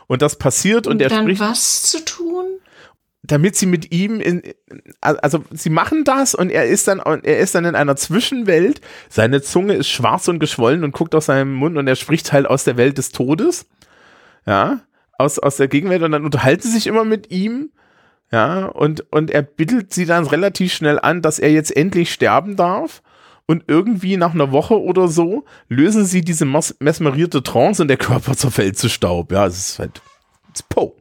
Und 0.07 0.23
das 0.23 0.39
passiert 0.39 0.87
und, 0.87 0.93
und 0.93 1.01
er 1.03 1.09
dann 1.09 1.25
spricht. 1.25 1.39
was 1.39 1.83
zu 1.83 2.03
tun? 2.03 2.45
Damit 3.23 3.55
sie 3.55 3.65
mit 3.65 3.93
ihm 3.93 4.19
in, 4.19 4.43
also 4.99 5.45
sie 5.51 5.69
machen 5.69 6.03
das 6.03 6.35
und 6.35 6.49
er 6.49 6.65
ist 6.65 6.87
dann, 6.89 6.99
er 6.99 7.39
ist 7.39 7.55
dann 7.55 7.63
in 7.63 7.75
einer 7.75 7.95
Zwischenwelt. 7.95 8.81
Seine 9.09 9.41
Zunge 9.41 9.75
ist 9.75 9.89
schwarz 9.89 10.27
und 10.27 10.39
geschwollen 10.39 10.83
und 10.83 10.91
guckt 10.91 11.15
aus 11.15 11.27
seinem 11.27 11.53
Mund 11.53 11.77
und 11.77 11.87
er 11.87 11.95
spricht 11.95 12.33
halt 12.33 12.45
aus 12.45 12.65
der 12.65 12.75
Welt 12.75 12.97
des 12.97 13.11
Todes. 13.11 13.65
Ja, 14.45 14.81
aus, 15.17 15.39
aus 15.39 15.55
der 15.55 15.69
Gegenwelt 15.69 16.03
und 16.03 16.11
dann 16.11 16.25
unterhalten 16.25 16.63
sie 16.63 16.71
sich 16.71 16.85
immer 16.85 17.05
mit 17.05 17.31
ihm. 17.31 17.71
Ja, 18.29 18.65
und, 18.65 19.11
und 19.11 19.31
er 19.31 19.41
bittet 19.41 19.93
sie 19.93 20.05
dann 20.05 20.25
relativ 20.25 20.73
schnell 20.73 20.99
an, 20.99 21.21
dass 21.21 21.39
er 21.39 21.51
jetzt 21.51 21.75
endlich 21.75 22.11
sterben 22.11 22.55
darf. 22.55 23.01
Und 23.45 23.65
irgendwie 23.67 24.17
nach 24.17 24.33
einer 24.33 24.51
Woche 24.51 24.81
oder 24.81 25.07
so 25.07 25.45
lösen 25.67 26.05
sie 26.05 26.21
diese 26.21 26.45
mesmerierte 26.45 27.43
Trance 27.43 27.81
und 27.81 27.89
der 27.89 27.97
Körper 27.97 28.35
zerfällt 28.35 28.77
zu 28.77 28.89
Staub. 28.89 29.31
Ja, 29.31 29.45
es 29.45 29.57
ist 29.57 29.79
halt, 29.79 30.01
it's 30.49 30.63
Poe. 30.63 30.93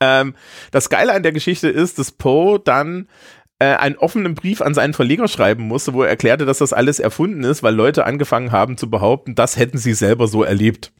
Ähm, 0.00 0.34
das 0.70 0.88
Geile 0.88 1.12
an 1.12 1.22
der 1.22 1.32
Geschichte 1.32 1.68
ist, 1.68 1.98
dass 1.98 2.12
Poe 2.12 2.58
dann 2.58 3.08
äh, 3.58 3.76
einen 3.76 3.96
offenen 3.96 4.34
Brief 4.34 4.62
an 4.62 4.74
seinen 4.74 4.94
Verleger 4.94 5.28
schreiben 5.28 5.64
musste, 5.64 5.92
wo 5.92 6.02
er 6.02 6.08
erklärte, 6.08 6.46
dass 6.46 6.58
das 6.58 6.72
alles 6.72 6.98
erfunden 6.98 7.44
ist, 7.44 7.62
weil 7.62 7.74
Leute 7.74 8.06
angefangen 8.06 8.52
haben 8.52 8.76
zu 8.76 8.88
behaupten, 8.88 9.34
das 9.34 9.56
hätten 9.56 9.78
sie 9.78 9.94
selber 9.94 10.26
so 10.26 10.42
erlebt. 10.42 10.92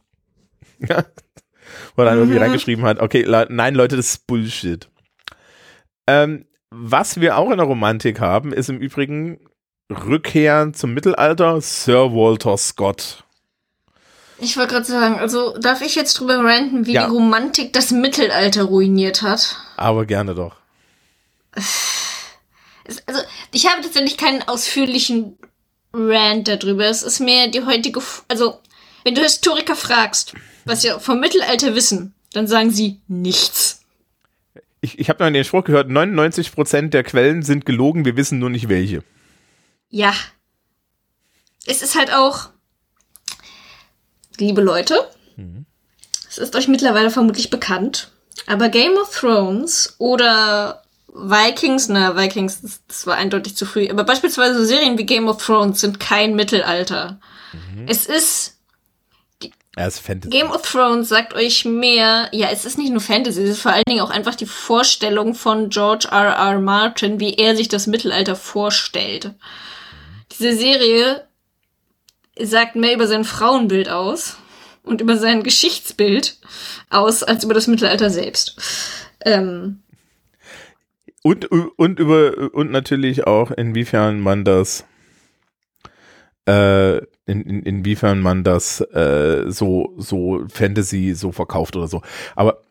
wo 0.81 2.03
er 2.03 2.05
dann 2.05 2.19
irgendwie 2.19 2.37
mhm. 2.37 2.43
reingeschrieben 2.43 2.85
hat, 2.85 3.01
okay, 3.01 3.23
le 3.23 3.47
nein, 3.51 3.75
Leute, 3.75 3.97
das 3.97 4.07
ist 4.07 4.27
Bullshit. 4.27 4.91
Ähm, 6.07 6.47
was 6.71 7.21
wir 7.21 7.37
auch 7.37 7.51
in 7.51 7.59
der 7.59 7.67
Romantik 7.67 8.21
haben, 8.21 8.53
ist 8.53 8.69
im 8.69 8.79
Übrigen 8.79 9.41
Rückkehr 9.91 10.73
zum 10.73 10.95
Mittelalter, 10.95 11.61
Sir 11.61 12.13
Walter 12.13 12.57
Scott. 12.57 13.25
Ich 14.41 14.57
wollte 14.57 14.75
gerade 14.75 14.87
sagen, 14.87 15.19
also 15.19 15.57
darf 15.59 15.83
ich 15.83 15.95
jetzt 15.95 16.15
drüber 16.15 16.43
ranten, 16.43 16.87
wie 16.87 16.93
ja. 16.93 17.07
die 17.07 17.13
Romantik 17.13 17.73
das 17.73 17.91
Mittelalter 17.91 18.65
ruiniert 18.65 19.23
hat? 19.23 19.57
Aber 19.77 20.07
gerne 20.07 20.35
doch. 20.35 20.57
Also, 23.07 23.21
ich 23.53 23.67
habe 23.67 23.83
tatsächlich 23.83 24.17
keinen 24.17 24.43
ausführlichen 24.43 25.39
Rant 25.93 26.49
darüber. 26.49 26.87
Es 26.87 27.03
ist 27.03 27.21
mehr 27.21 27.49
die 27.49 27.65
heutige, 27.65 28.01
also, 28.29 28.61
wenn 29.05 29.15
du 29.15 29.23
Historiker 29.23 29.77
fragst, 29.77 30.35
was 30.65 30.83
sie 30.83 30.99
vom 30.99 31.21
Mittelalter 31.21 31.75
wissen, 31.75 32.15
dann 32.33 32.47
sagen 32.47 32.71
sie 32.71 33.01
nichts. 33.09 33.83
Ich, 34.81 34.99
ich 34.99 35.11
habe 35.11 35.23
mal 35.23 35.33
den 35.33 35.45
Spruch 35.45 35.65
gehört, 35.65 35.91
99% 35.91 36.89
der 36.89 37.05
Quellen 37.05 37.43
sind 37.43 37.67
gelogen, 37.67 38.05
wir 38.05 38.17
wissen 38.17 38.39
nur 38.39 38.51
nicht 38.51 38.69
welche. 38.69 39.03
Ja. 39.91 40.15
Es 41.67 41.83
ist 41.83 41.99
halt 41.99 42.13
auch, 42.13 42.49
liebe 44.41 44.61
Leute, 44.61 44.95
mhm. 45.37 45.67
es 46.29 46.39
ist 46.39 46.57
euch 46.57 46.69
mittlerweile 46.69 47.11
vermutlich 47.11 47.51
bekannt, 47.51 48.11
aber 48.47 48.69
Game 48.69 48.97
of 48.97 49.15
Thrones 49.15 49.95
oder 49.99 50.83
Vikings, 51.13 51.89
na, 51.89 52.17
Vikings, 52.17 52.63
das, 52.63 52.81
das 52.87 53.07
war 53.07 53.17
eindeutig 53.17 53.57
zu 53.57 53.67
früh, 53.67 53.89
aber 53.89 54.05
beispielsweise 54.05 54.59
so 54.59 54.65
Serien 54.65 54.99
wie 54.99 55.07
Game 55.07 55.29
of 55.29 55.45
Thrones 55.45 55.81
sind 55.81 56.01
kein 56.01 56.35
Mittelalter. 56.35 57.21
Mhm. 57.53 57.87
Es 57.87 58.07
ist 58.07 58.57
ja. 59.77 59.89
Game 60.25 60.51
of 60.51 60.63
Thrones 60.63 61.09
sagt 61.09 61.33
euch 61.33 61.65
mehr, 61.65 62.29
ja, 62.33 62.49
es 62.51 62.65
ist 62.65 62.77
nicht 62.77 62.91
nur 62.91 63.01
Fantasy, 63.01 63.43
es 63.43 63.51
ist 63.51 63.63
vor 63.63 63.73
allen 63.73 63.85
Dingen 63.89 64.01
auch 64.01 64.11
einfach 64.11 64.35
die 64.35 64.47
Vorstellung 64.47 65.35
von 65.35 65.71
George 65.71 66.09
R. 66.11 66.35
R. 66.35 66.61
Martin, 66.61 67.21
wie 67.21 67.35
er 67.35 67.57
sich 67.57 67.69
das 67.69 67.87
Mittelalter 67.87 68.35
vorstellt. 68.35 69.33
Diese 70.33 70.57
Serie 70.57 71.27
sagt 72.43 72.77
mehr 72.77 72.95
über 72.95 73.07
sein 73.07 73.25
Frauenbild 73.25 73.89
aus 73.89 74.37
und 74.83 75.01
über 75.01 75.17
sein 75.17 75.43
Geschichtsbild 75.43 76.39
aus 76.89 77.23
als 77.23 77.45
über 77.45 77.55
das 77.55 77.67
Mittelalter 77.67 78.11
selbst. 78.11 78.57
Ähm, 79.25 79.83
und, 81.23 81.47
und 81.47 81.99
über 81.99 82.53
und 82.55 82.71
natürlich 82.71 83.27
auch, 83.27 83.51
inwiefern 83.51 84.21
man 84.21 84.45
das 84.45 84.85
äh, 86.47 86.99
in, 87.27 87.43
in, 87.43 87.63
inwiefern 87.63 88.21
man 88.21 88.43
das 88.43 88.81
äh, 88.81 89.45
so, 89.49 89.95
so 89.99 90.45
Fantasy 90.49 91.15
so 91.15 91.33
verkauft 91.33 91.77
oder 91.77 91.87
so. 91.87 92.03
Aber 92.35 92.63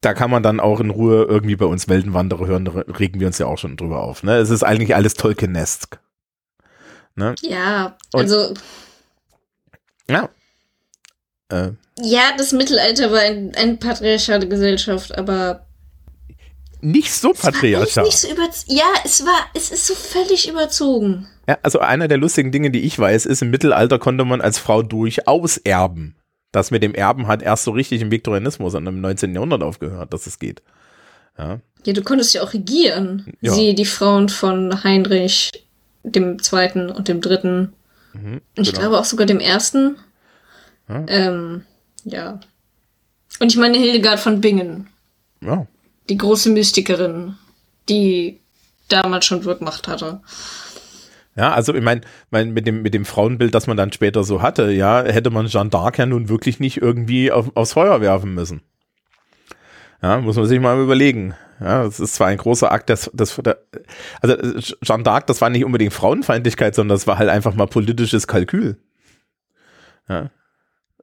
da 0.00 0.14
kann 0.14 0.30
man 0.30 0.42
dann 0.42 0.60
auch 0.60 0.80
in 0.80 0.90
Ruhe 0.90 1.24
irgendwie 1.24 1.56
bei 1.56 1.66
uns 1.66 1.88
Weltenwanderer 1.88 2.46
hören, 2.46 2.64
da 2.64 2.72
regen 2.72 3.20
wir 3.20 3.26
uns 3.26 3.38
ja 3.38 3.46
auch 3.46 3.58
schon 3.58 3.76
drüber 3.76 4.02
auf. 4.02 4.22
Ne? 4.22 4.36
Es 4.36 4.50
ist 4.50 4.62
eigentlich 4.62 4.94
alles 4.94 5.14
Tolkien-esk. 5.14 5.98
Ne? 7.14 7.34
Ja, 7.40 7.96
also. 8.12 8.48
Und, 8.48 8.62
ja. 10.10 10.28
Äh, 11.48 11.72
ja, 12.00 12.22
das 12.36 12.52
Mittelalter 12.52 13.10
war 13.10 13.20
ein, 13.20 13.54
eine 13.54 13.76
patriarchale 13.76 14.48
Gesellschaft, 14.48 15.16
aber 15.16 15.66
nicht 16.80 17.12
so 17.12 17.32
patriarchal. 17.32 18.04
Nicht 18.04 18.18
so 18.18 18.30
über 18.30 18.48
ja, 18.66 18.84
es 19.04 19.24
war, 19.24 19.46
es 19.54 19.70
ist 19.70 19.86
so 19.86 19.94
völlig 19.94 20.48
überzogen. 20.48 21.26
Ja, 21.48 21.58
also 21.62 21.78
einer 21.78 22.08
der 22.08 22.18
lustigen 22.18 22.52
Dinge, 22.52 22.70
die 22.70 22.82
ich 22.82 22.98
weiß, 22.98 23.26
ist, 23.26 23.42
im 23.42 23.50
Mittelalter 23.50 23.98
konnte 23.98 24.24
man 24.24 24.40
als 24.40 24.58
Frau 24.58 24.82
durchaus 24.82 25.56
erben. 25.58 26.16
Das 26.52 26.70
mit 26.70 26.82
dem 26.82 26.94
Erben 26.94 27.26
hat 27.26 27.42
erst 27.42 27.64
so 27.64 27.70
richtig 27.70 28.02
im 28.02 28.10
Viktorianismus 28.10 28.74
und 28.74 28.86
im 28.86 29.00
19. 29.00 29.34
Jahrhundert 29.34 29.62
aufgehört, 29.62 30.12
dass 30.12 30.26
es 30.26 30.38
geht. 30.38 30.62
Ja, 31.38 31.60
ja 31.84 31.92
du 31.92 32.02
konntest 32.02 32.34
ja 32.34 32.42
auch 32.42 32.52
regieren. 32.52 33.32
Ja. 33.40 33.52
Sie, 33.52 33.74
die 33.74 33.84
Frauen 33.84 34.28
von 34.28 34.84
Heinrich 34.84 35.66
dem 36.02 36.42
Zweiten 36.42 36.90
und 36.90 37.08
dem 37.08 37.20
Dritten. 37.20 37.72
Mhm, 38.16 38.40
ich 38.54 38.68
genau. 38.68 38.80
glaube 38.80 38.98
auch 38.98 39.04
sogar 39.04 39.26
dem 39.26 39.40
Ersten. 39.40 39.96
Ja. 40.88 41.04
Ähm, 41.08 41.62
ja. 42.04 42.40
Und 43.40 43.52
ich 43.52 43.56
meine 43.56 43.78
Hildegard 43.78 44.20
von 44.20 44.40
Bingen. 44.40 44.88
Ja. 45.40 45.66
Die 46.08 46.16
große 46.16 46.50
Mystikerin, 46.50 47.36
die 47.88 48.40
damals 48.88 49.26
schon 49.26 49.44
Wirkmacht 49.44 49.88
hatte. 49.88 50.20
Ja, 51.36 51.52
also 51.52 51.74
ich 51.74 51.82
meine, 51.82 52.00
mein, 52.30 52.52
mit, 52.52 52.66
dem, 52.66 52.82
mit 52.82 52.94
dem 52.94 53.04
Frauenbild, 53.04 53.54
das 53.54 53.66
man 53.66 53.76
dann 53.76 53.92
später 53.92 54.24
so 54.24 54.40
hatte, 54.40 54.70
ja, 54.70 55.02
hätte 55.02 55.30
man 55.30 55.48
Jeanne 55.48 55.68
d'Arc 55.68 55.98
ja 55.98 56.06
nun 56.06 56.30
wirklich 56.30 56.60
nicht 56.60 56.78
irgendwie 56.78 57.30
auf, 57.30 57.50
aufs 57.54 57.74
Feuer 57.74 58.00
werfen 58.00 58.34
müssen. 58.34 58.62
Ja, 60.02 60.20
muss 60.20 60.36
man 60.36 60.46
sich 60.46 60.60
mal 60.60 60.80
überlegen. 60.80 61.34
Ja, 61.60 61.84
das 61.84 62.00
ist 62.00 62.14
zwar 62.14 62.28
ein 62.28 62.36
großer 62.36 62.70
Akt 62.70 62.90
des 62.90 63.10
der, 63.14 63.58
also 64.20 64.36
Jeanne 64.82 65.04
d'Arc, 65.04 65.26
das 65.26 65.40
war 65.40 65.48
nicht 65.48 65.64
unbedingt 65.64 65.94
Frauenfeindlichkeit, 65.94 66.74
sondern 66.74 66.96
das 66.96 67.06
war 67.06 67.18
halt 67.18 67.30
einfach 67.30 67.54
mal 67.54 67.66
politisches 67.66 68.26
Kalkül. 68.26 68.76
Ja. 70.08 70.30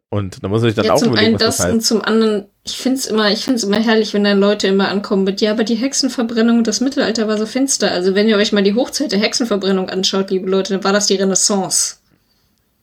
Und 0.09 0.43
da 0.43 0.47
muss 0.47 0.61
man 0.61 0.69
sich 0.69 0.75
dann 0.75 0.85
ja, 0.85 0.93
auch 0.93 0.99
zum 0.99 1.15
einen 1.15 1.33
was 1.33 1.41
das, 1.41 1.59
heißt. 1.59 1.73
und 1.73 1.81
zum 1.81 2.03
anderen, 2.03 2.45
ich 2.63 2.77
finde 2.77 2.99
es 2.99 3.07
immer, 3.07 3.31
ich 3.31 3.47
immer 3.47 3.79
herrlich, 3.79 4.13
wenn 4.13 4.23
dann 4.23 4.39
Leute 4.39 4.67
immer 4.67 4.89
ankommen 4.89 5.23
mit, 5.23 5.41
ja, 5.41 5.49
aber 5.49 5.63
die 5.63 5.73
Hexenverbrennung, 5.73 6.63
das 6.63 6.81
Mittelalter 6.81 7.27
war 7.27 7.39
so 7.39 7.47
finster. 7.47 7.89
Also 7.89 8.13
wenn 8.13 8.27
ihr 8.27 8.37
euch 8.37 8.51
mal 8.51 8.61
die 8.61 8.75
Hochzeit 8.75 9.11
der 9.11 9.17
Hexenverbrennung 9.17 9.89
anschaut, 9.89 10.29
liebe 10.29 10.47
Leute, 10.47 10.73
dann 10.73 10.83
war 10.83 10.93
das 10.93 11.07
die 11.07 11.15
Renaissance. 11.15 11.95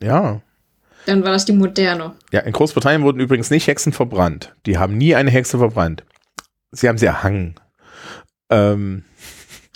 Ja. 0.02 0.40
Dann 1.06 1.24
war 1.24 1.32
das 1.32 1.44
die 1.44 1.52
Moderne. 1.52 2.14
Ja, 2.32 2.40
in 2.40 2.52
Großbritannien 2.52 3.02
wurden 3.02 3.20
übrigens 3.20 3.50
nicht 3.50 3.66
Hexen 3.66 3.92
verbrannt. 3.92 4.54
Die 4.66 4.78
haben 4.78 4.96
nie 4.96 5.14
eine 5.14 5.30
Hexe 5.30 5.58
verbrannt. 5.58 6.04
Sie 6.72 6.88
haben 6.88 6.98
sie 6.98 7.06
erhangen. 7.06 7.54
Ähm, 8.50 9.04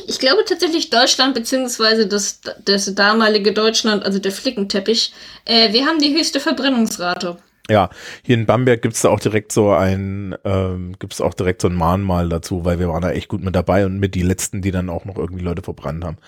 ich 0.07 0.19
glaube 0.19 0.45
tatsächlich 0.47 0.91
Deutschland, 0.91 1.35
beziehungsweise 1.35 2.07
das, 2.07 2.41
das 2.65 2.95
damalige 2.95 3.53
Deutschland, 3.53 4.05
also 4.05 4.19
der 4.19 4.33
Flickenteppich, 4.33 5.13
äh, 5.45 5.73
wir 5.73 5.87
haben 5.87 5.99
die 5.99 6.15
höchste 6.15 6.41
Verbrennungsrate. 6.41 7.39
Ja, 7.71 7.89
hier 8.23 8.35
in 8.35 8.45
Bamberg 8.45 8.83
gibt's 8.83 9.01
da 9.01 9.09
auch 9.09 9.21
direkt 9.21 9.51
so 9.51 9.73
ein, 9.73 10.37
ähm, 10.45 10.97
gibt's 10.99 11.23
auch 11.23 11.33
direkt 11.33 11.63
so 11.63 11.69
ein 11.69 11.75
Mahnmal 11.75 12.29
dazu, 12.29 12.67
weil 12.67 12.79
wir 12.79 12.89
waren 12.89 13.01
da 13.01 13.11
echt 13.11 13.29
gut 13.29 13.43
mit 13.43 13.55
dabei 13.55 13.87
und 13.87 13.99
mit 13.99 14.15
die 14.15 14.23
letzten, 14.23 14.61
die 14.61 14.71
dann 14.71 14.91
auch 14.91 15.07
noch 15.07 15.17
irgendwie 15.17 15.43
Leute 15.43 15.63
verbrannt 15.63 16.05
haben. 16.05 16.19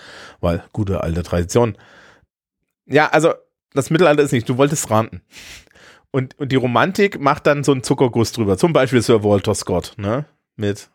Weil, 0.41 0.65
gute 0.73 1.03
alte 1.03 1.23
Tradition. 1.23 1.77
Ja, 2.87 3.09
also, 3.09 3.35
das 3.77 3.91
Mittelalter 3.91 4.23
ist 4.23 4.33
nicht, 4.33 4.49
du 4.49 4.57
wolltest 4.57 4.91
ranten. 4.91 5.23
Und, 6.11 6.39
und 6.39 6.51
die 6.51 6.57
Romantik 6.57 7.21
macht 7.21 7.47
dann 7.47 7.63
so 7.63 7.73
einen 7.73 7.83
Zuckerguss 7.83 8.33
drüber. 8.33 8.57
Zum 8.57 8.73
Beispiel 8.73 9.03
Sir 9.03 9.23
Walter 9.23 9.55
Scott, 9.55 9.93
ne? 9.97 10.25
Mit 10.57 10.89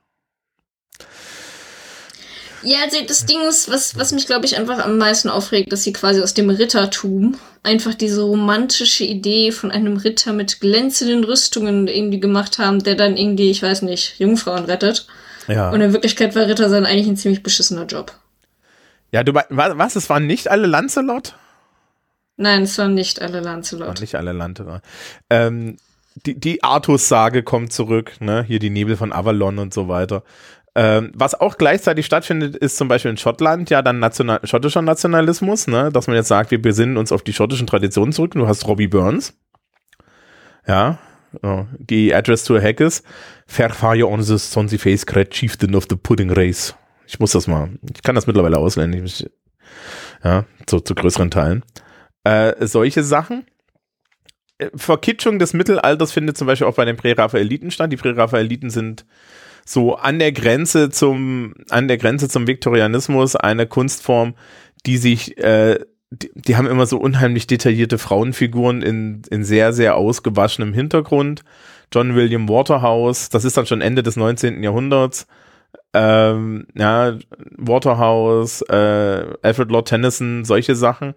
ja, 2.64 2.80
also 2.84 2.98
das 3.08 3.26
Ding 3.26 3.42
ist, 3.48 3.72
was, 3.72 3.98
was 3.98 4.12
mich, 4.12 4.28
glaube 4.28 4.46
ich, 4.46 4.58
einfach 4.58 4.84
am 4.84 4.98
meisten 4.98 5.30
aufregt, 5.30 5.72
dass 5.72 5.84
sie 5.84 5.94
quasi 5.94 6.22
aus 6.22 6.34
dem 6.34 6.50
Rittertum 6.50 7.38
einfach 7.64 7.96
diese 7.96 8.22
romantische 8.22 9.04
Idee 9.04 9.52
von 9.52 9.72
einem 9.72 9.98
Ritter 9.98 10.34
mit 10.34 10.60
glänzenden 10.60 11.24
Rüstungen 11.24 11.88
irgendwie 11.88 12.20
gemacht 12.20 12.60
haben, 12.60 12.84
der 12.84 12.96
dann 12.96 13.18
irgendwie, 13.18 13.50
ich 13.50 13.64
weiß 13.64 13.82
nicht, 13.84 14.20
Jungfrauen 14.20 14.66
rettet. 14.66 15.08
Ja. 15.48 15.72
Und 15.72 15.82
in 15.82 15.94
Wirklichkeit 15.94 16.36
war 16.36 16.48
Ritter 16.48 16.70
sein 16.70 16.86
eigentlich 16.86 17.08
ein 17.08 17.18
ziemlich 17.18 17.42
beschissener 17.42 17.86
Job. 17.86 18.14
Ja, 19.12 19.24
du 19.24 19.34
was? 19.34 19.96
Es 19.96 20.10
waren 20.10 20.28
nicht 20.28 20.48
alle 20.50 20.68
Lancelot? 20.68 21.36
Nein, 22.42 22.64
es 22.64 22.76
waren 22.80 22.96
nicht 22.96 23.22
alle 23.22 23.40
Lancelot. 23.40 24.02
Nicht 24.02 24.16
alle 24.16 24.32
Lancelot. 24.32 24.82
Ähm, 25.30 25.78
die, 26.26 26.40
die 26.40 26.64
Artus-Sage 26.64 27.44
kommt 27.44 27.72
zurück, 27.72 28.14
ne? 28.20 28.44
Hier 28.44 28.58
die 28.58 28.72
Nebel 28.72 28.98
von 28.98 29.14
Avalon 29.14 29.60
und 29.60 29.76
so 29.76 29.88
weiter. 29.88 30.24
Ähm, 30.74 31.12
was 31.14 31.36
auch 31.36 31.58
gleichzeitig 31.58 32.08
stattfindet, 32.08 32.56
ist 32.56 32.78
zum 32.78 32.88
Beispiel 32.88 33.12
in 33.12 33.18
Schottland 33.18 33.70
ja 33.70 33.84
dann 33.84 34.00
National 34.00 34.40
schottischer 34.44 34.82
Nationalismus, 34.82 35.68
ne? 35.68 35.92
dass 35.92 36.08
man 36.08 36.16
jetzt 36.16 36.30
sagt, 36.30 36.50
wir 36.50 36.60
besinnen 36.60 36.98
uns 36.98 37.12
auf 37.12 37.22
die 37.22 37.34
schottischen 37.34 37.68
Traditionen 37.68 38.12
zurück. 38.12 38.32
Du 38.32 38.48
hast 38.48 38.68
Robbie 38.68 38.88
Burns. 38.88 39.38
Ja, 40.66 40.98
oh, 41.44 41.66
die 41.78 42.16
Address 42.16 42.44
to 42.46 42.56
a 42.56 42.62
Hackers. 42.62 43.04
Fair 43.46 43.70
fire 43.70 44.08
on 44.08 44.24
the 44.24 44.40
sonzy 44.40 44.80
face 44.80 45.06
great 45.06 45.30
chieftain 45.30 45.76
of 45.76 45.86
the 45.90 45.96
pudding 45.96 46.32
race. 46.32 46.74
Ich 47.06 47.20
muss 47.20 47.34
das 47.34 47.46
mal, 47.46 47.70
ich 47.94 48.02
kann 48.02 48.16
das 48.16 48.26
mittlerweile 48.26 48.58
auswendig. 48.58 49.30
Ja, 50.24 50.46
so 50.68 50.80
zu 50.80 50.96
größeren 50.96 51.30
Teilen. 51.30 51.64
Äh, 52.24 52.68
solche 52.68 53.04
Sachen. 53.04 53.46
Äh, 54.58 54.70
Verkitschung 54.76 55.40
des 55.40 55.54
Mittelalters 55.54 56.12
findet 56.12 56.38
zum 56.38 56.48
Beispiel 56.48 56.68
auch 56.68 56.76
bei 56.76 56.86
den 56.86 56.98
Prä-Raphaeliten 56.98 57.72
statt. 57.72 57.92
Die 57.92 57.98
Prä-Raphaeliten 57.98 58.70
sind 58.70 59.06
so 59.66 59.96
an 59.96 60.20
der 60.20 60.32
Grenze 60.32 60.90
zum, 60.90 61.54
an 61.70 61.88
der 61.88 61.98
Grenze 61.98 62.30
zum 62.30 62.48
Viktorianismus 62.48 63.36
eine 63.36 63.68
Kunstform, 63.68 64.36
die 64.86 64.98
sich, 64.98 65.38
äh, 65.38 65.80
die, 66.10 66.32
die 66.36 66.56
haben 66.58 66.68
immer 66.68 66.86
so 66.86 66.98
unheimlich 67.00 67.48
detaillierte 67.48 67.98
Frauenfiguren 67.98 68.82
in, 68.82 69.22
in 69.30 69.44
sehr, 69.44 69.74
sehr 69.74 69.96
ausgewaschenem 69.96 70.74
Hintergrund. 70.74 71.44
John 71.94 72.16
William 72.16 72.48
Waterhouse, 72.48 73.30
das 73.30 73.46
ist 73.46 73.58
dann 73.58 73.66
schon 73.66 73.82
Ende 73.82 74.04
des 74.04 74.16
19. 74.16 74.64
Jahrhunderts. 74.64 75.28
Ähm, 75.94 76.68
ja, 76.74 77.18
Waterhouse, 77.58 78.62
äh, 78.64 79.26
Alfred 79.42 79.72
Lord 79.72 79.90
Tennyson, 79.90 80.46
solche 80.46 80.76
Sachen 80.76 81.16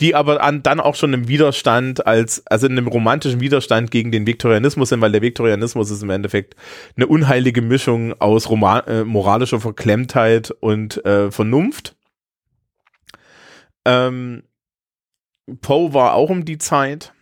die 0.00 0.14
aber 0.14 0.42
an, 0.42 0.62
dann 0.62 0.80
auch 0.80 0.96
schon 0.96 1.12
im 1.12 1.28
Widerstand 1.28 2.06
als, 2.06 2.44
also 2.46 2.66
in 2.66 2.72
einem 2.72 2.88
romantischen 2.88 3.40
Widerstand 3.40 3.90
gegen 3.90 4.10
den 4.10 4.26
Viktorianismus 4.26 4.88
sind, 4.88 5.00
weil 5.00 5.12
der 5.12 5.22
Viktorianismus 5.22 5.90
ist 5.90 6.02
im 6.02 6.10
Endeffekt 6.10 6.56
eine 6.96 7.06
unheilige 7.06 7.62
Mischung 7.62 8.12
aus 8.20 8.50
Roma 8.50 8.80
äh, 8.80 9.04
moralischer 9.04 9.60
Verklemmtheit 9.60 10.50
und 10.50 11.04
äh, 11.04 11.30
Vernunft. 11.30 11.94
Ähm, 13.84 14.42
Poe 15.60 15.94
war 15.94 16.14
auch 16.14 16.30
um 16.30 16.44
die 16.44 16.58
Zeit. 16.58 17.12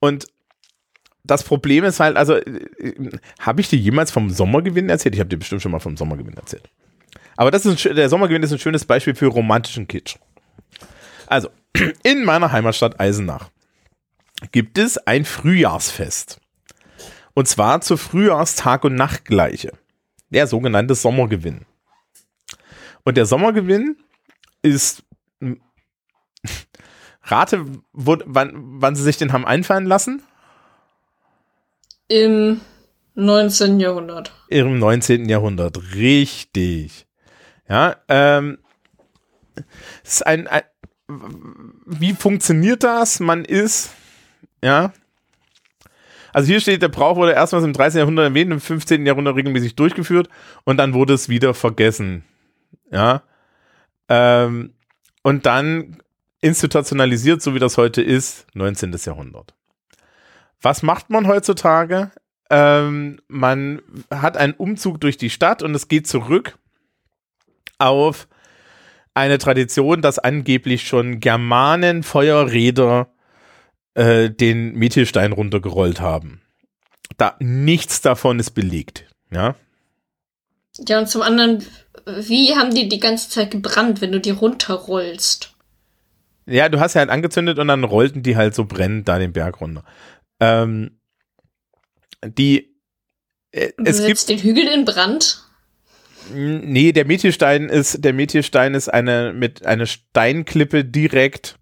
Und 0.00 0.26
das 1.22 1.44
Problem 1.44 1.84
ist 1.84 2.00
halt, 2.00 2.16
also, 2.16 2.34
äh, 2.34 3.10
habe 3.38 3.60
ich 3.60 3.68
dir 3.68 3.78
jemals 3.78 4.10
vom 4.10 4.30
Sommergewinn 4.30 4.88
erzählt? 4.88 5.14
Ich 5.14 5.20
habe 5.20 5.28
dir 5.28 5.36
bestimmt 5.36 5.62
schon 5.62 5.72
mal 5.72 5.78
vom 5.78 5.96
Sommergewinn 5.96 6.34
erzählt. 6.34 6.68
Aber 7.36 7.50
das 7.50 7.64
ist 7.64 7.86
ein, 7.86 7.94
der 7.94 8.08
Sommergewinn 8.08 8.42
ist 8.42 8.52
ein 8.52 8.58
schönes 8.58 8.84
Beispiel 8.84 9.14
für 9.14 9.26
romantischen 9.26 9.86
Kitsch. 9.86 10.16
Also, 11.30 11.50
in 12.02 12.24
meiner 12.24 12.50
Heimatstadt 12.50 12.98
Eisenach 12.98 13.50
gibt 14.50 14.78
es 14.78 14.98
ein 14.98 15.24
Frühjahrsfest. 15.24 16.40
Und 17.34 17.46
zwar 17.46 17.80
zur 17.80 17.98
Frühjahrstag- 17.98 18.84
und 18.84 18.96
Nachtgleiche. 18.96 19.72
Der 20.30 20.48
sogenannte 20.48 20.96
Sommergewinn. 20.96 21.66
Und 23.04 23.16
der 23.16 23.26
Sommergewinn 23.26 23.96
ist. 24.62 25.04
Rate, 27.22 27.64
wo, 27.92 28.18
wann, 28.26 28.52
wann 28.54 28.96
sie 28.96 29.04
sich 29.04 29.16
den 29.16 29.32
haben 29.32 29.46
einfallen 29.46 29.86
lassen? 29.86 30.22
Im 32.08 32.60
19. 33.14 33.78
Jahrhundert. 33.78 34.32
Im 34.48 34.80
19. 34.80 35.28
Jahrhundert, 35.28 35.94
richtig. 35.94 37.06
Ja, 37.68 37.96
ähm, 38.08 38.58
es 40.02 40.14
ist 40.14 40.26
ein, 40.26 40.48
ein, 40.48 40.62
wie 41.86 42.14
funktioniert 42.14 42.82
das? 42.82 43.20
Man 43.20 43.44
ist, 43.44 43.90
ja. 44.62 44.92
Also 46.32 46.46
hier 46.46 46.60
steht, 46.60 46.82
der 46.82 46.88
Brauch 46.88 47.16
wurde 47.16 47.32
erstmals 47.32 47.64
im 47.64 47.72
13. 47.72 47.98
Jahrhundert 47.98 48.26
erwähnt, 48.26 48.52
im 48.52 48.60
15. 48.60 49.04
Jahrhundert 49.04 49.36
regelmäßig 49.36 49.74
durchgeführt 49.74 50.28
und 50.64 50.76
dann 50.76 50.94
wurde 50.94 51.14
es 51.14 51.28
wieder 51.28 51.54
vergessen. 51.54 52.24
Ja. 52.90 53.22
Ähm, 54.08 54.74
und 55.22 55.46
dann 55.46 55.98
institutionalisiert, 56.40 57.42
so 57.42 57.54
wie 57.54 57.58
das 57.58 57.76
heute 57.76 58.02
ist, 58.02 58.46
19. 58.54 58.96
Jahrhundert. 59.04 59.54
Was 60.62 60.82
macht 60.82 61.10
man 61.10 61.26
heutzutage? 61.26 62.10
Ähm, 62.50 63.20
man 63.28 63.82
hat 64.10 64.36
einen 64.36 64.54
Umzug 64.54 65.00
durch 65.00 65.16
die 65.16 65.30
Stadt 65.30 65.62
und 65.62 65.74
es 65.74 65.88
geht 65.88 66.06
zurück 66.06 66.58
auf 67.78 68.28
eine 69.20 69.38
Tradition, 69.38 70.02
dass 70.02 70.18
angeblich 70.18 70.86
schon 70.86 71.20
Germanen 71.20 72.02
Feuerräder 72.02 73.12
äh, 73.94 74.30
den 74.30 74.74
Methelstein 74.74 75.32
runtergerollt 75.32 76.00
haben. 76.00 76.42
Da 77.16 77.36
nichts 77.38 78.00
davon 78.00 78.38
ist 78.38 78.52
belegt, 78.52 79.06
ja. 79.32 79.56
Ja, 80.78 81.00
und 81.00 81.08
zum 81.08 81.22
anderen, 81.22 81.64
wie 82.06 82.54
haben 82.54 82.74
die 82.74 82.88
die 82.88 83.00
ganze 83.00 83.28
Zeit 83.28 83.50
gebrannt, 83.50 84.00
wenn 84.00 84.12
du 84.12 84.20
die 84.20 84.30
runterrollst? 84.30 85.54
Ja, 86.46 86.68
du 86.68 86.80
hast 86.80 86.94
ja 86.94 87.00
halt 87.00 87.10
angezündet 87.10 87.58
und 87.58 87.68
dann 87.68 87.84
rollten 87.84 88.22
die 88.22 88.36
halt 88.36 88.54
so 88.54 88.64
brennend 88.64 89.08
da 89.08 89.18
den 89.18 89.32
Berg 89.32 89.60
runter. 89.60 89.84
Ähm, 90.40 90.98
die 92.24 92.74
äh, 93.52 93.72
es 93.84 94.04
gibt 94.04 94.28
den 94.28 94.38
Hügel 94.38 94.66
in 94.66 94.84
Brand. 94.84 95.44
Nee, 96.34 96.92
der 96.92 97.04
Methelstein 97.06 97.68
ist 97.68 98.04
der 98.04 98.12
Methelstein 98.12 98.74
ist 98.74 98.88
eine 98.88 99.32
mit 99.32 99.66
einer 99.66 99.86
Steinklippe 99.86 100.84
direkt 100.84 101.58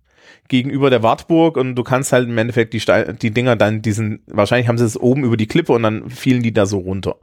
gegenüber 0.49 0.91
der 0.91 1.03
Wartburg 1.03 1.57
und 1.57 1.75
du 1.75 1.85
kannst 1.85 2.13
halt 2.13 2.29
im 2.29 2.39
Endeffekt 2.39 2.73
die 2.73 2.81
Stein, 2.81 3.19
die 3.21 3.31
Dinger 3.31 3.57
dann 3.57 3.83
diesen 3.83 4.23
wahrscheinlich 4.27 4.69
haben 4.69 4.79
sie 4.79 4.85
es 4.85 4.99
oben 4.99 5.25
über 5.25 5.37
die 5.37 5.47
Klippe 5.47 5.73
und 5.73 5.83
dann 5.83 6.11
fielen 6.11 6.43
die 6.43 6.53
da 6.53 6.67
so 6.67 6.79
runter. 6.79 7.17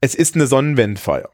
Es 0.00 0.14
ist 0.14 0.34
eine 0.34 0.46
Sonnenwendfeier. 0.46 1.30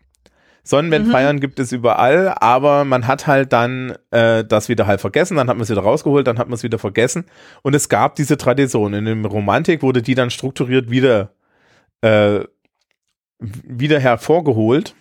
Sonnenwendfeiern 0.63 1.37
mhm. 1.37 1.41
gibt 1.41 1.59
es 1.59 1.73
überall, 1.73 2.35
aber 2.39 2.85
man 2.85 3.07
hat 3.07 3.27
halt 3.27 3.53
dann 3.53 3.97
äh, 4.11 4.45
das 4.45 4.69
wieder 4.69 4.87
halt 4.87 5.01
vergessen, 5.01 5.37
dann 5.37 5.49
hat 5.49 5.57
man 5.57 5.63
es 5.63 5.71
wieder 5.71 5.81
rausgeholt, 5.81 6.27
dann 6.27 6.39
hat 6.39 6.49
man 6.49 6.55
es 6.55 6.63
wieder 6.63 6.79
vergessen. 6.79 7.25
Und 7.63 7.75
es 7.75 7.89
gab 7.89 8.15
diese 8.15 8.37
Tradition. 8.37 8.95
In 8.95 9.05
der 9.05 9.31
Romantik 9.31 9.83
wurde 9.83 10.03
die 10.03 10.15
dann 10.15 10.31
strukturiert 10.31 10.91
wieder, 10.91 11.33
äh, 12.03 12.41
wieder 13.39 14.01
hervorgeholt. 14.01 14.95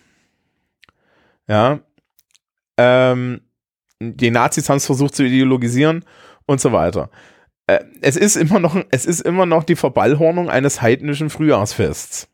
Ja. 1.49 1.79
Ähm, 2.77 3.41
die 3.99 4.31
Nazis 4.31 4.69
haben 4.69 4.77
es 4.77 4.85
versucht 4.85 5.15
zu 5.15 5.23
ideologisieren 5.23 6.05
und 6.45 6.61
so 6.61 6.71
weiter. 6.71 7.09
Äh, 7.67 7.83
es 8.01 8.15
ist 8.15 8.37
immer 8.37 8.59
noch, 8.59 8.81
es 8.91 9.05
ist 9.05 9.21
immer 9.21 9.45
noch 9.45 9.63
die 9.63 9.75
Verballhornung 9.75 10.49
eines 10.49 10.81
heidnischen 10.81 11.29
Frühjahrsfests. 11.29 12.29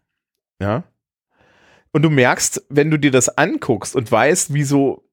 Ja. 0.62 0.84
Und 1.92 2.02
du 2.02 2.10
merkst, 2.10 2.66
wenn 2.70 2.92
du 2.92 3.00
dir 3.00 3.12
das 3.12 3.30
anguckst 3.38 3.96
und 3.96 4.12
weißt, 4.12 4.54
wie 4.54 4.64
so, 4.64 5.08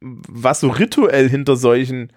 was 0.00 0.60
so 0.60 0.68
rituell 0.68 1.28
hinter 1.28 1.56
solchen 1.56 2.12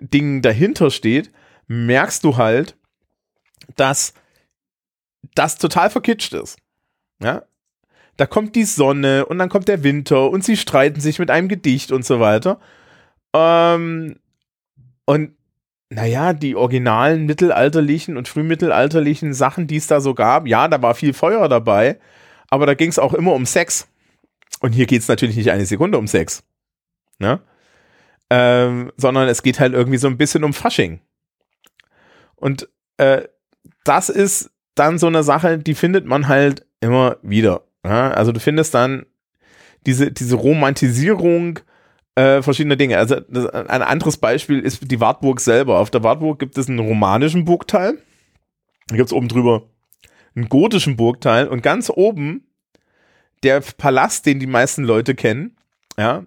Dingen 0.00 0.42
dahinter 0.42 0.90
steht, 0.90 1.30
merkst 1.66 2.24
du 2.24 2.36
halt, 2.36 2.76
dass 3.76 4.14
das 5.34 5.58
total 5.58 5.90
verkitscht 5.90 6.32
ist. 6.32 6.58
Ja? 7.22 7.44
Da 8.20 8.26
kommt 8.26 8.54
die 8.54 8.64
Sonne 8.64 9.24
und 9.24 9.38
dann 9.38 9.48
kommt 9.48 9.66
der 9.66 9.82
Winter 9.82 10.28
und 10.28 10.44
sie 10.44 10.58
streiten 10.58 11.00
sich 11.00 11.18
mit 11.18 11.30
einem 11.30 11.48
Gedicht 11.48 11.90
und 11.90 12.04
so 12.04 12.20
weiter. 12.20 12.60
Ähm, 13.32 14.16
und 15.06 15.36
naja, 15.88 16.34
die 16.34 16.54
originalen 16.54 17.24
mittelalterlichen 17.24 18.18
und 18.18 18.28
frühmittelalterlichen 18.28 19.32
Sachen, 19.32 19.66
die 19.68 19.76
es 19.76 19.86
da 19.86 20.02
so 20.02 20.12
gab, 20.12 20.46
ja, 20.46 20.68
da 20.68 20.82
war 20.82 20.94
viel 20.94 21.14
Feuer 21.14 21.48
dabei, 21.48 21.98
aber 22.50 22.66
da 22.66 22.74
ging 22.74 22.90
es 22.90 22.98
auch 22.98 23.14
immer 23.14 23.32
um 23.32 23.46
Sex. 23.46 23.88
Und 24.60 24.72
hier 24.72 24.84
geht 24.84 25.00
es 25.00 25.08
natürlich 25.08 25.36
nicht 25.36 25.50
eine 25.50 25.64
Sekunde 25.64 25.96
um 25.96 26.06
Sex. 26.06 26.42
Ne? 27.18 27.40
Ähm, 28.28 28.92
sondern 28.98 29.28
es 29.28 29.42
geht 29.42 29.60
halt 29.60 29.72
irgendwie 29.72 29.96
so 29.96 30.08
ein 30.08 30.18
bisschen 30.18 30.44
um 30.44 30.52
Fasching. 30.52 31.00
Und 32.36 32.68
äh, 32.98 33.22
das 33.84 34.10
ist 34.10 34.50
dann 34.74 34.98
so 34.98 35.06
eine 35.06 35.22
Sache, 35.22 35.56
die 35.56 35.74
findet 35.74 36.04
man 36.04 36.28
halt 36.28 36.66
immer 36.82 37.16
wieder. 37.22 37.62
Ja? 37.84 38.10
Also 38.10 38.32
du 38.32 38.40
findest 38.40 38.74
dann 38.74 39.06
diese, 39.86 40.10
diese 40.10 40.36
Romantisierung 40.36 41.60
äh, 42.14 42.42
verschiedener 42.42 42.76
Dinge. 42.76 42.98
Also 42.98 43.20
das, 43.20 43.46
ein 43.46 43.82
anderes 43.82 44.16
Beispiel 44.16 44.60
ist 44.60 44.90
die 44.90 45.00
Wartburg 45.00 45.40
selber. 45.40 45.78
Auf 45.78 45.90
der 45.90 46.02
Wartburg 46.02 46.38
gibt 46.38 46.58
es 46.58 46.68
einen 46.68 46.78
romanischen 46.78 47.44
Burgteil. 47.44 47.98
Da 48.88 48.96
gibt 48.96 49.08
es 49.08 49.12
oben 49.12 49.28
drüber 49.28 49.68
einen 50.34 50.48
gotischen 50.48 50.96
Burgteil 50.96 51.48
und 51.48 51.62
ganz 51.62 51.90
oben 51.90 52.46
der 53.42 53.60
Palast, 53.60 54.26
den 54.26 54.38
die 54.38 54.46
meisten 54.46 54.84
Leute 54.84 55.14
kennen, 55.14 55.56
ja, 55.98 56.24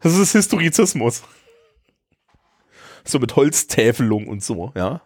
das 0.00 0.16
ist 0.16 0.32
Historizismus. 0.32 1.22
So 3.04 3.18
mit 3.18 3.36
Holztäfelung 3.36 4.28
und 4.28 4.42
so, 4.42 4.72
ja. 4.74 5.02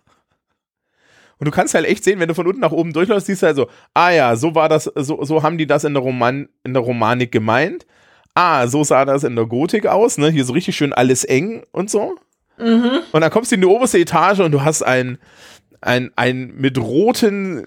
Und 1.38 1.46
du 1.46 1.50
kannst 1.50 1.74
halt 1.74 1.86
echt 1.86 2.02
sehen, 2.02 2.18
wenn 2.18 2.28
du 2.28 2.34
von 2.34 2.46
unten 2.46 2.60
nach 2.60 2.72
oben 2.72 2.92
durchläufst, 2.92 3.26
siehst 3.26 3.42
du 3.42 3.46
halt 3.46 3.56
so, 3.56 3.68
ah 3.94 4.10
ja, 4.10 4.36
so 4.36 4.54
war 4.54 4.68
das, 4.68 4.84
so, 4.94 5.24
so 5.24 5.42
haben 5.42 5.58
die 5.58 5.66
das 5.66 5.84
in 5.84 5.94
der, 5.94 6.02
Roman, 6.02 6.48
in 6.64 6.74
der 6.74 6.82
Romanik 6.82 7.30
gemeint. 7.30 7.86
Ah, 8.34 8.66
so 8.66 8.84
sah 8.84 9.04
das 9.04 9.24
in 9.24 9.36
der 9.36 9.46
Gotik 9.46 9.86
aus, 9.86 10.18
ne? 10.18 10.30
Hier 10.30 10.44
so 10.44 10.52
richtig 10.52 10.76
schön 10.76 10.92
alles 10.92 11.24
eng 11.24 11.64
und 11.72 11.90
so. 11.90 12.16
Mhm. 12.58 13.00
Und 13.12 13.20
dann 13.20 13.30
kommst 13.30 13.50
du 13.50 13.54
in 13.54 13.60
die 13.60 13.66
oberste 13.66 13.98
Etage 13.98 14.40
und 14.40 14.52
du 14.52 14.64
hast 14.64 14.82
ein, 14.82 15.18
ein, 15.80 16.10
ein 16.16 16.54
mit 16.56 16.78
roten, 16.78 17.64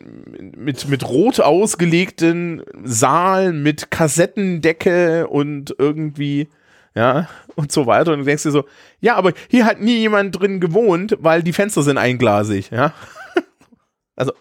mit, 0.55 0.87
mit 0.87 1.07
rot 1.07 1.39
ausgelegten 1.39 2.63
Saal 2.83 3.53
mit 3.53 3.89
Kassettendecke 3.89 5.27
und 5.27 5.75
irgendwie, 5.77 6.49
ja, 6.93 7.29
und 7.55 7.71
so 7.71 7.85
weiter. 7.85 8.13
Und 8.13 8.19
du 8.19 8.25
denkst 8.25 8.43
dir 8.43 8.51
so, 8.51 8.65
ja, 8.99 9.15
aber 9.15 9.31
hier 9.49 9.65
hat 9.65 9.79
nie 9.79 9.97
jemand 9.97 10.39
drin 10.39 10.59
gewohnt, 10.59 11.17
weil 11.21 11.41
die 11.41 11.53
Fenster 11.53 11.83
sind 11.83 11.97
einglasig, 11.97 12.69
ja. 12.71 12.93
Also, 14.15 14.33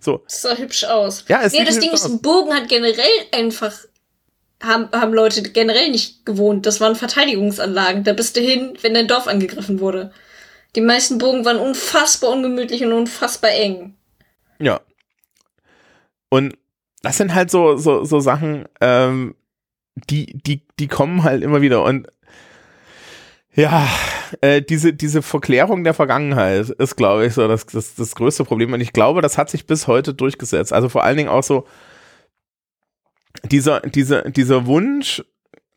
so. 0.00 0.18
Das 0.24 0.42
sah 0.42 0.56
hübsch 0.56 0.84
aus. 0.84 1.24
Ja, 1.28 1.42
es 1.42 1.52
nee, 1.52 1.64
das 1.64 1.78
Ding 1.78 1.92
ist, 1.92 2.22
Burgen 2.22 2.54
hat 2.54 2.68
generell 2.68 3.04
einfach 3.32 3.72
haben, 4.62 4.88
haben 4.92 5.12
Leute 5.12 5.42
generell 5.42 5.90
nicht 5.90 6.24
gewohnt. 6.26 6.66
Das 6.66 6.80
waren 6.80 6.96
Verteidigungsanlagen. 6.96 8.04
Da 8.04 8.12
bist 8.12 8.36
du 8.36 8.40
hin, 8.40 8.76
wenn 8.82 8.94
dein 8.94 9.08
Dorf 9.08 9.26
angegriffen 9.26 9.80
wurde. 9.80 10.12
Die 10.76 10.80
meisten 10.80 11.18
Burgen 11.18 11.44
waren 11.44 11.58
unfassbar 11.58 12.30
ungemütlich 12.30 12.84
und 12.84 12.92
unfassbar 12.92 13.52
eng. 13.52 13.96
Ja. 14.58 14.80
Und 16.28 16.56
das 17.02 17.16
sind 17.16 17.34
halt 17.34 17.50
so, 17.50 17.76
so, 17.76 18.04
so 18.04 18.20
Sachen, 18.20 18.66
ähm, 18.80 19.36
die, 20.10 20.26
die, 20.38 20.66
die 20.78 20.88
kommen 20.88 21.22
halt 21.22 21.42
immer 21.42 21.60
wieder. 21.60 21.84
Und 21.84 22.08
ja, 23.54 23.86
äh, 24.40 24.62
diese, 24.62 24.92
diese 24.92 25.22
Verklärung 25.22 25.84
der 25.84 25.94
Vergangenheit 25.94 26.70
ist, 26.70 26.96
glaube 26.96 27.26
ich, 27.26 27.34
so 27.34 27.46
das, 27.48 27.66
das, 27.66 27.94
das 27.94 28.14
größte 28.14 28.44
Problem. 28.44 28.72
Und 28.72 28.80
ich 28.80 28.92
glaube, 28.92 29.20
das 29.20 29.38
hat 29.38 29.50
sich 29.50 29.66
bis 29.66 29.86
heute 29.86 30.14
durchgesetzt. 30.14 30.72
Also 30.72 30.88
vor 30.88 31.04
allen 31.04 31.16
Dingen 31.16 31.28
auch 31.28 31.42
so 31.42 31.66
dieser, 33.50 33.80
dieser, 33.80 34.30
dieser 34.30 34.66
Wunsch, 34.66 35.22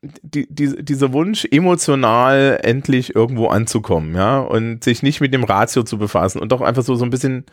die, 0.01 0.47
die, 0.49 0.83
dieser 0.83 1.11
Wunsch, 1.13 1.45
emotional 1.49 2.59
endlich 2.63 3.15
irgendwo 3.15 3.47
anzukommen, 3.47 4.15
ja, 4.15 4.39
und 4.39 4.83
sich 4.83 5.03
nicht 5.03 5.21
mit 5.21 5.33
dem 5.33 5.43
Ratio 5.43 5.83
zu 5.83 5.97
befassen 5.97 6.39
und 6.39 6.51
doch 6.51 6.61
einfach 6.61 6.83
so, 6.83 6.95
so 6.95 7.03
ein 7.03 7.09
bisschen 7.09 7.45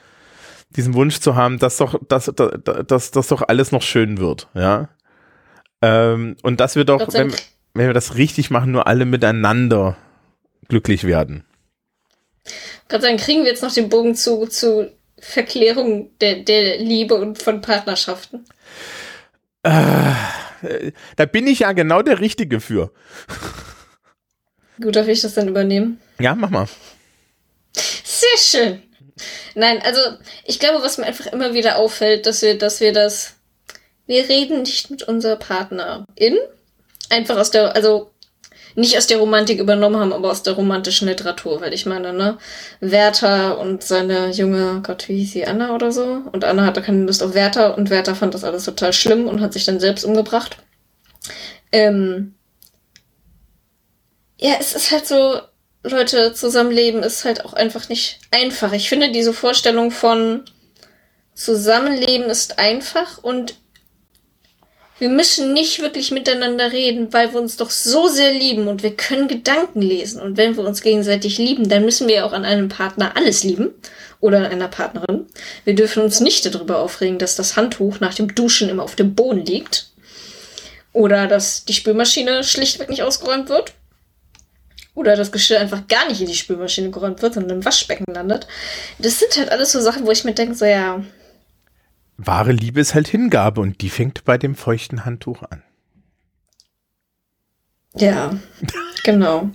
diesen 0.71 0.95
Wunsch 0.95 1.21
zu 1.21 1.35
haben, 1.35 1.59
dass 1.59 1.79
doch, 1.79 1.99
dass, 2.07 2.27
dass, 2.27 2.51
dass, 2.87 3.11
dass 3.11 3.29
doch 3.29 3.43
alles 3.49 3.73
noch 3.73 3.83
schön 3.83 4.19
wird, 4.19 4.49
ja. 4.55 4.89
Ähm, 5.83 6.37
und 6.43 6.61
dass 6.61 6.77
wir 6.77 6.85
doch, 6.85 7.13
wenn, 7.13 7.33
wenn 7.75 7.87
wir 7.87 7.95
das 7.95 8.17
richtig 8.17 8.51
machen, 8.51 8.73
nur 8.73 8.87
alle 8.87 9.05
miteinander 9.05 9.97
glücklich 10.75 11.05
werden. 11.05 11.45
Gott 12.89 13.03
sei 13.03 13.09
Dank 13.09 13.21
kriegen 13.21 13.45
wir 13.45 13.51
jetzt 13.51 13.63
noch 13.63 13.73
den 13.73 13.89
Bogen 13.89 14.17
zu, 14.17 14.49
zu 14.49 14.91
Verklärung 15.21 16.11
der, 16.19 16.43
der 16.43 16.79
Liebe 16.79 17.15
und 17.15 17.41
von 17.41 17.61
Partnerschaften. 17.61 18.45
Äh, 19.63 20.11
da 21.15 21.27
bin 21.27 21.47
ich 21.47 21.61
ja 21.61 21.73
genau 21.73 22.03
der 22.03 22.19
Richtige 22.19 22.61
für. 22.61 22.91
Gut, 24.83 24.97
darf 24.97 25.07
ich 25.07 25.21
das 25.21 25.35
dann 25.35 25.47
übernehmen? 25.47 26.01
Ja, 26.19 26.35
mach 26.35 26.51
mal. 26.51 26.67
Sehr 27.73 28.39
schön. 28.39 28.83
Nein, 29.55 29.81
also 29.85 30.01
ich 30.45 30.59
glaube, 30.59 30.83
was 30.83 30.99
mir 30.99 31.07
einfach 31.07 31.27
immer 31.27 31.55
wieder 31.55 31.77
auffällt, 31.77 32.27
dass 32.27 32.43
wir, 32.43 32.59
dass 32.59 32.81
wir 32.81 32.93
das, 32.93 33.35
wir 34.07 34.29
reden 34.29 34.63
nicht 34.63 34.91
mit 34.91 35.05
unserer 35.05 35.37
Partnerin, 35.37 36.37
einfach 37.11 37.37
aus 37.37 37.53
der, 37.53 37.77
also 37.77 38.11
nicht 38.75 38.97
aus 38.97 39.07
der 39.07 39.19
Romantik 39.19 39.61
übernommen 39.61 39.97
haben, 39.97 40.13
aber 40.13 40.31
aus 40.31 40.43
der 40.43 40.55
romantischen 40.55 41.09
Literatur, 41.09 41.61
weil 41.61 41.73
ich 41.73 41.87
meine, 41.87 42.13
ne, 42.13 42.39
Werther 42.81 43.59
und 43.59 43.83
seine 43.83 44.31
junge, 44.31 44.83
Gott, 44.85 45.09
wie 45.09 45.19
hieß 45.19 45.33
sie, 45.33 45.47
Anna 45.47 45.75
oder 45.75 45.93
so? 45.93 46.23
Und 46.33 46.45
Anna 46.45 46.65
hatte 46.65 46.83
keine 46.83 47.05
Lust 47.05 47.23
auf 47.23 47.35
Werther 47.35 47.77
und 47.77 47.91
Werther 47.91 48.15
fand 48.15 48.35
das 48.35 48.45
alles 48.45 48.65
total 48.65 48.93
schlimm 48.93 49.29
und 49.29 49.41
hat 49.41 49.53
sich 49.53 49.65
dann 49.65 49.81
selbst 49.81 50.05
umgebracht. 50.05 50.57
Ähm, 51.73 52.35
ja, 54.39 54.55
es 54.59 54.75
ist 54.75 54.91
halt 54.91 55.07
so, 55.07 55.41
Leute, 55.85 56.33
Zusammenleben 56.33 57.03
ist 57.03 57.25
halt 57.25 57.45
auch 57.45 57.53
einfach 57.53 57.89
nicht 57.89 58.19
einfach. 58.31 58.73
Ich 58.73 58.89
finde 58.89 59.13
diese 59.13 59.33
Vorstellung 59.33 59.91
von 59.91 60.45
Zusammenleben 61.35 62.31
ist 62.31 62.59
einfach 62.59 63.19
und 63.23 63.57
wir 65.05 65.11
müssen 65.11 65.53
nicht 65.53 65.83
wirklich 65.83 66.13
miteinander 66.13 66.73
reden, 66.73 67.13
weil 67.13 67.35
wir 67.35 67.39
uns 67.39 67.59
doch 67.59 67.69
so 67.69 68.09
sehr 68.09 68.33
lieben 68.33 68.69
und 68.69 68.83
wir 68.83 68.97
können 68.97 69.29
Gedanken 69.29 69.83
lesen. 69.83 70.19
Und 70.19 70.39
wenn 70.39 70.57
wir 70.57 70.65
uns 70.65 70.81
gegenseitig 70.81 71.37
lieben, 71.37 71.69
dann 71.69 71.85
müssen 71.85 72.09
wir 72.09 72.25
auch 72.25 72.33
an 72.33 72.47
einem 72.47 72.71
Partner 72.71 73.15
alles 73.15 73.45
lieben 73.45 73.75
oder 74.21 74.39
an 74.39 74.47
einer 74.47 74.69
Partnerin. 74.69 75.27
Wir 75.67 75.75
dürfen 75.75 76.03
uns 76.03 76.21
nicht 76.21 76.47
darüber 76.47 76.79
aufregen, 76.79 77.19
dass 77.19 77.37
das 77.37 77.55
Handtuch 77.55 78.01
nach 78.01 78.15
dem 78.15 78.35
Duschen 78.35 78.71
immer 78.71 78.83
auf 78.83 78.97
dem 78.97 79.15
Boden 79.15 79.45
liegt 79.45 79.91
oder 80.95 81.27
dass 81.27 81.67
die 81.67 81.75
Spülmaschine 81.75 82.43
schlichtweg 82.43 82.89
nicht 82.89 83.03
ausgeräumt 83.03 83.51
wird. 83.51 83.75
Oder 84.95 85.17
das 85.17 85.33
Geschirr 85.33 85.61
einfach 85.61 85.87
gar 85.87 86.09
nicht 86.09 86.23
in 86.23 86.29
die 86.29 86.35
Spülmaschine 86.35 86.91
geräumt 86.91 87.21
wird, 87.21 87.35
sondern 87.35 87.59
im 87.59 87.65
Waschbecken 87.67 88.07
landet. 88.11 88.47
Das 88.99 89.19
sind 89.19 89.37
halt 89.37 89.51
alles 89.51 89.71
so 89.71 89.83
Sachen, 89.83 90.07
wo 90.07 90.13
ich 90.13 90.25
mir 90.25 90.33
denke, 90.33 90.55
so 90.55 90.65
ja. 90.65 91.05
Wahre 92.17 92.53
Liebe 92.53 92.81
ist 92.81 92.95
halt 92.95 93.09
Hingabe 93.09 93.61
und 93.61 93.81
die 93.81 93.91
fängt 93.91 94.25
bei 94.25 94.39
dem 94.39 94.55
feuchten 94.55 95.05
Handtuch 95.05 95.43
an. 95.43 95.63
Ja, 97.97 98.37
genau. 99.05 99.51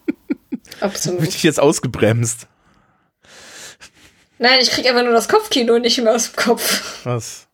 Absolut. 0.80 1.20
Bin 1.20 1.28
ich 1.28 1.42
jetzt 1.42 1.60
ausgebremst? 1.60 2.46
Nein, 4.38 4.58
ich 4.62 4.70
krieg 4.70 4.86
einfach 4.86 5.02
nur 5.02 5.12
das 5.12 5.28
Kopfkino 5.28 5.78
nicht 5.78 6.02
mehr 6.02 6.14
aus 6.14 6.32
dem 6.32 6.36
Kopf. 6.36 7.04
Was? 7.04 7.46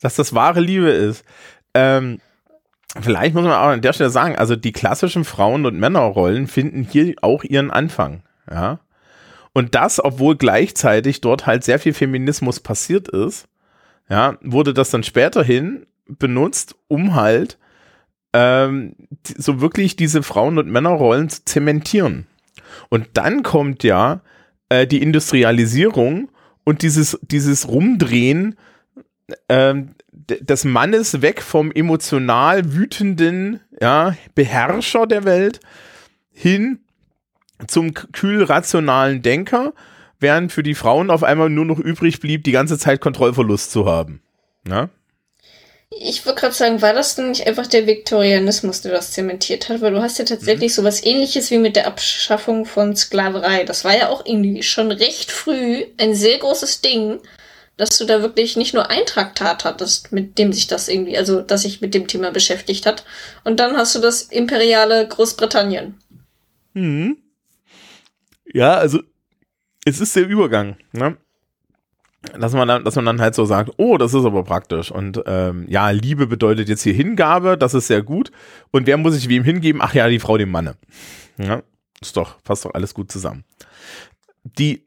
Dass 0.00 0.16
das 0.16 0.34
wahre 0.34 0.60
Liebe 0.60 0.90
ist. 0.90 1.24
Ähm, 1.72 2.20
Vielleicht 3.00 3.34
muss 3.34 3.42
man 3.42 3.52
auch 3.52 3.68
an 3.68 3.82
der 3.82 3.92
Stelle 3.92 4.10
sagen, 4.10 4.36
also 4.36 4.54
die 4.54 4.70
klassischen 4.72 5.24
Frauen- 5.24 5.66
und 5.66 5.76
Männerrollen 5.78 6.46
finden 6.46 6.84
hier 6.84 7.14
auch 7.22 7.42
ihren 7.42 7.70
Anfang, 7.72 8.22
ja. 8.48 8.78
Und 9.54 9.74
das, 9.74 10.04
obwohl 10.04 10.36
gleichzeitig 10.36 11.20
dort 11.22 11.46
halt 11.46 11.64
sehr 11.64 11.78
viel 11.78 11.94
Feminismus 11.94 12.60
passiert 12.60 13.08
ist, 13.08 13.46
ja, 14.10 14.36
wurde 14.42 14.74
das 14.74 14.90
dann 14.90 15.02
späterhin 15.02 15.86
benutzt, 16.06 16.74
um 16.88 17.14
halt 17.14 17.58
ähm, 18.34 18.96
so 19.24 19.60
wirklich 19.60 19.96
diese 19.96 20.22
Frauen- 20.22 20.58
und 20.58 20.68
Männerrollen 20.68 21.30
zu 21.30 21.44
zementieren. 21.44 22.26
Und 22.90 23.08
dann 23.14 23.42
kommt 23.42 23.84
ja 23.84 24.20
äh, 24.68 24.86
die 24.86 25.00
Industrialisierung 25.00 26.30
und 26.64 26.82
dieses, 26.82 27.18
dieses 27.22 27.68
Rumdrehen 27.68 28.56
ähm, 29.48 29.94
des 30.10 30.64
Mannes 30.64 31.22
weg 31.22 31.42
vom 31.42 31.70
emotional 31.70 32.74
wütenden 32.74 33.60
ja, 33.80 34.16
Beherrscher 34.34 35.06
der 35.06 35.24
Welt 35.24 35.60
hin 36.32 36.80
zum 37.66 37.94
kühl 37.94 38.42
rationalen 38.42 39.22
Denker, 39.22 39.72
während 40.20 40.52
für 40.52 40.62
die 40.62 40.74
Frauen 40.74 41.10
auf 41.10 41.22
einmal 41.22 41.50
nur 41.50 41.64
noch 41.64 41.78
übrig 41.78 42.20
blieb, 42.20 42.44
die 42.44 42.52
ganze 42.52 42.78
Zeit 42.78 43.00
Kontrollverlust 43.00 43.70
zu 43.70 43.86
haben. 43.86 44.22
Ja? 44.66 44.88
Ich 45.90 46.26
würde 46.26 46.40
gerade 46.40 46.54
sagen, 46.54 46.82
war 46.82 46.92
das 46.92 47.14
denn 47.14 47.30
nicht 47.30 47.46
einfach 47.46 47.66
der 47.66 47.86
Viktorianismus, 47.86 48.80
der 48.82 48.92
das 48.92 49.12
zementiert 49.12 49.68
hat? 49.68 49.80
Weil 49.80 49.92
du 49.92 50.02
hast 50.02 50.18
ja 50.18 50.24
tatsächlich 50.24 50.72
mhm. 50.72 50.74
sowas 50.74 51.04
ähnliches 51.04 51.50
wie 51.50 51.58
mit 51.58 51.76
der 51.76 51.86
Abschaffung 51.86 52.64
von 52.66 52.96
Sklaverei. 52.96 53.64
Das 53.64 53.84
war 53.84 53.96
ja 53.96 54.08
auch 54.08 54.26
irgendwie 54.26 54.62
schon 54.62 54.90
recht 54.90 55.30
früh 55.30 55.84
ein 55.98 56.14
sehr 56.14 56.38
großes 56.38 56.80
Ding 56.80 57.20
dass 57.76 57.98
du 57.98 58.04
da 58.04 58.22
wirklich 58.22 58.56
nicht 58.56 58.74
nur 58.74 58.90
ein 58.90 59.04
Traktat 59.06 59.64
hattest, 59.64 60.12
mit 60.12 60.38
dem 60.38 60.52
sich 60.52 60.66
das 60.66 60.88
irgendwie, 60.88 61.18
also 61.18 61.40
dass 61.40 61.62
sich 61.62 61.80
mit 61.80 61.94
dem 61.94 62.06
Thema 62.06 62.30
beschäftigt 62.30 62.86
hat. 62.86 63.04
Und 63.42 63.58
dann 63.58 63.76
hast 63.76 63.94
du 63.94 63.98
das 63.98 64.22
imperiale 64.22 65.06
Großbritannien. 65.08 65.98
Hm. 66.74 67.16
Ja, 68.54 68.74
also 68.74 69.00
es 69.84 70.00
ist 70.00 70.16
der 70.16 70.26
Übergang, 70.26 70.76
ne? 70.92 71.16
Dass 72.38 72.54
man, 72.54 72.66
dann, 72.66 72.84
dass 72.84 72.96
man 72.96 73.04
dann 73.04 73.20
halt 73.20 73.34
so 73.34 73.44
sagt, 73.44 73.72
oh, 73.76 73.98
das 73.98 74.14
ist 74.14 74.24
aber 74.24 74.44
praktisch. 74.44 74.90
Und 74.90 75.22
ähm, 75.26 75.66
ja, 75.68 75.90
Liebe 75.90 76.26
bedeutet 76.26 76.70
jetzt 76.70 76.82
hier 76.82 76.94
Hingabe, 76.94 77.58
das 77.58 77.74
ist 77.74 77.88
sehr 77.88 78.02
gut. 78.02 78.30
Und 78.70 78.86
wer 78.86 78.96
muss 78.96 79.12
sich 79.12 79.28
wem 79.28 79.44
hingeben? 79.44 79.82
Ach 79.82 79.92
ja, 79.92 80.08
die 80.08 80.20
Frau 80.20 80.38
dem 80.38 80.50
Manne. 80.50 80.76
Ja, 81.36 81.62
ist 82.00 82.16
doch, 82.16 82.42
passt 82.42 82.64
doch 82.64 82.72
alles 82.72 82.94
gut 82.94 83.12
zusammen. 83.12 83.44
Die 84.44 84.86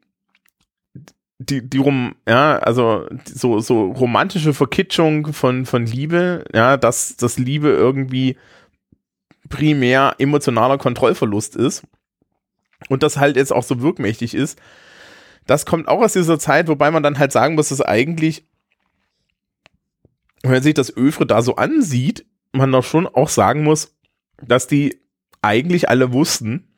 die, 1.40 1.68
die 1.68 1.78
rum, 1.78 2.16
ja, 2.26 2.58
also 2.58 3.06
so, 3.24 3.60
so 3.60 3.92
romantische 3.92 4.52
Verkitschung 4.52 5.32
von, 5.32 5.66
von 5.66 5.86
Liebe, 5.86 6.44
ja, 6.52 6.76
dass, 6.76 7.16
dass 7.16 7.38
Liebe 7.38 7.68
irgendwie 7.68 8.36
primär 9.48 10.16
emotionaler 10.18 10.78
Kontrollverlust 10.78 11.54
ist 11.54 11.84
und 12.88 13.02
das 13.02 13.16
halt 13.16 13.36
jetzt 13.36 13.52
auch 13.52 13.62
so 13.62 13.80
wirkmächtig 13.80 14.34
ist, 14.34 14.58
das 15.46 15.66
kommt 15.66 15.88
auch 15.88 16.02
aus 16.02 16.12
dieser 16.12 16.38
Zeit, 16.38 16.68
wobei 16.68 16.90
man 16.90 17.02
dann 17.02 17.18
halt 17.18 17.32
sagen 17.32 17.54
muss, 17.54 17.70
dass 17.70 17.80
eigentlich, 17.80 18.46
wenn 20.42 20.52
man 20.52 20.62
sich 20.62 20.74
das 20.74 20.94
Öfre 20.94 21.26
da 21.26 21.42
so 21.42 21.56
ansieht, 21.56 22.26
man 22.52 22.70
doch 22.70 22.84
schon 22.84 23.06
auch 23.06 23.28
sagen 23.28 23.64
muss, 23.64 23.96
dass 24.42 24.66
die 24.66 25.00
eigentlich 25.42 25.88
alle 25.88 26.12
wussten, 26.12 26.68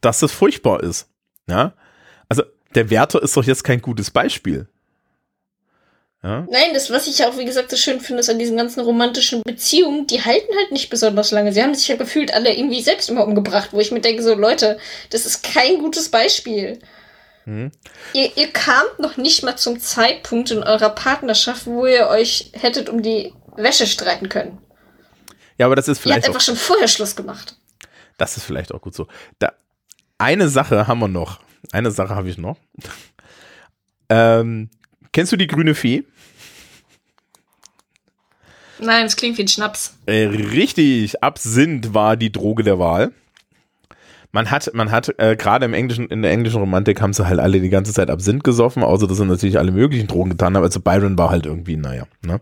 dass 0.00 0.20
das 0.20 0.32
furchtbar 0.32 0.82
ist. 0.82 1.10
Ja, 1.48 1.74
also 2.28 2.42
der 2.74 2.90
Wärter 2.90 3.22
ist 3.22 3.36
doch 3.36 3.44
jetzt 3.44 3.64
kein 3.64 3.82
gutes 3.82 4.10
Beispiel. 4.10 4.68
Ja? 6.22 6.46
Nein, 6.50 6.72
das, 6.72 6.90
was 6.90 7.08
ich 7.08 7.24
auch, 7.24 7.36
wie 7.36 7.44
gesagt, 7.44 7.70
so 7.70 7.76
schön 7.76 8.00
finde, 8.00 8.20
ist 8.20 8.30
an 8.30 8.38
diesen 8.38 8.56
ganzen 8.56 8.80
romantischen 8.80 9.42
Beziehungen, 9.42 10.06
die 10.06 10.22
halten 10.22 10.54
halt 10.56 10.70
nicht 10.70 10.88
besonders 10.88 11.32
lange. 11.32 11.52
Sie 11.52 11.62
haben 11.62 11.74
sich 11.74 11.88
ja 11.88 11.96
gefühlt 11.96 12.32
alle 12.32 12.54
irgendwie 12.54 12.80
selbst 12.80 13.10
immer 13.10 13.26
umgebracht, 13.26 13.70
wo 13.72 13.80
ich 13.80 13.90
mir 13.90 14.00
denke, 14.00 14.22
so 14.22 14.34
Leute, 14.34 14.78
das 15.10 15.26
ist 15.26 15.42
kein 15.42 15.78
gutes 15.80 16.10
Beispiel. 16.10 16.78
Hm. 17.44 17.72
Ihr, 18.12 18.36
ihr 18.36 18.52
kamt 18.52 19.00
noch 19.00 19.16
nicht 19.16 19.42
mal 19.42 19.56
zum 19.56 19.80
Zeitpunkt 19.80 20.52
in 20.52 20.62
eurer 20.62 20.90
Partnerschaft, 20.90 21.66
wo 21.66 21.86
ihr 21.86 22.06
euch 22.06 22.52
hättet 22.52 22.88
um 22.88 23.02
die 23.02 23.32
Wäsche 23.56 23.88
streiten 23.88 24.28
können. 24.28 24.58
Ja, 25.58 25.66
aber 25.66 25.74
das 25.74 25.88
ist 25.88 25.98
vielleicht. 25.98 26.18
Ihr 26.18 26.22
habt 26.22 26.28
einfach 26.28 26.40
schon 26.40 26.56
vorher 26.56 26.88
Schluss 26.88 27.16
gemacht. 27.16 27.56
Das 28.16 28.36
ist 28.36 28.44
vielleicht 28.44 28.72
auch 28.72 28.80
gut 28.80 28.94
so. 28.94 29.08
Da, 29.40 29.52
eine 30.18 30.48
Sache 30.48 30.86
haben 30.86 31.00
wir 31.00 31.08
noch. 31.08 31.40
Eine 31.72 31.90
Sache 31.90 32.14
habe 32.14 32.28
ich 32.28 32.38
noch. 32.38 32.58
ähm, 34.08 34.70
kennst 35.12 35.32
du 35.32 35.36
die 35.36 35.46
grüne 35.46 35.74
Fee? 35.74 36.04
Nein, 38.80 39.06
es 39.06 39.16
klingt 39.16 39.38
wie 39.38 39.42
ein 39.42 39.48
Schnaps. 39.48 39.96
Äh, 40.06 40.26
richtig, 40.26 41.22
Absinth 41.22 41.94
war 41.94 42.16
die 42.16 42.32
Droge 42.32 42.64
der 42.64 42.78
Wahl. 42.78 43.12
Man 44.32 44.50
hat, 44.50 44.72
man 44.74 44.90
hat 44.90 45.14
äh, 45.18 45.36
gerade 45.36 45.66
im 45.66 45.74
englischen, 45.74 46.08
in 46.08 46.22
der 46.22 46.32
englischen 46.32 46.58
Romantik 46.58 47.00
haben 47.00 47.12
sie 47.12 47.26
halt 47.26 47.38
alle 47.38 47.60
die 47.60 47.68
ganze 47.68 47.92
Zeit 47.92 48.10
Absinth 48.10 48.42
gesoffen, 48.42 48.82
außer 48.82 49.06
dass 49.06 49.18
sie 49.18 49.26
natürlich 49.26 49.58
alle 49.58 49.70
möglichen 49.72 50.08
Drogen 50.08 50.30
getan 50.30 50.56
haben. 50.56 50.64
Also 50.64 50.80
Byron 50.80 51.18
war 51.18 51.30
halt 51.30 51.46
irgendwie, 51.46 51.76
naja, 51.76 52.06
ne? 52.24 52.40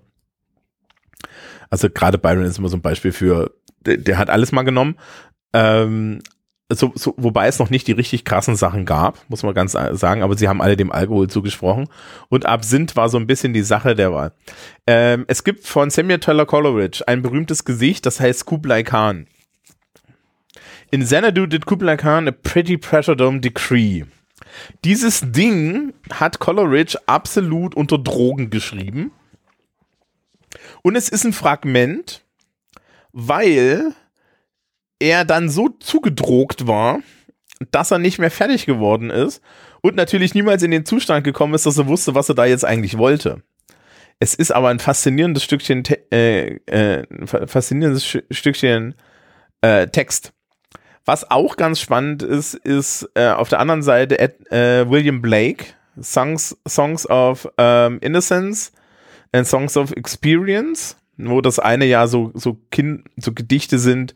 Also 1.69 1.91
gerade 1.91 2.19
Byron 2.19 2.45
ist 2.45 2.59
immer 2.59 2.69
so 2.69 2.77
ein 2.77 2.83
Beispiel 2.83 3.13
für, 3.13 3.53
der, 3.81 3.97
der 3.97 4.19
hat 4.19 4.31
alles 4.31 4.53
mal 4.53 4.63
genommen. 4.63 4.97
Ähm, 5.53 6.21
so, 6.71 6.93
so, 6.95 7.15
wobei 7.17 7.49
es 7.49 7.59
noch 7.59 7.71
nicht 7.71 7.87
die 7.89 7.93
richtig 7.93 8.25
krassen 8.25 8.57
Sachen 8.57 8.85
gab, 8.87 9.19
muss 9.29 9.43
man 9.43 9.55
ganz 9.55 9.73
sagen, 9.73 10.23
aber 10.23 10.37
sie 10.37 10.49
haben 10.49 10.63
alle 10.63 10.77
dem 10.77 10.93
Alkohol 10.93 11.29
zugesprochen. 11.29 11.89
Und 12.29 12.47
Absinth 12.47 12.97
war 12.97 13.09
so 13.09 13.19
ein 13.19 13.27
bisschen 13.27 13.53
die 13.53 13.63
Sache 13.63 13.95
der 13.95 14.13
Wahl. 14.13 14.33
Ähm, 14.87 15.25
es 15.29 15.45
gibt 15.45 15.67
von 15.67 15.91
Samuel 15.91 16.21
Taylor 16.21 16.47
Coleridge 16.47 17.03
ein 17.07 17.23
berühmtes 17.23 17.65
Gesicht, 17.65 18.07
das 18.07 18.21
heißt 18.21 18.47
Kublai 18.47 18.83
Khan. 18.83 19.27
In 20.91 21.03
Xanadu 21.03 21.47
did 21.47 21.67
Kublai 21.67 21.97
Khan 21.97 22.29
a 22.29 22.33
pretty 22.33 22.77
pressure 22.77 23.17
decree. 23.17 24.05
Dieses 24.85 25.23
Ding 25.25 25.93
hat 26.13 26.39
Coleridge 26.39 26.99
absolut 27.07 27.75
unter 27.75 27.99
Drogen 27.99 28.51
geschrieben. 28.51 29.13
Und 30.83 30.97
es 30.97 31.09
ist 31.09 31.25
ein 31.25 31.33
Fragment, 31.33 32.23
weil 33.13 33.93
er 35.01 35.25
dann 35.25 35.49
so 35.49 35.69
zugedrogt 35.69 36.67
war, 36.67 37.01
dass 37.71 37.91
er 37.91 37.99
nicht 37.99 38.19
mehr 38.19 38.31
fertig 38.31 38.67
geworden 38.67 39.11
ist 39.11 39.43
und 39.81 39.97
natürlich 39.97 40.35
niemals 40.35 40.63
in 40.63 40.71
den 40.71 40.87
Zustand 40.87 41.25
gekommen 41.25 41.55
ist, 41.55 41.67
dass 41.67 41.79
er 41.79 41.87
wusste, 41.87 42.15
was 42.15 42.29
er 42.29 42.35
da 42.35 42.45
jetzt 42.45 42.65
eigentlich 42.65 42.97
wollte. 42.99 43.43
Es 44.19 44.35
ist 44.35 44.51
aber 44.51 44.69
ein 44.69 44.79
faszinierendes 44.79 45.43
Stückchen, 45.43 45.83
äh, 46.13 46.57
äh, 46.67 47.07
faszinierendes 47.47 48.19
Stückchen 48.31 48.95
äh, 49.63 49.87
Text. 49.89 50.33
Was 51.07 51.31
auch 51.31 51.57
ganz 51.57 51.81
spannend 51.81 52.23
ist, 52.23 52.55
ist 52.55 53.09
äh, 53.15 53.29
auf 53.31 53.49
der 53.49 53.61
anderen 53.61 53.83
Seite 53.83 54.19
äh, 54.51 54.89
William 54.89 55.23
Blake, 55.23 55.65
Songs, 56.01 56.57
Songs 56.69 57.09
of 57.09 57.49
um, 57.57 57.99
Innocence 58.01 58.73
and 59.33 59.47
Songs 59.47 59.77
of 59.77 59.93
Experience, 59.93 60.97
wo 61.17 61.41
das 61.41 61.59
eine 61.59 61.87
ja 61.87 62.07
so, 62.07 62.31
so, 62.35 62.59
kind, 62.71 63.05
so 63.17 63.33
Gedichte 63.33 63.79
sind, 63.79 64.15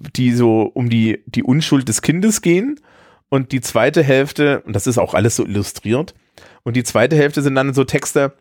die 0.00 0.32
so 0.32 0.62
um 0.62 0.88
die, 0.88 1.22
die 1.26 1.42
Unschuld 1.42 1.88
des 1.88 2.02
Kindes 2.02 2.42
gehen. 2.42 2.80
Und 3.28 3.52
die 3.52 3.60
zweite 3.60 4.02
Hälfte, 4.02 4.62
und 4.62 4.74
das 4.74 4.86
ist 4.86 4.98
auch 4.98 5.14
alles 5.14 5.36
so 5.36 5.44
illustriert, 5.44 6.14
und 6.62 6.76
die 6.76 6.84
zweite 6.84 7.16
Hälfte 7.16 7.42
sind 7.42 7.54
dann 7.54 7.74
so 7.74 7.84
Texte, 7.84 8.34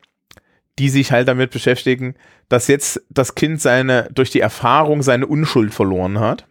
die 0.79 0.89
sich 0.89 1.11
halt 1.11 1.27
damit 1.27 1.51
beschäftigen, 1.51 2.15
dass 2.49 2.67
jetzt 2.67 3.01
das 3.09 3.35
Kind 3.35 3.61
seine, 3.61 4.09
durch 4.13 4.29
die 4.29 4.39
Erfahrung 4.39 5.01
seine 5.01 5.27
Unschuld 5.27 5.73
verloren 5.73 6.19
hat. 6.19 6.45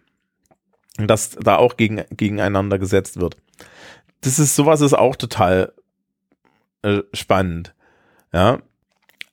Und 0.99 1.09
dass 1.09 1.31
da 1.31 1.57
auch 1.57 1.77
gegen, 1.77 2.05
gegeneinander 2.11 2.79
gesetzt 2.79 3.21
wird. 3.21 3.37
Das 4.23 4.39
ist, 4.39 4.57
sowas 4.57 4.81
ist 4.81 4.95
auch 4.95 5.15
total 5.15 5.73
äh, 6.83 7.03
spannend. 7.13 7.75
Ja. 8.33 8.61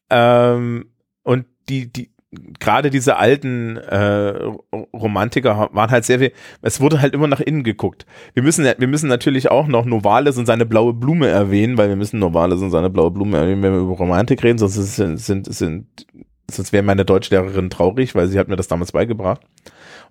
Ähm, 0.09 0.91
und 1.23 1.45
die, 1.69 1.91
die, 1.91 2.12
gerade 2.59 2.89
diese 2.89 3.17
alten 3.17 3.77
äh, 3.77 4.51
Romantiker 4.93 5.69
waren 5.71 5.91
halt 5.91 6.05
sehr 6.05 6.19
viel, 6.19 6.31
es 6.61 6.79
wurde 6.81 7.01
halt 7.01 7.13
immer 7.13 7.27
nach 7.27 7.39
innen 7.39 7.63
geguckt. 7.63 8.05
Wir 8.33 8.43
müssen, 8.43 8.65
wir 8.65 8.87
müssen 8.87 9.09
natürlich 9.09 9.51
auch 9.51 9.67
noch 9.67 9.85
Novalis 9.85 10.37
und 10.37 10.45
seine 10.45 10.65
blaue 10.65 10.93
Blume 10.93 11.27
erwähnen, 11.27 11.77
weil 11.77 11.89
wir 11.89 11.95
müssen 11.95 12.19
Novalis 12.19 12.61
und 12.61 12.71
seine 12.71 12.89
blaue 12.89 13.11
Blume 13.11 13.37
erwähnen, 13.37 13.61
wenn 13.61 13.73
wir 13.73 13.81
über 13.81 13.95
Romantik 13.95 14.43
reden, 14.43 14.57
sonst 14.57 14.75
sind, 14.95 15.19
sind, 15.19 15.53
sind 15.53 16.07
sonst 16.49 16.73
wäre 16.73 16.83
meine 16.83 17.05
Deutschlehrerin 17.05 17.69
traurig, 17.69 18.15
weil 18.15 18.27
sie 18.27 18.39
hat 18.39 18.47
mir 18.47 18.55
das 18.55 18.67
damals 18.67 18.91
beigebracht. 18.91 19.41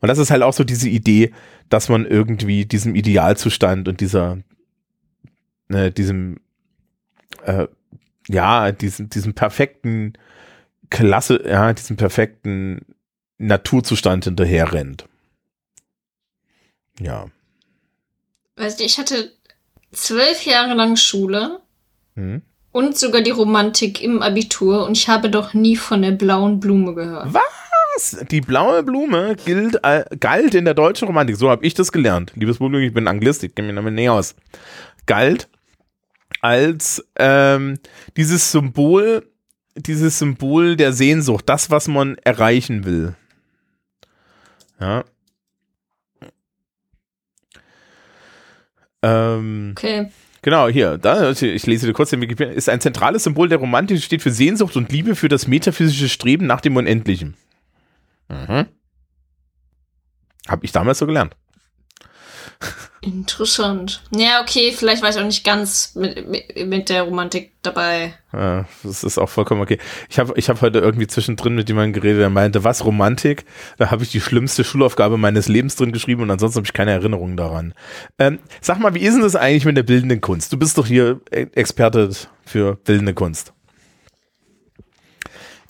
Und 0.01 0.09
das 0.09 0.19
ist 0.19 0.31
halt 0.31 0.43
auch 0.43 0.53
so 0.53 0.65
diese 0.65 0.89
Idee, 0.89 1.33
dass 1.69 1.89
man 1.89 2.07
irgendwie 2.07 2.65
diesem 2.65 2.95
Idealzustand 2.95 3.89
und 3.89 4.01
dieser, 4.01 4.39
ne, 5.69 5.91
diesem, 5.91 6.39
äh, 7.45 7.67
ja, 8.29 8.73
diesem, 8.73 9.11
diesem 9.11 9.35
perfekten 9.35 10.15
Klasse, 10.93 11.43
ja, 11.49 11.73
diesem 11.73 11.97
perfekten 11.97 12.85
Naturzustand 13.39 14.25
hinterher 14.25 14.75
rennt. 14.75 15.07
Ja. 17.01 17.27
Weißt 18.57 18.79
du, 18.79 18.85
ich 18.85 18.99
hatte 18.99 19.33
zwölf 19.93 20.45
Jahre 20.45 20.75
lang 20.75 20.97
Schule 20.97 21.61
hm? 22.15 22.43
und 22.73 22.99
sogar 22.99 23.23
die 23.23 23.31
Romantik 23.31 24.03
im 24.03 24.21
Abitur 24.21 24.85
und 24.87 24.99
ich 24.99 25.09
habe 25.09 25.31
doch 25.31 25.55
nie 25.55 25.77
von 25.77 26.03
der 26.03 26.13
blauen 26.13 26.61
Blume 26.61 26.95
gehört. 26.95 27.33
Was? 27.33 28.25
Die 28.31 28.43
blaue 28.43 28.83
Blume 28.83 29.37
gilt, 29.47 29.79
äh, 29.83 30.05
galt 30.21 30.55
in 30.55 30.67
der 30.67 30.75
deutschen 30.75 31.09
Romantik, 31.09 31.37
so 31.37 31.49
habe 31.49 31.65
ich 31.65 31.73
das 31.73 31.91
gelernt. 31.91 32.33
Liebes 32.35 32.59
Publikum, 32.59 32.87
ich 32.87 32.93
bin 32.93 33.09
Anglist, 33.09 33.43
ich 33.45 33.55
kenne 33.55 33.69
mich 33.69 33.77
damit 33.77 33.95
näher 33.95 34.13
aus. 34.13 34.35
Galt 35.07 35.49
als 36.43 37.03
ähm, 37.17 37.79
dieses 38.17 38.53
Symbol 38.53 39.32
dieses 39.77 40.19
Symbol 40.19 40.77
der 40.77 40.93
Sehnsucht, 40.93 41.49
das, 41.49 41.71
was 41.71 41.89
man 41.89 42.19
erreichen 42.19 42.85
will. 42.85 43.15
Ja. 44.81 45.05
Ähm, 49.03 49.75
okay. 49.77 50.11
Genau, 50.43 50.69
hier, 50.69 50.99
da, 50.99 51.31
ich 51.31 51.67
lese 51.67 51.87
dir 51.87 51.93
kurz 51.93 52.11
den 52.11 52.21
Wikipedia, 52.21 52.53
ist 52.53 52.69
ein 52.69 52.81
zentrales 52.81 53.23
Symbol 53.23 53.49
der 53.49 53.59
Romantik, 53.59 54.03
steht 54.03 54.23
für 54.23 54.33
Sehnsucht 54.33 54.77
und 54.77 54.91
Liebe 54.91 55.15
für 55.15 55.29
das 55.29 55.47
metaphysische 55.47 56.09
Streben 56.09 56.47
nach 56.47 56.61
dem 56.61 56.77
Unendlichen. 56.77 57.37
Mhm. 58.29 58.67
Hab 60.49 60.65
ich 60.65 60.73
damals 60.73 60.99
so 60.99 61.07
gelernt. 61.07 61.37
Interessant. 63.05 64.01
Ja, 64.15 64.41
okay, 64.41 64.73
vielleicht 64.73 65.03
war 65.03 65.11
ich 65.11 65.19
auch 65.19 65.25
nicht 65.25 65.45
ganz 65.45 65.97
mit, 65.97 66.25
mit, 66.69 66.89
der 66.89 67.03
Romantik 67.03 67.51
dabei. 67.63 68.15
Ja, 68.33 68.65
das 68.85 69.03
ist 69.03 69.19
auch 69.19 69.29
vollkommen 69.29 69.61
okay. 69.61 69.79
Ich 70.09 70.21
habe 70.21 70.35
ich 70.37 70.49
hab 70.49 70.61
heute 70.63 70.79
irgendwie 70.79 71.09
zwischendrin 71.09 71.57
mit 71.57 71.69
jemandem 71.69 72.01
geredet, 72.01 72.21
der 72.21 72.31
meinte, 72.31 72.63
was 72.63 72.85
Romantik? 72.85 73.45
Da 73.77 73.91
habe 73.91 74.05
ich 74.05 74.13
die 74.13 74.21
schlimmste 74.21 74.63
Schulaufgabe 74.63 75.19
meines 75.19 75.49
Lebens 75.49 75.75
drin 75.75 75.91
geschrieben 75.91 76.23
und 76.23 76.31
ansonsten 76.31 76.59
habe 76.59 76.67
ich 76.67 76.73
keine 76.73 76.93
Erinnerungen 76.93 77.37
daran. 77.37 77.75
Ähm, 78.21 78.39
sag 78.61 78.79
mal, 78.79 78.95
wie 78.95 79.01
ist 79.01 79.15
denn 79.15 79.23
das 79.23 79.35
eigentlich 79.35 79.65
mit 79.65 79.77
der 79.77 79.83
bildenden 79.83 80.21
Kunst? 80.21 80.53
Du 80.53 80.57
bist 80.57 80.79
doch 80.79 80.87
hier 80.87 81.21
Experte 81.33 82.09
für 82.47 82.77
bildende 82.77 83.15
Kunst. 83.15 83.53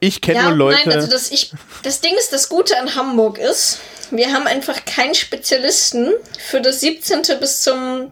Ich 0.03 0.21
kenne 0.21 0.41
ja, 0.41 0.49
nur 0.49 0.57
Leute. 0.57 0.81
Nein, 0.85 0.97
also 0.97 1.09
das, 1.09 1.31
ich, 1.31 1.53
das 1.85 2.01
Ding 2.01 2.13
ist, 2.19 2.33
das 2.33 2.49
Gute 2.49 2.77
an 2.77 2.97
Hamburg 2.97 3.39
ist, 3.39 3.79
wir 4.11 4.33
haben 4.33 4.49
einfach 4.49 4.85
keinen 4.85 5.15
Spezialisten 5.15 6.11
für 6.41 6.61
das 6.61 6.81
17. 6.81 7.23
bis 7.39 7.63
zum 7.63 8.11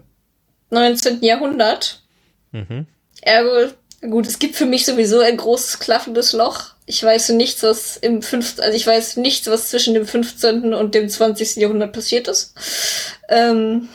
19. 0.70 1.20
Jahrhundert. 1.20 2.00
Mhm. 2.52 2.86
Ergo, 3.22 3.72
gut, 4.02 4.28
es 4.28 4.38
gibt 4.38 4.54
für 4.54 4.66
mich 4.66 4.86
sowieso 4.86 5.18
ein 5.18 5.36
großes 5.36 5.80
klaffendes 5.80 6.32
Loch. 6.32 6.74
Ich 6.86 7.02
weiß 7.02 7.30
nichts, 7.30 7.64
was 7.64 7.96
im 7.96 8.22
15, 8.22 8.62
also 8.62 8.76
ich 8.76 8.86
weiß 8.86 9.16
nichts, 9.16 9.48
was 9.48 9.70
zwischen 9.70 9.94
dem 9.94 10.06
15. 10.06 10.72
und 10.72 10.94
dem 10.94 11.08
20. 11.08 11.56
Jahrhundert 11.56 11.92
passiert 11.92 12.28
ist. 12.28 12.54
Ähm, 13.28 13.88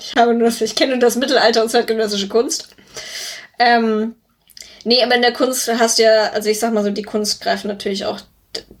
ich 0.00 0.14
habe 0.16 0.32
nur, 0.32 0.48
ich 0.48 0.74
kenne 0.74 0.92
nur 0.92 1.00
das 1.00 1.16
Mittelalter 1.16 1.62
und 1.62 1.68
zeitgenössische 1.68 2.28
Kunst. 2.28 2.68
Ähm, 3.58 4.14
nee, 4.84 5.02
aber 5.02 5.14
in 5.14 5.22
der 5.22 5.32
Kunst 5.32 5.68
hast 5.72 5.98
du 5.98 6.04
ja, 6.04 6.30
also 6.32 6.48
ich 6.48 6.58
sag 6.58 6.72
mal 6.72 6.84
so, 6.84 6.90
die 6.90 7.02
Kunst 7.02 7.40
greift 7.40 7.64
natürlich 7.64 8.04
auch 8.04 8.20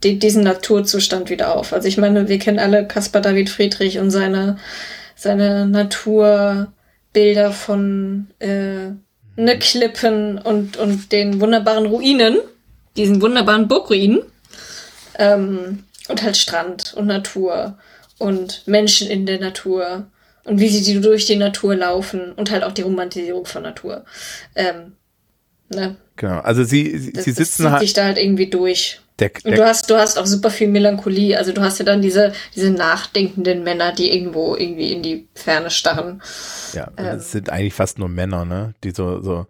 die, 0.02 0.18
diesen 0.18 0.42
Naturzustand 0.42 1.30
wieder 1.30 1.56
auf. 1.56 1.72
Also 1.72 1.88
ich 1.88 1.96
meine, 1.98 2.28
wir 2.28 2.38
kennen 2.38 2.58
alle 2.58 2.86
Caspar 2.86 3.22
David 3.22 3.50
Friedrich 3.50 3.98
und 3.98 4.10
seine, 4.10 4.58
seine 5.16 5.66
Naturbilder 5.66 7.52
von 7.52 8.28
äh, 8.38 8.90
ne 9.36 9.58
Klippen 9.58 10.38
und, 10.38 10.76
und 10.76 11.12
den 11.12 11.40
wunderbaren 11.40 11.86
Ruinen, 11.86 12.38
diesen 12.96 13.22
wunderbaren 13.22 13.68
Burgruinen. 13.68 14.22
Ähm, 15.18 15.84
und 16.08 16.22
halt 16.22 16.36
Strand 16.36 16.94
und 16.94 17.06
Natur 17.06 17.78
und 18.18 18.66
Menschen 18.66 19.08
in 19.08 19.26
der 19.26 19.40
Natur 19.40 20.06
und 20.44 20.58
wie 20.58 20.68
sie 20.68 21.00
durch 21.00 21.26
die 21.26 21.36
Natur 21.36 21.76
laufen 21.76 22.32
und 22.32 22.50
halt 22.50 22.64
auch 22.64 22.72
die 22.72 22.82
Romantisierung 22.82 23.46
von 23.46 23.62
Natur. 23.62 24.04
Ähm, 24.54 24.96
ne? 25.74 25.96
Genau, 26.16 26.40
also 26.40 26.62
sie, 26.62 26.98
sie, 26.98 27.12
das, 27.12 27.24
sie 27.24 27.32
sitzen 27.32 27.64
das 27.64 27.72
halt. 27.72 27.82
sich 27.82 27.92
da 27.94 28.04
halt 28.04 28.18
irgendwie 28.18 28.48
durch. 28.48 29.00
Der, 29.18 29.30
der 29.44 29.56
du 29.56 29.64
hast, 29.64 29.90
du 29.90 29.96
hast 29.96 30.18
auch 30.18 30.26
super 30.26 30.50
viel 30.50 30.68
Melancholie. 30.68 31.36
Also 31.36 31.52
du 31.52 31.60
hast 31.60 31.78
ja 31.78 31.84
dann 31.84 32.02
diese, 32.02 32.32
diese 32.54 32.70
nachdenkenden 32.70 33.62
Männer, 33.62 33.92
die 33.92 34.14
irgendwo 34.14 34.56
irgendwie 34.56 34.92
in 34.92 35.02
die 35.02 35.28
Ferne 35.34 35.70
starren. 35.70 36.22
Ja, 36.72 36.88
ähm. 36.96 37.04
das 37.04 37.32
sind 37.32 37.50
eigentlich 37.50 37.74
fast 37.74 37.98
nur 37.98 38.08
Männer, 38.08 38.44
ne? 38.44 38.74
Die 38.84 38.90
so, 38.90 39.20
so. 39.20 39.46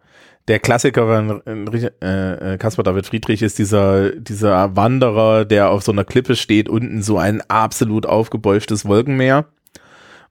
Der 0.48 0.58
Klassiker 0.58 1.06
von 1.06 1.42
äh, 1.70 2.54
äh, 2.54 2.58
Caspar 2.58 2.82
David 2.82 3.06
Friedrich 3.06 3.42
ist 3.42 3.58
dieser, 3.58 4.10
dieser 4.10 4.74
Wanderer, 4.74 5.44
der 5.44 5.70
auf 5.70 5.84
so 5.84 5.92
einer 5.92 6.04
Klippe 6.04 6.34
steht, 6.34 6.68
unten 6.68 7.00
so 7.00 7.18
ein 7.18 7.42
absolut 7.48 8.06
aufgebäuftes 8.06 8.84
Wolkenmeer. 8.84 9.46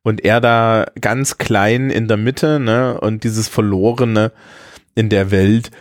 Und 0.04 0.26
er 0.26 0.42
da 0.42 0.88
ganz 1.00 1.38
klein 1.38 1.90
in 1.90 2.08
der 2.08 2.18
Mitte, 2.18 2.60
ne? 2.60 3.00
Und 3.00 3.24
dieses 3.24 3.48
Verlorene 3.48 4.32
in 4.96 5.10
der 5.10 5.32
Welt 5.32 5.72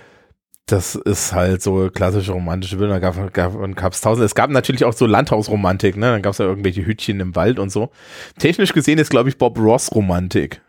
das 0.71 0.95
ist 0.95 1.33
halt 1.33 1.63
so 1.63 1.91
klassische 1.91 2.33
romantische 2.33 2.77
Bilder. 2.77 3.01
Da 3.01 3.29
gab, 3.29 3.77
gab's 3.77 4.01
tausend. 4.01 4.25
Es 4.25 4.35
gab 4.35 4.51
natürlich 4.51 4.85
auch 4.85 4.93
so 4.93 5.07
Landhausromantik, 5.07 5.97
ne? 5.97 6.13
Dann 6.13 6.23
gab 6.23 6.33
es 6.33 6.39
ja 6.39 6.45
irgendwelche 6.45 6.85
Hütchen 6.85 7.21
im 7.21 7.35
Wald 7.35 7.59
und 7.59 7.71
so. 7.71 7.91
Technisch 8.39 8.73
gesehen 8.73 8.99
ist, 8.99 9.11
glaube 9.11 9.29
ich, 9.29 9.39
Bob 9.39 9.59
Ross 9.59 9.93
Romantik. 9.93 10.61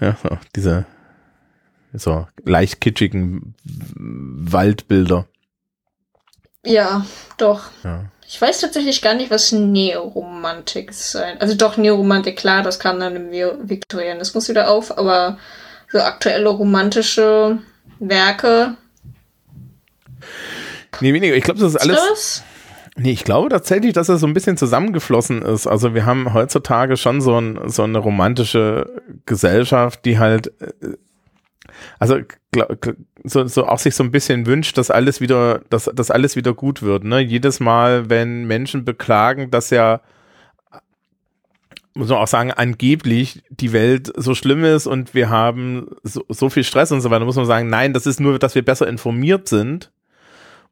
Ja, 0.00 0.16
so, 0.22 0.38
diese 0.54 0.86
so 1.92 2.26
leicht 2.44 2.80
kitschigen 2.80 3.54
Waldbilder. 3.64 5.26
Ja, 6.64 7.06
doch. 7.38 7.70
Ja. 7.82 8.04
Ich 8.26 8.40
weiß 8.40 8.60
tatsächlich 8.60 9.00
gar 9.00 9.14
nicht, 9.14 9.30
was 9.30 9.52
Neoromantik 9.52 10.92
sein. 10.92 11.40
Also 11.40 11.54
doch 11.54 11.78
Neoromantik, 11.78 12.36
klar, 12.36 12.62
das 12.62 12.78
kam 12.78 13.00
dann 13.00 13.16
im 13.16 13.68
Viktorianismus 13.68 14.50
wieder 14.50 14.70
auf, 14.70 14.96
aber 14.96 15.38
so 15.90 16.00
aktuelle 16.00 16.48
romantische 16.48 17.58
Werke. 17.98 18.76
Nee, 21.00 21.12
weniger. 21.12 21.34
Ich 21.34 21.44
glaube, 21.44 21.60
das 21.60 21.74
ist 21.74 21.80
alles. 21.80 21.96
Das? 22.08 22.44
Nee, 22.96 23.12
ich 23.12 23.24
glaube 23.24 23.48
tatsächlich, 23.48 23.92
dass 23.92 24.08
das 24.08 24.20
so 24.20 24.26
ein 24.26 24.34
bisschen 24.34 24.56
zusammengeflossen 24.56 25.42
ist. 25.42 25.68
Also 25.68 25.94
wir 25.94 26.04
haben 26.04 26.34
heutzutage 26.34 26.96
schon 26.96 27.20
so, 27.20 27.40
ein, 27.40 27.68
so 27.68 27.84
eine 27.84 27.98
romantische 27.98 29.02
Gesellschaft, 29.24 30.04
die 30.04 30.18
halt, 30.18 30.52
äh, 30.60 30.96
also 32.00 32.18
so, 33.22 33.46
so 33.46 33.66
auch 33.66 33.78
sich 33.78 33.94
so 33.94 34.02
ein 34.02 34.10
bisschen 34.10 34.46
wünscht, 34.46 34.76
dass 34.78 34.90
alles 34.90 35.20
wieder, 35.20 35.60
dass, 35.70 35.84
dass 35.94 36.10
alles 36.10 36.34
wieder 36.34 36.54
gut 36.54 36.82
wird. 36.82 37.04
Ne? 37.04 37.20
Jedes 37.20 37.60
Mal, 37.60 38.10
wenn 38.10 38.46
Menschen 38.46 38.84
beklagen, 38.84 39.52
dass 39.52 39.70
ja 39.70 40.00
muss 41.98 42.10
man 42.10 42.18
auch 42.18 42.28
sagen, 42.28 42.52
angeblich 42.52 43.42
die 43.50 43.72
Welt 43.72 44.12
so 44.16 44.36
schlimm 44.36 44.62
ist 44.62 44.86
und 44.86 45.14
wir 45.14 45.30
haben 45.30 45.96
so, 46.04 46.24
so 46.28 46.48
viel 46.48 46.62
Stress 46.62 46.92
und 46.92 47.00
so 47.00 47.10
weiter, 47.10 47.24
muss 47.24 47.34
man 47.34 47.44
sagen, 47.44 47.68
nein, 47.68 47.92
das 47.92 48.06
ist 48.06 48.20
nur, 48.20 48.38
dass 48.38 48.54
wir 48.54 48.64
besser 48.64 48.86
informiert 48.86 49.48
sind. 49.48 49.90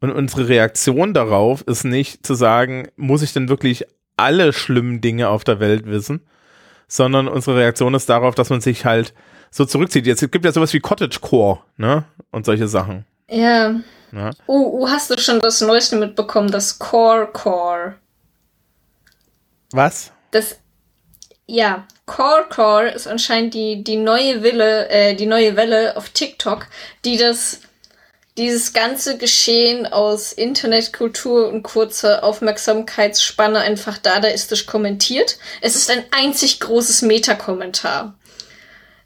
Und 0.01 0.13
unsere 0.13 0.49
Reaktion 0.49 1.15
darauf 1.15 1.63
ist 1.63 1.85
nicht 1.85 2.25
zu 2.25 2.35
sagen, 2.35 2.89
muss 2.97 3.23
ich 3.23 3.33
denn 3.33 3.49
wirklich 3.49 3.87
alle 4.17 4.53
schlimmen 4.53 5.01
Dinge 5.01 5.29
auf 5.29 5.43
der 5.43 5.59
Welt 5.59 5.87
wissen, 5.87 6.21
sondern 6.87 7.27
unsere 7.27 7.57
Reaktion 7.57 7.95
ist 7.95 8.09
darauf, 8.09 8.37
dass 8.37 8.51
man 8.51 8.61
sich 8.61 8.85
halt 8.85 9.13
so 9.51 9.65
zurückzieht. 9.65 10.07
Jetzt 10.07 10.31
gibt 10.31 10.45
ja 10.45 10.53
sowas 10.53 10.73
wie 10.75 10.81
Cottagecore, 10.81 11.59
ne? 11.77 12.05
Und 12.31 12.47
solche 12.47 12.69
Sachen. 12.69 13.05
Ja. 13.29 13.75
ja. 14.13 14.31
Oh, 14.47 14.79
oh, 14.81 14.89
hast 14.89 15.11
du 15.11 15.19
schon 15.19 15.41
das 15.41 15.61
Neueste 15.61 15.97
mitbekommen, 15.97 16.53
das 16.53 16.79
Core 16.79 17.27
Core? 17.33 17.97
Was? 19.73 20.13
Das 20.31 20.61
ja, 21.47 21.87
Core 22.07 22.47
Core 22.49 22.91
ist 22.91 23.07
anscheinend 23.07 23.55
die, 23.55 23.83
die 23.83 23.97
neue 23.97 24.43
Welle, 24.43 24.89
äh, 24.89 25.15
die 25.15 25.27
neue 25.27 25.57
Welle 25.57 25.97
auf 25.97 26.09
TikTok, 26.11 26.67
die 27.05 27.17
das, 27.17 27.61
dieses 28.37 28.73
ganze 28.73 29.17
Geschehen 29.17 29.87
aus 29.87 30.33
Internetkultur 30.33 31.49
und 31.49 31.63
kurzer 31.63 32.23
Aufmerksamkeitsspanne 32.23 33.61
einfach 33.61 33.99
dadaistisch 33.99 34.67
kommentiert. 34.67 35.39
Es 35.61 35.75
ist 35.75 35.91
ein 35.91 36.05
einzig 36.11 36.61
großes 36.61 37.03
Metakommentar. 37.03 38.15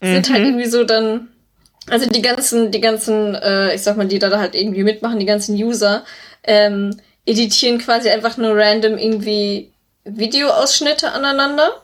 Mhm. 0.00 0.14
Sind 0.14 0.30
halt 0.30 0.40
mhm. 0.40 0.46
irgendwie 0.46 0.70
so 0.70 0.84
dann, 0.84 1.28
also 1.88 2.08
die 2.08 2.22
ganzen, 2.22 2.70
die 2.70 2.80
ganzen, 2.80 3.34
äh, 3.34 3.74
ich 3.74 3.82
sag 3.82 3.96
mal, 3.96 4.08
die 4.08 4.18
da 4.18 4.36
halt 4.38 4.54
irgendwie 4.54 4.82
mitmachen, 4.82 5.18
die 5.18 5.26
ganzen 5.26 5.54
User, 5.54 6.04
ähm, 6.42 6.98
editieren 7.26 7.78
quasi 7.78 8.08
einfach 8.08 8.36
nur 8.38 8.56
random 8.56 8.98
irgendwie 8.98 9.72
Videoausschnitte 10.04 11.12
aneinander. 11.12 11.82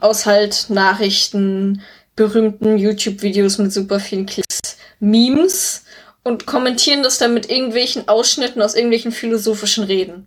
Aus 0.00 0.26
halt 0.26 0.66
Nachrichten, 0.68 1.82
berühmten 2.16 2.78
YouTube-Videos 2.78 3.58
mit 3.58 3.72
super 3.72 4.00
vielen 4.00 4.26
Klicks, 4.26 4.76
Memes 5.00 5.84
und 6.24 6.46
kommentieren 6.46 7.02
das 7.02 7.18
dann 7.18 7.34
mit 7.34 7.50
irgendwelchen 7.50 8.08
Ausschnitten 8.08 8.60
aus 8.60 8.74
irgendwelchen 8.74 9.12
philosophischen 9.12 9.84
Reden. 9.84 10.26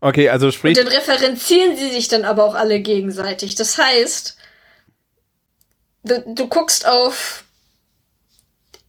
Okay, 0.00 0.28
also 0.28 0.50
sprich. 0.50 0.76
Und 0.76 0.84
dann 0.84 0.92
referenzieren 0.92 1.76
sie 1.76 1.90
sich 1.90 2.08
dann 2.08 2.24
aber 2.24 2.44
auch 2.44 2.56
alle 2.56 2.80
gegenseitig. 2.80 3.54
Das 3.54 3.78
heißt, 3.78 4.36
du, 6.02 6.24
du 6.34 6.48
guckst 6.48 6.86
auf 6.86 7.44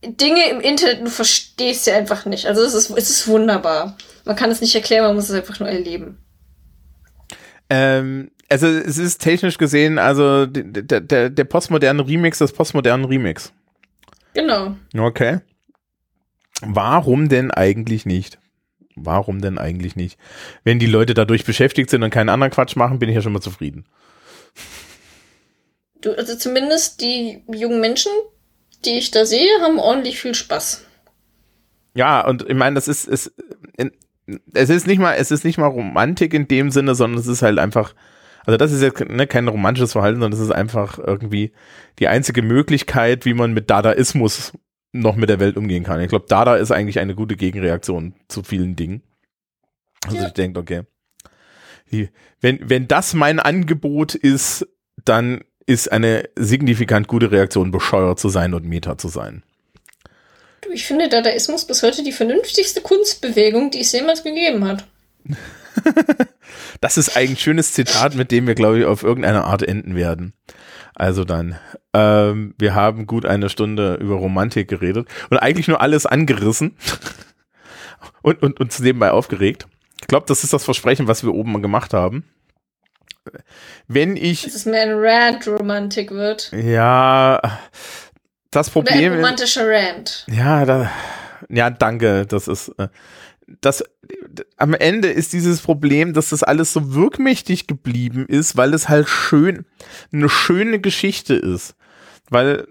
Dinge 0.02 0.50
im 0.50 0.60
Internet 0.60 1.00
und 1.00 1.06
du 1.06 1.12
verstehst 1.12 1.86
sie 1.86 1.92
einfach 1.92 2.26
nicht. 2.26 2.48
Also 2.48 2.64
es 2.64 2.74
ist, 2.74 2.90
es 2.90 3.10
ist 3.12 3.28
wunderbar. 3.28 3.96
Man 4.26 4.36
kann 4.36 4.50
es 4.50 4.62
nicht 4.62 4.74
erklären, 4.74 5.06
man 5.06 5.16
muss 5.16 5.30
es 5.30 5.36
einfach 5.36 5.60
nur 5.60 5.70
erleben. 5.70 6.18
Ähm, 7.70 8.32
also 8.54 8.68
es 8.68 9.00
ist 9.00 9.18
technisch 9.20 9.58
gesehen, 9.58 9.98
also 9.98 10.46
der, 10.46 11.02
der, 11.02 11.30
der 11.32 11.44
postmoderne 11.44 12.08
Remix 12.08 12.38
des 12.38 12.54
postmodernen 12.54 13.06
Remix. 13.06 13.52
Genau. 14.36 14.76
Okay. 14.96 15.40
Warum 16.62 17.30
denn 17.30 17.50
eigentlich 17.50 18.06
nicht? 18.06 18.38
Warum 18.96 19.42
denn 19.42 19.58
eigentlich 19.58 19.96
nicht? 19.96 20.20
Wenn 20.64 20.78
die 20.78 20.86
Leute 20.86 21.16
dadurch 21.16 21.46
beschäftigt 21.46 21.90
sind 21.90 22.04
und 22.04 22.12
keinen 22.12 22.30
anderen 22.30 22.52
Quatsch 22.52 22.76
machen, 22.76 23.00
bin 23.00 23.10
ich 23.10 23.16
ja 23.16 23.24
schon 23.24 23.34
mal 23.34 23.42
zufrieden. 23.42 23.86
Du, 26.02 26.12
also 26.14 26.38
zumindest 26.38 27.02
die 27.02 27.42
jungen 27.52 27.82
Menschen, 27.82 28.12
die 28.86 29.00
ich 29.00 29.10
da 29.10 29.26
sehe, 29.26 29.50
haben 29.62 29.80
ordentlich 29.80 30.22
viel 30.22 30.36
Spaß. 30.36 30.86
Ja, 31.96 32.24
und 32.28 32.48
ich 32.48 32.56
meine, 32.56 32.76
das 32.76 32.88
ist, 32.88 33.08
ist 33.08 33.34
es 34.54 34.70
ist 34.70 34.88
nicht 34.88 35.00
mal, 35.00 35.16
es 35.16 35.32
ist 35.32 35.44
nicht 35.44 35.58
mal 35.58 35.68
Romantik 35.68 36.34
in 36.34 36.48
dem 36.48 36.70
Sinne, 36.70 36.94
sondern 36.96 37.20
es 37.20 37.28
ist 37.28 37.42
halt 37.42 37.60
einfach, 37.60 37.96
also 38.46 38.58
das 38.58 38.72
ist 38.72 38.82
jetzt 38.82 39.00
ne, 39.00 39.28
kein 39.28 39.48
romantisches 39.48 39.94
Verhalten, 39.94 40.20
sondern 40.20 40.40
es 40.40 40.46
ist 40.46 40.52
einfach 40.52 41.00
irgendwie 41.00 41.54
die 42.00 42.08
einzige 42.08 42.42
Möglichkeit, 42.42 43.26
wie 43.26 43.34
man 43.34 43.54
mit 43.54 43.70
Dadaismus 43.70 44.54
noch 44.92 45.16
mit 45.16 45.30
der 45.30 45.40
Welt 45.40 45.58
umgehen 45.58 45.84
kann. 45.84 46.02
Ich 46.02 46.10
glaube, 46.10 46.26
Dada 46.28 46.56
ist 46.56 46.72
eigentlich 46.72 47.00
eine 47.00 47.16
gute 47.16 47.36
Gegenreaktion 47.36 48.14
zu 48.28 48.44
vielen 48.44 48.76
Dingen. 48.76 49.02
Also 50.06 50.18
ja. 50.18 50.28
ich 50.28 50.34
denke, 50.34 50.60
okay. 50.60 50.84
wenn, 52.42 52.70
wenn 52.70 52.88
das 52.88 53.14
mein 53.14 53.40
Angebot 53.40 54.14
ist, 54.16 54.68
dann 55.04 55.44
ist 55.66 55.92
eine 55.92 56.30
signifikant 56.36 57.08
gute 57.08 57.32
Reaktion, 57.32 57.72
bescheuert 57.72 58.20
zu 58.20 58.30
sein 58.30 58.54
und 58.54 58.66
Meta 58.66 58.98
zu 58.98 59.08
sein. 59.08 59.44
Ich 60.72 60.86
finde 60.86 61.10
Dadaismus 61.10 61.66
bis 61.66 61.84
heute 61.84 62.04
die 62.04 62.12
vernünftigste 62.12 62.82
Kunstbewegung, 62.82 63.72
die 63.72 63.80
es 63.80 63.92
jemals 63.92 64.24
gegeben 64.24 64.68
hat. 64.68 64.86
das 66.82 66.98
ist 66.98 67.16
ein 67.16 67.38
schönes 67.38 67.74
Zitat, 67.74 68.16
mit 68.16 68.32
dem 68.32 68.48
wir, 68.48 68.56
glaube 68.56 68.80
ich, 68.80 68.86
auf 68.86 69.04
irgendeine 69.04 69.46
Art 69.46 69.64
enden 69.64 69.96
werden. 69.96 70.34
Also 70.96 71.26
dann, 71.26 71.58
ähm, 71.94 72.54
wir 72.60 72.76
haben 72.76 73.08
gut 73.08 73.26
eine 73.26 73.50
Stunde 73.50 73.96
über 73.96 74.16
Romantik 74.16 74.68
geredet 74.68 75.08
und 75.30 75.38
eigentlich 75.38 75.68
nur 75.68 75.82
alles 75.82 76.06
angerissen 76.06 76.78
und, 78.22 78.42
und 78.44 78.60
uns 78.60 78.80
nebenbei 78.80 79.12
aufgeregt. 79.12 79.68
Ich 80.02 80.08
glaube, 80.08 80.26
das 80.28 80.44
ist 80.44 80.54
das 80.54 80.64
Versprechen, 80.64 81.08
was 81.08 81.24
wir 81.24 81.34
oben 81.34 81.62
gemacht 81.62 81.94
haben. 81.94 82.26
Wenn 83.88 84.18
ich. 84.18 84.44
Dass 84.44 84.56
es 84.56 84.66
mehr 84.66 84.84
ein 84.84 84.94
Rant-Romantik 84.94 86.12
wird. 86.12 86.52
Ja, 86.52 87.40
das 88.52 88.70
Problem. 88.70 88.98
Oder 88.98 89.06
ein 89.06 89.16
romantischer 89.16 89.68
Rant. 89.68 90.28
Ja, 90.30 90.66
da, 90.66 90.92
ja, 91.50 91.70
danke. 91.70 92.26
Das 92.26 92.48
ist. 92.48 92.70
Äh, 92.78 92.90
das 93.62 93.84
am 94.58 94.74
Ende 94.74 95.10
ist 95.10 95.34
dieses 95.34 95.62
Problem, 95.62 96.14
dass 96.14 96.30
das 96.30 96.44
alles 96.44 96.74
so 96.74 96.94
wirkmächtig 96.94 97.68
geblieben 97.68 98.26
ist, 98.28 98.58
weil 98.58 98.74
es 98.74 98.90
halt 98.90 99.08
schön 99.08 99.66
eine 100.12 100.30
schöne 100.30 100.80
Geschichte 100.80 101.34
ist, 101.36 101.76
weil 102.30 102.68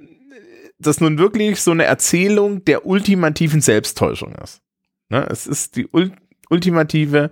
das 0.79 1.01
nun 1.01 1.19
wirklich 1.19 1.61
so 1.61 1.71
eine 1.71 1.85
Erzählung 1.85 2.65
der 2.65 2.87
ultimativen 2.87 3.61
Selbsttäuschung 3.61 4.35
ist. 4.43 4.61
Ne? 5.09 5.27
Es 5.31 5.47
ist 5.47 5.77
die 5.77 5.89
ul 5.93 6.13
ultimative 6.51 7.31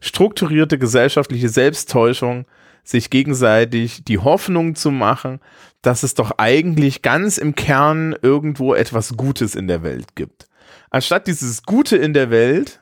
strukturierte 0.00 0.78
gesellschaftliche 0.78 1.48
Selbsttäuschung, 1.48 2.46
sich 2.84 3.10
gegenseitig 3.10 4.02
die 4.04 4.18
Hoffnung 4.18 4.74
zu 4.74 4.90
machen, 4.90 5.40
dass 5.82 6.02
es 6.02 6.14
doch 6.14 6.32
eigentlich 6.38 7.02
ganz 7.02 7.38
im 7.38 7.54
Kern 7.54 8.16
irgendwo 8.22 8.74
etwas 8.74 9.16
Gutes 9.16 9.54
in 9.54 9.68
der 9.68 9.82
Welt 9.82 10.14
gibt. 10.14 10.48
Anstatt 10.90 11.26
dieses 11.26 11.62
Gute 11.62 11.96
in 11.96 12.14
der 12.14 12.30
Welt 12.30 12.81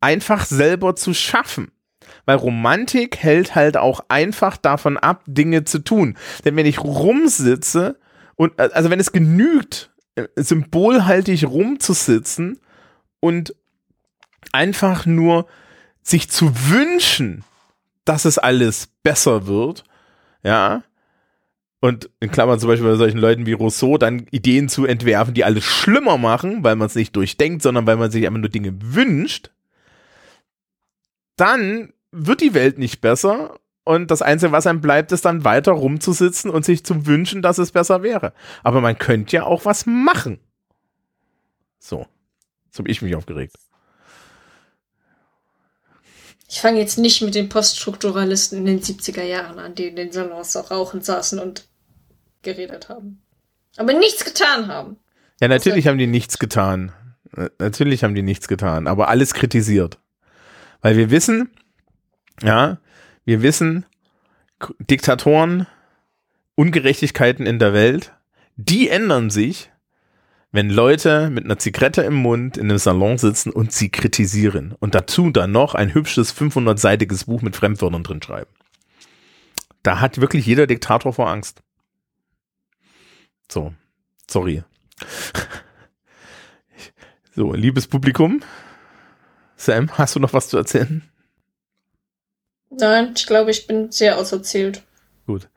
einfach 0.00 0.44
selber 0.46 0.96
zu 0.96 1.14
schaffen. 1.14 1.70
Weil 2.26 2.36
Romantik 2.36 3.18
hält 3.18 3.54
halt 3.54 3.76
auch 3.76 4.04
einfach 4.08 4.56
davon 4.56 4.96
ab, 4.96 5.22
Dinge 5.26 5.64
zu 5.64 5.78
tun. 5.78 6.16
Denn 6.44 6.56
wenn 6.56 6.66
ich 6.66 6.82
rumsitze 6.82 7.98
und, 8.36 8.58
also 8.58 8.90
wenn 8.90 9.00
es 9.00 9.12
genügt, 9.12 9.90
symbolhaltig 10.36 11.44
rumzusitzen 11.44 12.60
und 13.20 13.54
einfach 14.52 15.06
nur 15.06 15.46
sich 16.02 16.30
zu 16.30 16.52
wünschen, 16.68 17.44
dass 18.04 18.24
es 18.24 18.38
alles 18.38 18.88
besser 19.02 19.46
wird, 19.46 19.84
ja, 20.42 20.82
und 21.80 22.08
in 22.20 22.30
Klammern 22.30 22.58
zum 22.58 22.68
Beispiel 22.70 22.88
bei 22.88 22.96
solchen 22.96 23.18
Leuten 23.18 23.44
wie 23.44 23.52
Rousseau 23.52 23.98
dann 23.98 24.26
Ideen 24.30 24.70
zu 24.70 24.86
entwerfen, 24.86 25.34
die 25.34 25.44
alles 25.44 25.64
schlimmer 25.64 26.16
machen, 26.16 26.64
weil 26.64 26.76
man 26.76 26.86
es 26.86 26.94
nicht 26.94 27.14
durchdenkt, 27.14 27.62
sondern 27.62 27.86
weil 27.86 27.96
man 27.96 28.10
sich 28.10 28.26
einfach 28.26 28.40
nur 28.40 28.48
Dinge 28.48 28.74
wünscht, 28.80 29.50
dann 31.36 31.92
wird 32.12 32.40
die 32.40 32.54
Welt 32.54 32.78
nicht 32.78 33.00
besser 33.00 33.58
und 33.84 34.10
das 34.10 34.22
Einzige, 34.22 34.52
was 34.52 34.66
einem 34.66 34.80
bleibt, 34.80 35.12
ist 35.12 35.24
dann 35.24 35.44
weiter 35.44 35.72
rumzusitzen 35.72 36.50
und 36.50 36.64
sich 36.64 36.84
zu 36.84 37.06
wünschen, 37.06 37.42
dass 37.42 37.58
es 37.58 37.72
besser 37.72 38.02
wäre. 38.02 38.32
Aber 38.62 38.80
man 38.80 38.98
könnte 38.98 39.36
ja 39.36 39.44
auch 39.44 39.64
was 39.64 39.84
machen. 39.86 40.40
So. 41.78 42.06
So 42.70 42.78
habe 42.78 42.90
ich 42.90 43.02
mich 43.02 43.14
aufgeregt. 43.14 43.56
Ich 46.48 46.60
fange 46.60 46.78
jetzt 46.78 46.98
nicht 46.98 47.20
mit 47.22 47.34
den 47.34 47.48
Poststrukturalisten 47.48 48.58
in 48.58 48.66
den 48.66 48.80
70er 48.80 49.22
Jahren 49.22 49.58
an, 49.58 49.74
die 49.74 49.88
in 49.88 49.96
den 49.96 50.12
Salons 50.12 50.56
auch 50.56 50.70
rauchend 50.70 51.04
saßen 51.04 51.38
und 51.38 51.68
geredet 52.42 52.88
haben. 52.88 53.22
Aber 53.76 53.92
nichts 53.92 54.24
getan 54.24 54.68
haben. 54.68 54.96
Ja, 55.40 55.48
natürlich 55.48 55.88
haben 55.88 55.98
die 55.98 56.06
nichts 56.06 56.38
getan. 56.38 56.92
Natürlich 57.58 58.04
haben 58.04 58.14
die 58.14 58.22
nichts 58.22 58.46
getan, 58.46 58.86
aber 58.86 59.08
alles 59.08 59.34
kritisiert. 59.34 59.98
Weil 60.84 60.98
wir 60.98 61.10
wissen, 61.10 61.48
ja, 62.42 62.76
wir 63.24 63.40
wissen, 63.40 63.86
Diktatoren, 64.78 65.66
Ungerechtigkeiten 66.56 67.46
in 67.46 67.58
der 67.58 67.72
Welt, 67.72 68.12
die 68.56 68.90
ändern 68.90 69.30
sich, 69.30 69.72
wenn 70.52 70.68
Leute 70.68 71.30
mit 71.30 71.46
einer 71.46 71.58
Zigarette 71.58 72.02
im 72.02 72.12
Mund 72.12 72.58
in 72.58 72.68
einem 72.68 72.76
Salon 72.76 73.16
sitzen 73.16 73.48
und 73.48 73.72
sie 73.72 73.88
kritisieren 73.88 74.74
und 74.78 74.94
dazu 74.94 75.30
dann 75.30 75.52
noch 75.52 75.74
ein 75.74 75.94
hübsches 75.94 76.36
500-seitiges 76.36 77.24
Buch 77.24 77.40
mit 77.40 77.56
Fremdwörtern 77.56 78.02
drin 78.02 78.22
schreiben. 78.22 78.50
Da 79.82 80.00
hat 80.00 80.20
wirklich 80.20 80.44
jeder 80.44 80.66
Diktator 80.66 81.14
vor 81.14 81.30
Angst. 81.30 81.62
So, 83.50 83.72
sorry. 84.30 84.62
So, 87.36 87.52
liebes 87.52 87.88
Publikum, 87.88 88.44
Sam, 89.56 89.90
hast 89.96 90.16
du 90.16 90.20
noch 90.20 90.32
was 90.32 90.48
zu 90.48 90.56
erzählen? 90.56 91.02
Nein, 92.70 93.12
ich 93.16 93.26
glaube, 93.26 93.50
ich 93.50 93.66
bin 93.66 93.90
sehr 93.90 94.18
auserzählt. 94.18 94.82
Gut. 95.26 95.48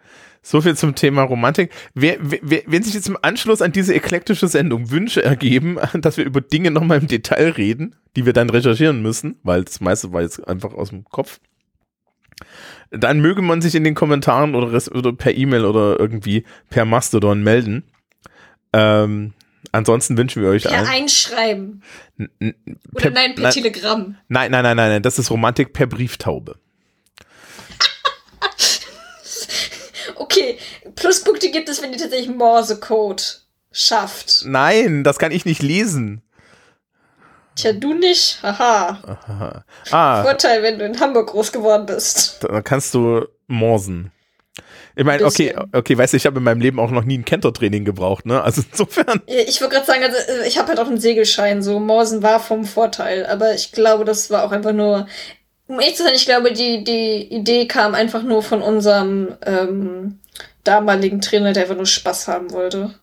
So 0.41 0.62
viel 0.62 0.78
zum 0.78 0.95
Thema 0.95 1.24
Romantik. 1.24 1.72
Wer, 1.93 2.18
wer, 2.22 2.62
wenn 2.68 2.84
sich 2.84 2.93
jetzt 2.93 3.10
im 3.10 3.18
Anschluss 3.22 3.62
an 3.62 3.74
diese 3.74 3.93
eklektische 3.93 4.48
Sendung 4.48 4.91
Wünsche 4.91 5.22
ergeben, 5.22 5.78
dass 6.02 6.18
wir 6.18 6.26
über 6.26 6.41
Dinge 6.41 6.72
nochmal 6.72 7.00
im 7.00 7.08
Detail 7.08 7.50
reden, 7.50 7.95
die 8.16 8.26
wir 8.26 8.34
dann 8.34 8.50
recherchieren 8.50 9.02
müssen, 9.02 9.39
weil 9.43 9.64
das 9.64 9.82
meiste 9.82 10.14
war 10.14 10.22
jetzt 10.22 10.48
einfach 10.48 10.74
aus 10.74 10.89
dem 10.89 11.04
Kopf, 11.04 11.39
dann 12.91 13.20
möge 13.20 13.41
man 13.41 13.62
sich 13.62 13.76
in 13.76 13.84
den 13.84 13.95
Kommentaren 13.95 14.56
oder, 14.56 14.68
oder 14.95 15.14
per 15.14 15.36
E-Mail 15.36 15.66
oder 15.66 16.00
irgendwie 16.00 16.45
per 16.70 16.86
Mastodon 16.86 17.43
melden. 17.43 17.84
Ähm, 18.72 19.34
ansonsten 19.72 20.18
wünschen 20.18 20.41
wir 20.41 20.49
euch 20.49 20.63
per 20.63 20.78
allen. 20.78 20.88
einschreiben. 20.88 21.84
Oder 22.93 23.11
nein, 23.11 23.36
per 23.36 23.51
Telegramm. 23.51 24.18
Nein, 24.28 24.51
nein, 24.51 24.63
nein, 24.63 24.78
nein, 24.78 24.89
nein, 24.89 25.03
das 25.03 25.20
ist 25.20 25.30
Romantik 25.30 25.74
per 25.74 25.88
Brieftaube. 25.88 26.57
okay, 30.15 30.57
Pluspunkte 30.95 31.51
gibt 31.51 31.70
es, 31.70 31.82
wenn 31.82 31.91
ihr 31.91 31.99
tatsächlich 31.99 32.30
Morsecode 32.30 33.41
schafft. 33.72 34.43
Nein, 34.45 35.03
das 35.03 35.20
kann 35.20 35.32
ich 35.32 35.45
nicht 35.45 35.61
lesen. 35.61 36.22
Tja, 37.55 37.74
du 37.74 37.93
nicht? 37.93 38.39
Haha. 38.43 38.99
Aha. 39.28 39.63
Ah. 39.89 40.24
Vorteil, 40.24 40.61
wenn 40.61 40.78
du 40.78 40.86
in 40.86 40.99
Hamburg 40.99 41.30
groß 41.30 41.51
geworden 41.51 41.88
bist. 41.88 42.43
Da 42.43 42.61
kannst 42.61 42.93
du 42.93 43.26
morsen. 43.47 44.11
Ich 44.98 45.04
meine, 45.04 45.26
okay, 45.26 45.56
okay, 45.74 45.95
weißt 45.95 46.14
du, 46.14 46.18
ich 46.18 46.26
habe 46.26 46.39
in 46.39 46.43
meinem 46.43 46.60
Leben 46.60 46.80
auch 46.80 46.89
noch 46.89 47.04
nie 47.04 47.20
ein 47.20 47.24
Kentertraining 47.24 47.86
gebraucht, 47.86 48.26
ne? 48.26 48.41
Also 48.41 48.64
insofern. 48.72 49.22
Ich 49.28 49.62
wollte 49.62 49.76
gerade 49.76 49.86
sagen, 49.86 50.04
also 50.04 50.18
äh, 50.18 50.48
ich 50.48 50.58
habe 50.58 50.70
halt 50.70 50.80
auch 50.80 50.88
einen 50.88 51.00
Segelschein, 51.00 51.62
so 51.62 51.80
Morsen 51.80 52.24
war 52.24 52.39
vom 52.39 52.66
Vorteil, 52.66 53.28
aber 53.28 53.54
ich 53.54 53.72
glaube, 53.72 54.06
das 54.06 54.32
war 54.32 54.43
auch 54.43 54.52
einfach 54.52 54.74
nur. 54.74 55.08
Um 55.68 55.80
ehrlich 55.80 55.98
zu 55.98 56.04
sein, 56.04 56.16
ich 56.16 56.26
glaube, 56.26 56.52
die, 56.52 56.84
die 56.84 57.28
Idee 57.32 57.68
kam 57.68 57.93
einfach 57.93 58.24
nur 58.24 58.41
von 58.41 58.64
unserem 58.64 59.36
ähm, 59.45 60.18
damaligen 60.64 61.22
Trainer, 61.22 61.54
der 61.54 61.64
einfach 61.64 61.76
nur 61.76 61.86
Spaß 61.86 62.28
haben 62.28 62.52
wollte. 62.52 62.95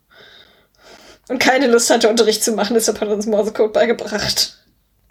Und 1.29 1.39
keine 1.39 1.69
Lust 1.69 1.91
hatte, 1.91 2.09
Unterricht 2.09 2.43
zu 2.43 2.53
machen, 2.53 2.75
deshalb 2.75 3.01
hat 3.01 3.09
er 3.09 3.15
uns 3.15 3.27
Morsecode 3.27 3.73
beigebracht. 3.73 4.59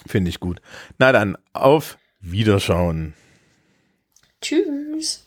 Finde 0.06 0.30
ich 0.30 0.42
gut. 0.42 0.60
Na 1.00 1.14
dann, 1.14 1.38
auf 1.54 1.98
Wiederschauen. 2.20 3.14
Tschüss. 4.42 5.23